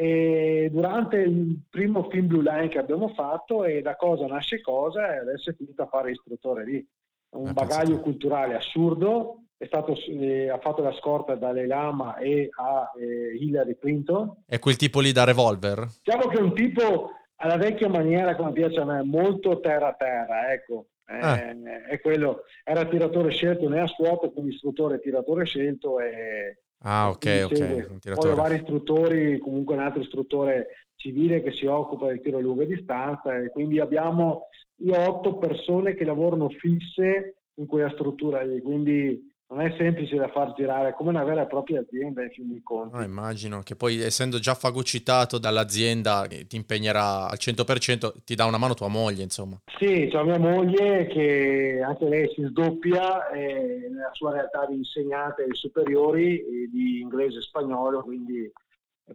[0.00, 5.12] e durante il primo film Blue Line che abbiamo fatto e da cosa nasce cosa
[5.12, 6.88] e adesso è finito a fare istruttore lì.
[7.30, 12.92] Un ah, bagaglio culturale assurdo, stato, eh, ha fatto la scorta da Lama e a
[12.96, 14.44] eh, Hillary Clinton.
[14.46, 15.88] È quel tipo lì da revolver?
[16.00, 20.52] Diciamo che è un tipo alla vecchia maniera, come piace a me, molto terra terra,
[20.52, 20.90] ecco.
[21.06, 21.38] Ah.
[21.38, 27.10] Eh, è quello, era tiratore scelto né a scuola, quindi istruttore tiratore scelto e Ah,
[27.10, 28.14] ok, ok.
[28.14, 32.40] Poi ho vari istruttori, comunque un altro istruttore civile che si occupa del tiro a
[32.40, 34.48] lunga distanza e quindi abbiamo
[34.80, 40.28] io otto persone che lavorano fisse in quella struttura lì, quindi non è semplice da
[40.28, 42.96] far girare, è come una vera e propria azienda in fin dei conti.
[42.96, 48.44] No, immagino che poi essendo già fagocitato dall'azienda che ti impegnerà al 100%, ti dà
[48.44, 49.58] una mano tua moglie, insomma.
[49.78, 55.46] Sì, c'è mia moglie che anche lei si sdoppia eh, nella sua realtà di insegnante
[55.52, 58.52] superiori eh, di inglese e spagnolo, quindi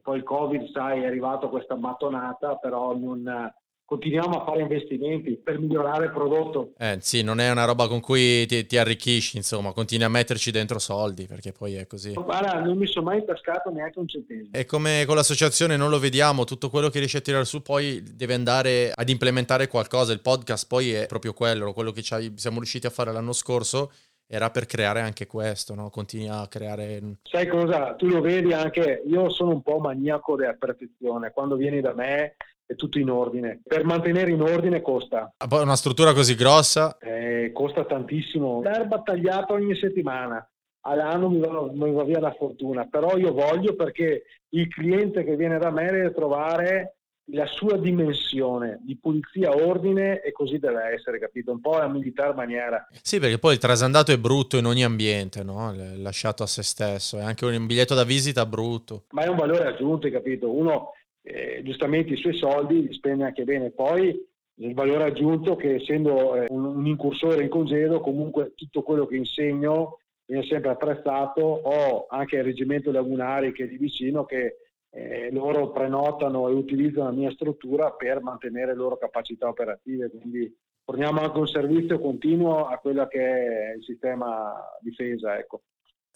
[0.02, 3.54] poi il Covid, sai, è arrivato questa mattonata, però non
[3.94, 6.74] continuiamo a fare investimenti per migliorare il prodotto.
[6.78, 10.50] Eh sì, non è una roba con cui ti, ti, arricchisci, insomma, continui a metterci
[10.50, 12.14] dentro soldi, perché poi è così.
[12.14, 14.50] Guarda, non mi sono mai tascato neanche un centesimo.
[14.52, 18.02] E come con l'associazione non lo vediamo, tutto quello che riesci a tirare su poi
[18.16, 22.88] deve andare ad implementare qualcosa, il podcast poi è proprio quello, quello che siamo riusciti
[22.88, 23.92] a fare l'anno scorso
[24.26, 25.92] era per creare anche questo, no?
[25.92, 27.18] Continui a creare...
[27.22, 27.94] Sai cosa?
[27.94, 32.36] Tu lo vedi anche, io sono un po' maniaco della perfezione, quando vieni da me
[32.74, 33.62] è tutto in ordine.
[33.64, 35.34] Per mantenere in ordine costa.
[35.38, 36.98] Ah, poi una struttura così grossa?
[37.00, 38.62] Eh, costa tantissimo.
[38.62, 40.46] L'erba tagliata ogni settimana.
[40.86, 45.38] All'anno mi va, mi va via la fortuna, però io voglio perché il cliente che
[45.38, 46.98] viene da me deve trovare
[47.28, 51.52] la sua dimensione di pulizia, ordine e così deve essere, capito?
[51.54, 52.86] Un po' a militare maniera.
[53.02, 55.74] Sì, perché poi il trasandato è brutto in ogni ambiente, no?
[55.96, 59.06] Lasciato a se stesso, è anche un biglietto da visita brutto.
[59.12, 60.52] Ma è un valore aggiunto, capito?
[60.52, 60.92] Uno
[61.24, 63.72] eh, giustamente i suoi soldi li spende anche bene.
[63.72, 69.06] Poi il valore aggiunto che essendo eh, un, un, incursore in congedo, comunque tutto quello
[69.06, 71.42] che insegno viene sempre apprezzato.
[71.42, 74.58] Ho anche il reggimento lagunari che è di vicino che
[74.92, 80.10] eh, loro prenotano e utilizzano la mia struttura per mantenere le loro capacità operative.
[80.10, 85.38] Quindi forniamo anche un servizio continuo a quello che è il sistema difesa.
[85.38, 85.62] Ecco.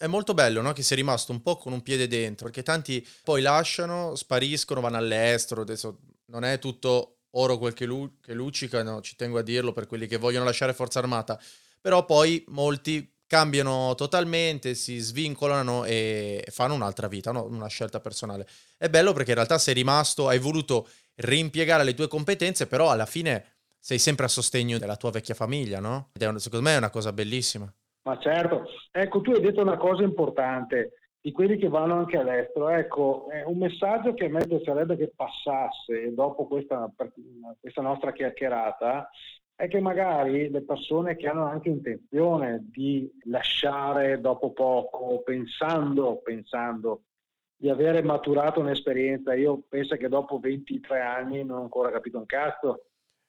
[0.00, 0.72] È molto bello no?
[0.72, 4.96] che sia rimasto un po' con un piede dentro, perché tanti poi lasciano, spariscono, vanno
[4.96, 9.42] all'estero, adesso non è tutto oro quel che, lu- che luccica, no, ci tengo a
[9.42, 11.40] dirlo per quelli che vogliono lasciare Forza Armata,
[11.80, 17.44] però poi molti cambiano totalmente, si svincolano e fanno un'altra vita, no?
[17.44, 18.46] una scelta personale.
[18.76, 23.04] È bello perché in realtà sei rimasto, hai voluto rimpiegare le tue competenze, però alla
[23.04, 26.10] fine sei sempre a sostegno della tua vecchia famiglia, no?
[26.12, 27.72] Ed è, secondo me è una cosa bellissima.
[28.08, 32.70] Ma certo, ecco, tu hai detto una cosa importante di quelli che vanno anche all'estero.
[32.70, 36.90] Ecco, un messaggio che a me piacerebbe che passasse dopo questa,
[37.60, 39.10] questa nostra chiacchierata
[39.54, 47.02] è che magari le persone che hanno anche intenzione di lasciare dopo poco, pensando, pensando
[47.56, 52.24] di avere maturato un'esperienza, io penso che dopo 23 anni non ho ancora capito un
[52.24, 52.84] cazzo.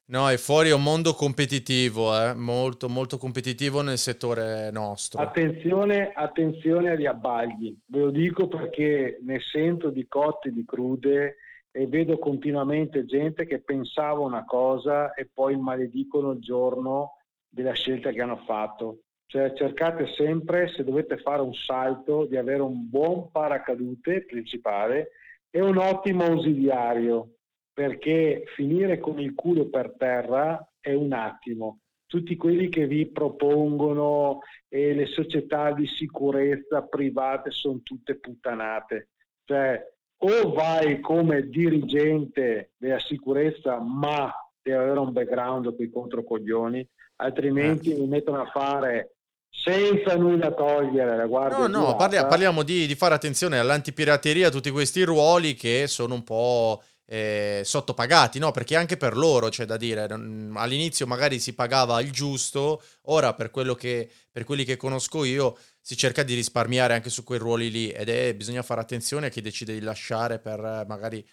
[0.09, 2.33] No, è fuori un mondo competitivo, eh?
[2.33, 5.21] molto, molto competitivo nel settore nostro.
[5.21, 11.35] Attenzione, attenzione agli abbagli, ve lo dico perché ne sento di cotte di crude
[11.69, 17.17] e vedo continuamente gente che pensava una cosa e poi maledicono il giorno
[17.47, 19.01] della scelta che hanno fatto.
[19.27, 25.11] Cioè cercate sempre, se dovete fare un salto, di avere un buon paracadute principale
[25.51, 27.35] e un ottimo ausiliario,
[27.79, 31.79] perché finire con il culo per terra è un attimo.
[32.05, 39.11] Tutti quelli che vi propongono e le società di sicurezza private sono tutte puttanate.
[39.45, 39.81] Cioè,
[40.17, 44.29] o vai come dirigente della sicurezza, ma
[44.61, 46.85] devi avere un background con i controcoglioni,
[47.21, 47.97] altrimenti eh.
[47.97, 49.13] mi mettono a fare
[49.49, 51.65] senza nulla togliere la guardia.
[51.65, 56.23] No, no, parliamo, parliamo di, di, fare attenzione all'antipirateria, tutti questi ruoli che sono un
[56.25, 56.81] po'
[57.11, 58.51] eh, sottopagati, no?
[58.51, 63.49] Perché anche per loro c'è da dire, all'inizio magari si pagava il giusto, ora per,
[63.49, 67.71] quello che, per quelli che conosco io si cerca di risparmiare anche su quei ruoli
[67.71, 71.25] lì ed è bisogna fare attenzione a chi decide di lasciare per eh, magari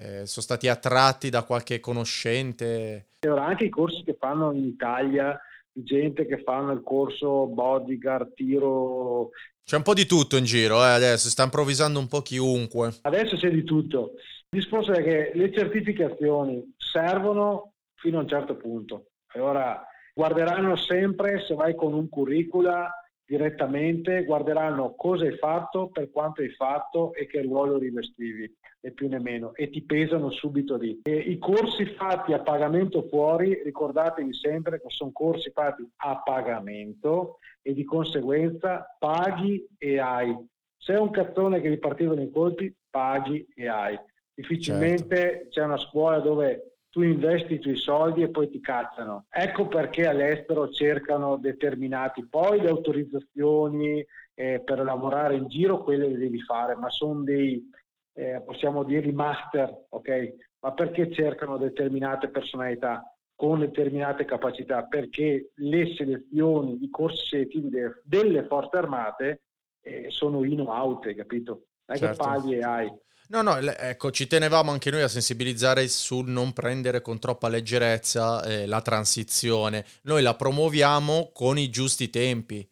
[0.00, 3.10] eh, sono stati attratti da qualche conoscente.
[3.20, 5.38] E ora anche i corsi che fanno in Italia,
[5.70, 9.30] gente che fanno il corso bodyguard, tiro.
[9.62, 12.92] C'è un po' di tutto in giro eh, adesso, sta improvvisando un po' chiunque.
[13.02, 14.14] Adesso c'è di tutto.
[14.54, 19.06] Il discorso è che le certificazioni servono fino a un certo punto.
[19.32, 22.88] E ora guarderanno sempre se vai con un curricula
[23.26, 28.48] direttamente guarderanno cosa hai fatto, per quanto hai fatto e che ruolo rivestivi,
[28.78, 31.00] né più né meno, e ti pesano subito lì.
[31.02, 37.38] E I corsi fatti a pagamento fuori, ricordatevi sempre che sono corsi fatti a pagamento
[37.60, 40.32] e di conseguenza paghi e hai.
[40.76, 43.98] Se è un cazzone che ripartivano i colpi, paghi e hai.
[44.34, 45.48] Difficilmente certo.
[45.50, 49.26] c'è una scuola dove tu investi i tuoi soldi e poi ti cacciano.
[49.28, 54.04] Ecco perché all'estero cercano determinati, poi le autorizzazioni
[54.34, 57.68] eh, per lavorare in giro, quelle le devi fare, ma sono dei,
[58.12, 60.34] eh, possiamo dirli master, ok?
[60.60, 63.02] Ma perché cercano determinate personalità
[63.34, 64.84] con determinate capacità?
[64.84, 69.42] Perché le selezioni, i corsi selettivi de- delle forze armate
[69.82, 71.66] eh, sono in o out, capito?
[71.86, 72.22] Non certo.
[72.22, 72.92] che paghi e hai.
[73.34, 78.44] No, no, ecco, ci tenevamo anche noi a sensibilizzare sul non prendere con troppa leggerezza
[78.44, 79.84] eh, la transizione.
[80.02, 82.64] Noi la promuoviamo con i giusti tempi,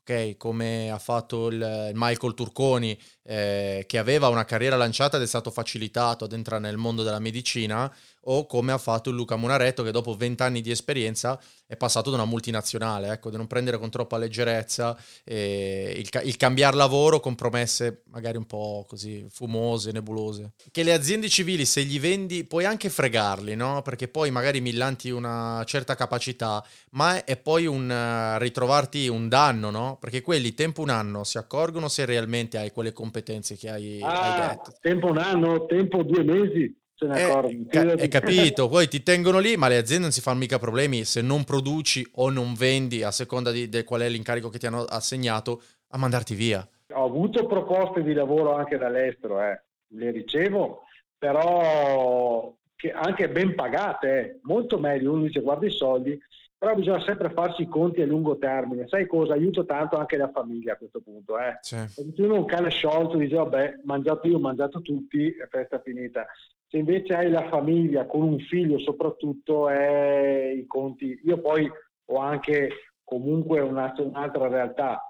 [0.00, 0.36] ok?
[0.36, 5.26] Come ha fatto il, il Michael Turconi, eh, che aveva una carriera lanciata ed è
[5.26, 9.82] stato facilitato ad entrare nel mondo della medicina, o come ha fatto il Luca Munaretto,
[9.82, 13.90] che dopo vent'anni di esperienza è passato da una multinazionale, ecco, di non prendere con
[13.90, 20.52] troppa leggerezza eh, il, il cambiare lavoro con promesse magari un po' così fumose, nebulose.
[20.70, 23.82] Che le aziende civili, se gli vendi, puoi anche fregarli, no?
[23.82, 29.70] Perché poi magari millanti una certa capacità, ma è poi un uh, ritrovarti un danno,
[29.70, 29.98] no?
[30.00, 34.42] Perché quelli, tempo un anno, si accorgono se realmente hai quelle competenze che hai, ah,
[34.42, 34.72] hai detto.
[34.80, 37.64] Tempo un anno, tempo due mesi se ne accorgono.
[37.68, 41.04] Ca- hai capito, poi ti tengono lì, ma le aziende non si fanno mica problemi
[41.04, 44.66] se non produci o non vendi a seconda di, di qual è l'incarico che ti
[44.66, 46.68] hanno assegnato a mandarti via.
[46.94, 49.62] Ho avuto proposte di lavoro anche dall'estero, eh.
[49.88, 50.82] le ricevo,
[51.16, 52.52] però
[52.94, 54.38] anche ben pagate, eh.
[54.42, 55.12] molto meglio.
[55.12, 56.18] Uno dice guarda i soldi,
[56.58, 58.88] però bisogna sempre farsi i conti a lungo termine.
[58.88, 59.34] Sai cosa?
[59.34, 61.38] Aiuto tanto anche la famiglia a questo punto.
[61.38, 61.56] Eh?
[61.60, 61.76] Sì.
[61.86, 66.26] Se tu un cane sciolto dice vabbè, mangiato io, ho mangiato tutti, è festa finita.
[66.66, 71.20] Se invece hai la famiglia con un figlio soprattutto, eh, i conti...
[71.24, 71.70] Io poi
[72.06, 72.70] ho anche
[73.04, 75.00] comunque una, un'altra realtà,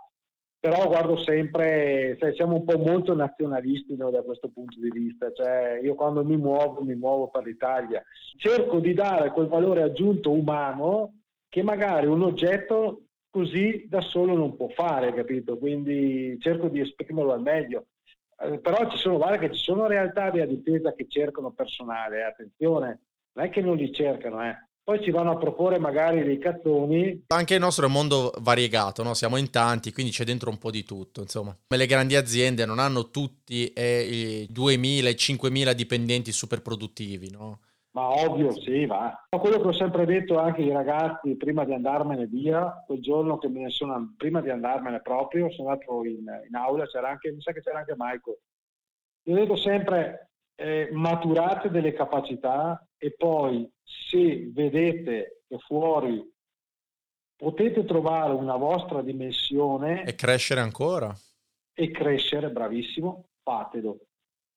[0.60, 5.32] però guardo sempre, sai, siamo un po' molto nazionalisti no, da questo punto di vista,
[5.32, 8.02] cioè io quando mi muovo mi muovo per l'Italia,
[8.36, 11.17] cerco di dare quel valore aggiunto umano
[11.48, 15.58] che magari un oggetto così da solo non può fare, capito?
[15.58, 17.86] Quindi cerco di esprimerlo al meglio.
[18.40, 23.00] eh, però ci sono, guarda che ci sono realtà della difesa che cercano personale, attenzione,
[23.32, 24.66] non è che non li cercano, eh.
[24.88, 27.24] Poi ci vanno a proporre magari dei cazzoni.
[27.26, 29.12] Anche il nostro è un mondo variegato, no?
[29.12, 31.20] siamo in tanti, quindi c'è dentro un po' di tutto.
[31.20, 37.30] Insomma, le grandi aziende non hanno tutti eh, i 2.000, i 5.000 dipendenti super produttivi,
[37.30, 37.60] no?
[37.98, 39.26] Ma ovvio, sì, va.
[39.28, 43.38] Ma quello che ho sempre detto anche ai ragazzi prima di andarmene via, quel giorno
[43.38, 47.32] che me ne sono, prima di andarmene proprio, sono andato in, in aula, c'era anche,
[47.32, 48.38] mi sa che c'era anche Michael.
[49.24, 56.24] Io dico sempre, eh, maturate delle capacità e poi se vedete che fuori
[57.34, 61.12] potete trovare una vostra dimensione e crescere ancora
[61.74, 63.98] e crescere, bravissimo, fatelo.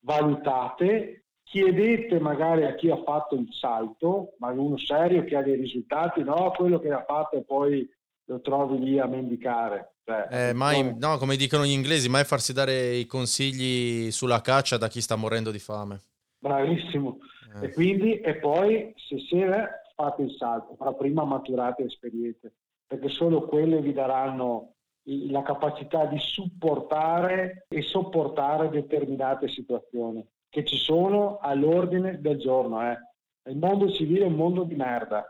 [0.04, 1.21] Valutate,
[1.52, 6.24] chiedete magari a chi ha fatto il salto, ma uno serio che ha dei risultati,
[6.24, 7.88] no quello che ha fatto e poi
[8.26, 9.96] lo trovi lì a mendicare.
[10.06, 14.78] Cioè, eh, mai, no, come dicono gli inglesi, mai farsi dare i consigli sulla caccia
[14.78, 16.00] da chi sta morendo di fame.
[16.40, 17.18] Bravissimo.
[17.62, 17.66] Eh.
[17.66, 22.54] E quindi, e poi, se siete, fate il salto, però prima maturate esperienze,
[22.88, 30.76] perché solo quelle vi daranno la capacità di supportare e sopportare determinate situazioni che ci
[30.76, 32.92] sono all'ordine del giorno.
[32.92, 32.98] Eh.
[33.50, 35.26] Il mondo civile è un mondo di merda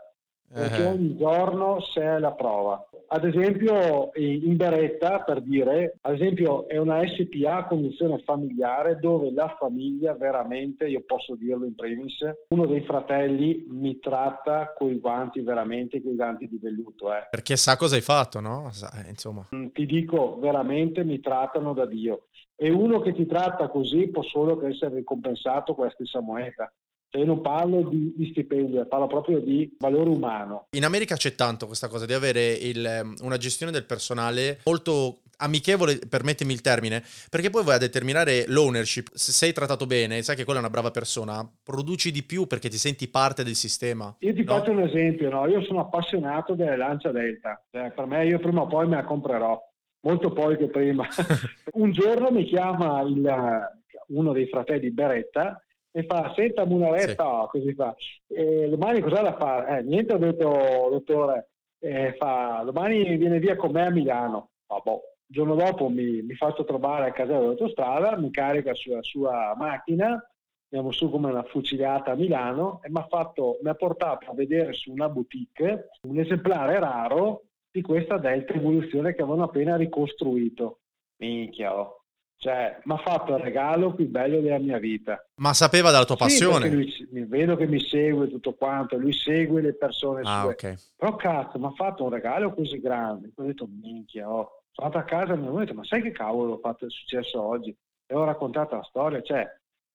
[0.52, 2.86] perché ogni giorno c'è la prova.
[3.08, 9.32] Ad esempio in Beretta, per dire, ad esempio è una SPA a condizione familiare dove
[9.32, 12.18] la famiglia veramente, io posso dirlo in primis,
[12.48, 17.12] uno dei fratelli mi tratta con i guanti veramente, con i guanti di velluto.
[17.14, 17.28] Eh.
[17.30, 18.70] Perché sa cosa hai fatto, no?
[19.08, 19.46] Insomma.
[19.54, 22.26] Mm, ti dico, veramente mi trattano da Dio.
[22.56, 26.72] E uno che ti tratta così può solo che essere ricompensato con la stessa moneta.
[27.08, 30.68] Cioè io non parlo di, di, stipendio, parlo proprio di valore umano.
[30.70, 35.18] In America c'è tanto questa cosa di avere il, ehm, una gestione del personale molto
[35.42, 39.08] amichevole, permettimi il termine, perché poi vai a determinare l'ownership.
[39.12, 42.68] Se sei trattato bene, sai che quella è una brava persona, produci di più perché
[42.68, 44.14] ti senti parte del sistema.
[44.20, 44.54] Io ti no?
[44.54, 45.46] faccio un esempio, no?
[45.46, 49.04] io sono appassionato delle Lancia Delta, cioè, per me io prima o poi me la
[49.04, 49.60] comprerò,
[50.02, 51.06] molto poi che prima.
[51.74, 53.70] un giorno mi chiama il,
[54.08, 57.58] uno dei fratelli Beretta e fa senta Munaretta, sì.
[57.58, 57.94] così fa.
[58.26, 59.78] E domani cosa da fare?
[59.78, 60.48] Eh, niente, ho detto
[60.90, 64.50] dottore, eh, fa, domani viene via con me a Milano.
[64.66, 65.02] Ah, boh.
[65.26, 70.22] Il giorno dopo mi, mi faccio trovare a casa dell'autostrada, mi carica sulla sua macchina,
[70.70, 75.08] andiamo su come una fucilata a Milano e mi ha portato a vedere su una
[75.08, 80.80] boutique un esemplare raro di questa Delta Evoluzione che avevano appena ricostruito.
[81.16, 82.02] Minchia, oh
[82.42, 85.24] cioè, mi ha fatto il regalo più bello della mia vita.
[85.36, 86.68] Ma sapeva della tua passione?
[86.68, 90.50] Sì, lui, vedo che mi segue tutto quanto, lui segue le persone ah, sue.
[90.50, 90.74] Okay.
[90.96, 93.30] Però cazzo, mi ha fatto un regalo così grande.
[93.36, 94.64] Ho detto, minchia, oh.
[94.72, 97.40] sono andato a casa e mi ho detto, ma sai che cavolo fatto, è successo
[97.40, 97.72] oggi?
[98.06, 99.48] E ho raccontato la storia, cioè,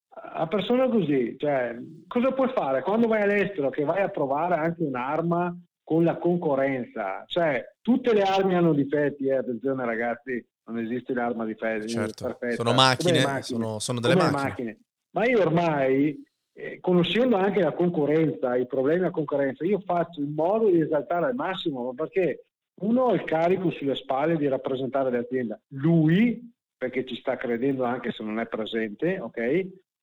[0.07, 1.77] a persone così, cioè,
[2.07, 2.81] cosa puoi fare?
[2.81, 5.53] Quando vai all'estero che vai a provare anche un'arma
[5.87, 11.45] con la concorrenza, cioè, tutte le armi hanno difetti, eh, attenzione ragazzi, non esiste l'arma
[11.45, 12.25] di fede certo.
[12.25, 12.55] perfetta.
[12.55, 13.41] Sono macchine, macchine.
[13.41, 14.41] Sono, sono, delle macchine.
[14.41, 14.79] macchine.
[15.11, 20.33] Ma io ormai, eh, conoscendo anche la concorrenza, i problemi della concorrenza, io faccio in
[20.33, 22.47] modo di esaltare al massimo, perché
[22.81, 28.11] uno ha il carico sulle spalle di rappresentare l'azienda, lui, perché ci sta credendo anche
[28.11, 29.37] se non è presente, ok?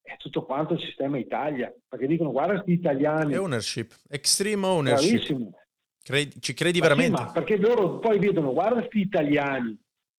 [0.01, 3.37] È tutto quanto il sistema Italia, perché dicono guarda questi italiani.
[3.37, 5.11] Ownership, extreme ownership.
[5.11, 5.53] Bravissimo.
[6.05, 7.23] Credi, ci credi ma veramente?
[7.23, 9.77] Sì, perché loro poi vedono, guarda questi italiani,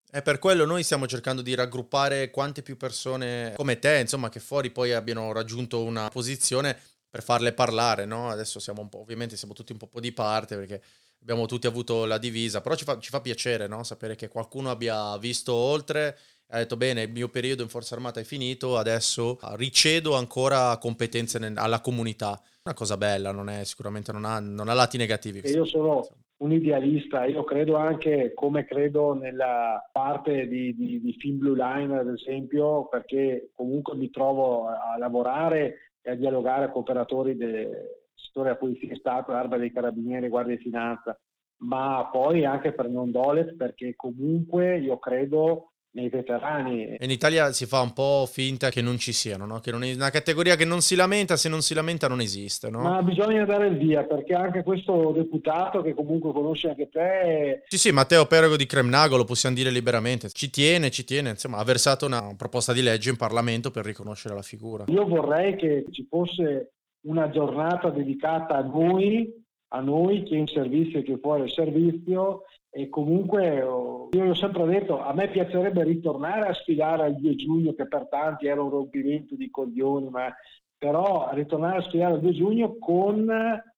[0.10, 4.40] è per quello noi stiamo cercando di raggruppare quante più persone come te, insomma, che
[4.40, 6.78] fuori poi abbiano raggiunto una posizione
[7.10, 8.30] per farle parlare, no?
[8.30, 10.82] Adesso siamo un po', ovviamente siamo tutti un po' di parte perché
[11.22, 13.84] abbiamo tutti avuto la divisa, però ci fa, ci fa piacere, no?
[13.84, 16.18] Sapere che qualcuno abbia visto oltre
[16.50, 21.40] ha detto bene, il mio periodo in Forza Armata è finito, adesso ricedo ancora competenze
[21.40, 22.42] nel, alla comunità.
[22.66, 25.48] Una cosa bella, non è, sicuramente non ha, non ha lati negativi.
[25.48, 26.04] io sono
[26.38, 31.96] un idealista, io credo anche come credo nella parte di, di, di Film Blue Line
[31.96, 37.70] ad esempio, perché comunque mi trovo a lavorare e a dialogare con operatori del
[38.16, 41.16] settore della Polizia di Stato, Arma dei Carabinieri, Guardia di Finanza,
[41.58, 46.98] ma poi anche per non Dolet perché comunque io credo nei veterani.
[47.00, 49.60] In Italia si fa un po' finta che non ci siano, no?
[49.60, 52.70] che non è una categoria che non si lamenta, se non si lamenta non esiste.
[52.70, 52.82] No?
[52.82, 57.64] Ma bisogna dare il via, perché anche questo deputato che comunque conosce anche te...
[57.68, 61.58] Sì, sì, Matteo Perego di Cremnago, lo possiamo dire liberamente, ci tiene, ci tiene, insomma,
[61.58, 64.84] ha versato una proposta di legge in Parlamento per riconoscere la figura.
[64.88, 66.74] Io vorrei che ci fosse
[67.06, 69.32] una giornata dedicata a noi,
[69.70, 72.44] a noi, chi è in servizio e chi è fuori servizio,
[72.78, 77.36] e comunque oh, io l'ho sempre detto, a me piacerebbe ritornare a sfidare il 2
[77.36, 80.36] giugno che per tanti era un rompimento di coglioni, ma
[80.78, 83.26] però ritornare a sfidare il 2 giugno con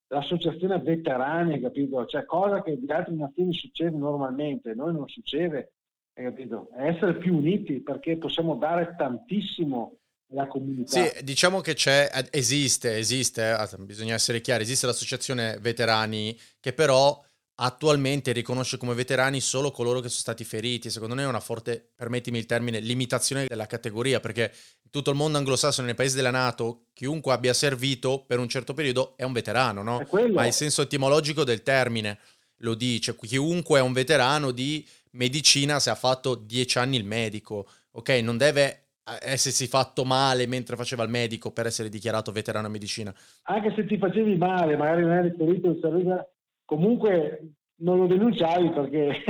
[0.08, 2.04] l'associazione veterani, capito?
[2.06, 5.74] Cioè cosa che di altre nazioni succede normalmente, noi non succede,
[6.12, 6.70] capito?
[6.76, 9.98] Essere più uniti perché possiamo dare tantissimo
[10.32, 11.04] alla comunità.
[11.04, 17.24] Sì, diciamo che c'è, esiste, esiste, eh, bisogna essere chiari, esiste l'associazione veterani che però
[17.60, 20.90] attualmente riconosce come veterani solo coloro che sono stati feriti.
[20.90, 24.52] Secondo me è una forte, permettimi il termine, limitazione della categoria, perché
[24.82, 28.74] in tutto il mondo anglosassone, nei paesi della Nato, chiunque abbia servito per un certo
[28.74, 30.06] periodo è un veterano, no?
[30.32, 32.18] Ma il senso etimologico del termine
[32.58, 33.16] lo dice.
[33.16, 38.08] Chiunque è un veterano di medicina se ha fatto dieci anni il medico, ok?
[38.22, 38.84] Non deve
[39.20, 43.12] essersi fatto male mentre faceva il medico per essere dichiarato veterano in medicina.
[43.44, 46.32] Anche se ti facevi male, magari non eri ferito in salute
[46.68, 49.24] comunque non lo denunciavi perché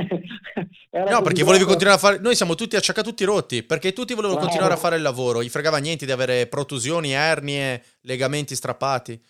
[0.90, 4.40] no perché volevi continuare a fare noi siamo tutti acciaccati tutti rotti perché tutti volevano
[4.40, 4.48] Bravo.
[4.48, 9.23] continuare a fare il lavoro gli fregava niente di avere protusioni ernie legamenti strappati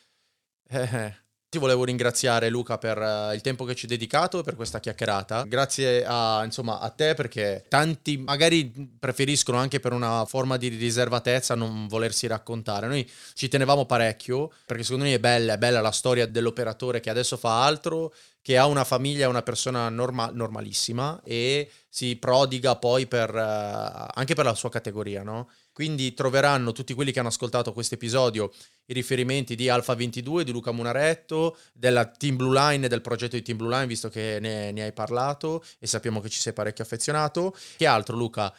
[0.70, 1.26] eh.
[1.48, 1.50] Eh.
[1.50, 4.80] Ti volevo ringraziare Luca per uh, il tempo che ci hai dedicato e per questa
[4.80, 5.44] chiacchierata.
[5.44, 11.54] Grazie a, insomma, a te perché tanti magari preferiscono anche per una forma di riservatezza
[11.54, 12.86] non volersi raccontare.
[12.86, 17.10] Noi ci tenevamo parecchio perché secondo me è bella, è bella la storia dell'operatore che
[17.10, 18.12] adesso fa altro,
[18.42, 24.06] che ha una famiglia, è una persona norma- normalissima e si prodiga poi per, uh,
[24.14, 25.48] anche per la sua categoria, no?
[25.78, 28.52] Quindi troveranno tutti quelli che hanno ascoltato questo episodio
[28.86, 33.42] i riferimenti di Alfa 22, di Luca Munaretto, della Team Blue Line del progetto di
[33.42, 36.82] Team Blue Line, visto che ne, ne hai parlato e sappiamo che ci sei parecchio
[36.82, 37.56] affezionato.
[37.76, 38.52] Che altro, Luca?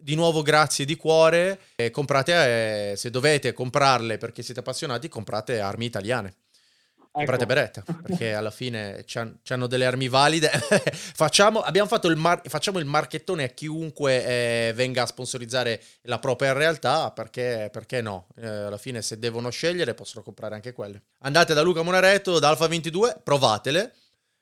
[0.00, 1.58] di nuovo grazie di cuore.
[1.76, 6.34] Eh, comprate, eh, se dovete comprarle perché siete appassionati, comprate armi italiane.
[7.18, 7.52] Comprate ecco.
[7.52, 9.04] Beretta, perché alla fine
[9.48, 10.48] hanno delle armi valide.
[10.92, 16.18] facciamo, abbiamo fatto il, mar- facciamo il marchettone a chiunque eh, venga a sponsorizzare la
[16.18, 18.28] propria realtà, perché, perché no?
[18.36, 21.02] Eh, alla fine se devono scegliere possono comprare anche quelle.
[21.20, 23.92] Andate da Luca Monaretto, da Alfa 22, provatele.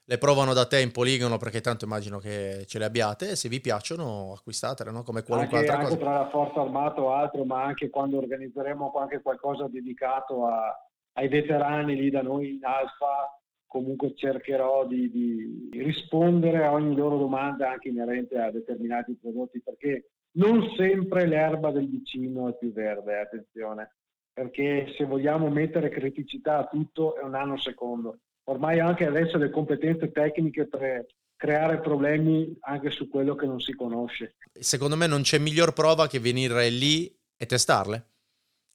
[0.09, 3.49] Le provano da te in poligono perché tanto immagino che ce le abbiate e se
[3.49, 5.03] vi piacciono acquistatele, no?
[5.03, 6.11] come qualunque anche, altra anche cosa.
[6.11, 10.73] tra la forza armata o altro, ma anche quando organizzeremo anche qualcosa dedicato a,
[11.17, 17.19] ai veterani lì da noi in Alfa, comunque cercherò di, di, rispondere a ogni loro
[17.19, 23.19] domanda anche inerente a determinati prodotti perché non sempre l'erba del vicino è più verde,
[23.19, 23.97] attenzione,
[24.33, 28.19] perché se vogliamo mettere criticità a tutto è un anno secondo.
[28.45, 33.75] Ormai anche adesso le competenze tecniche per creare problemi anche su quello che non si
[33.75, 34.37] conosce.
[34.53, 38.16] Secondo me non c'è miglior prova che venire lì e testarle.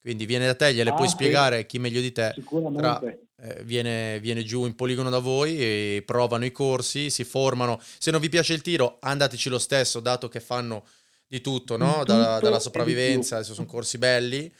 [0.02, 1.14] Quindi viene da te, gliele ah, puoi sì.
[1.14, 2.34] spiegare chi meglio di te.
[2.76, 7.80] Tra, eh, viene, viene, giù in poligono da voi provano i corsi, si formano.
[8.00, 10.84] Se non vi piace il tiro, andateci lo stesso, dato che fanno
[11.28, 12.00] di tutto, no?
[12.00, 14.52] Tutto da, dalla sopravvivenza, adesso sono corsi belli.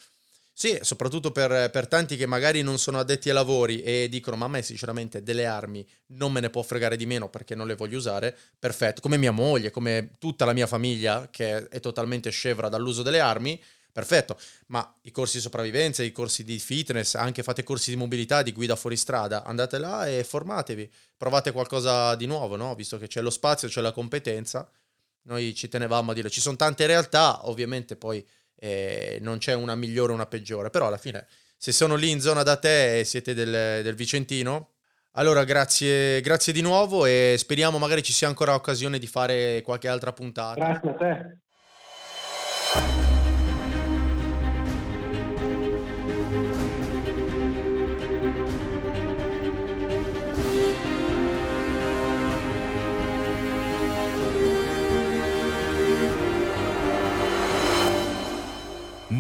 [0.54, 4.46] Sì, soprattutto per, per, tanti che magari non sono addetti ai lavori e dicono ma
[4.46, 7.74] a me sinceramente delle armi non me ne può fregare di meno perché non le
[7.74, 12.70] voglio usare, perfetto, come mia moglie, come tutta la mia famiglia che è totalmente scevra
[12.70, 13.60] dall'uso delle armi,
[13.92, 14.38] perfetto,
[14.68, 18.52] ma i corsi di sopravvivenza, i corsi di fitness, anche fate corsi di mobilità, di
[18.52, 22.74] guida fuori strada, andate là e formatevi, provate qualcosa di nuovo, no?
[22.76, 24.70] Visto che c'è lo spazio, c'è la competenza,
[25.24, 29.76] noi ci tenevamo a dire, ci sono tante realtà, ovviamente poi eh, non c'è una
[29.76, 31.28] migliore o una peggiore, però alla fine
[31.58, 34.70] se sono lì in zona da te e siete del, del Vicentino,
[35.12, 39.88] allora grazie, grazie di nuovo e speriamo magari ci sia ancora occasione di fare qualche
[39.88, 40.80] altra puntata.
[40.80, 41.38] Grazie a te.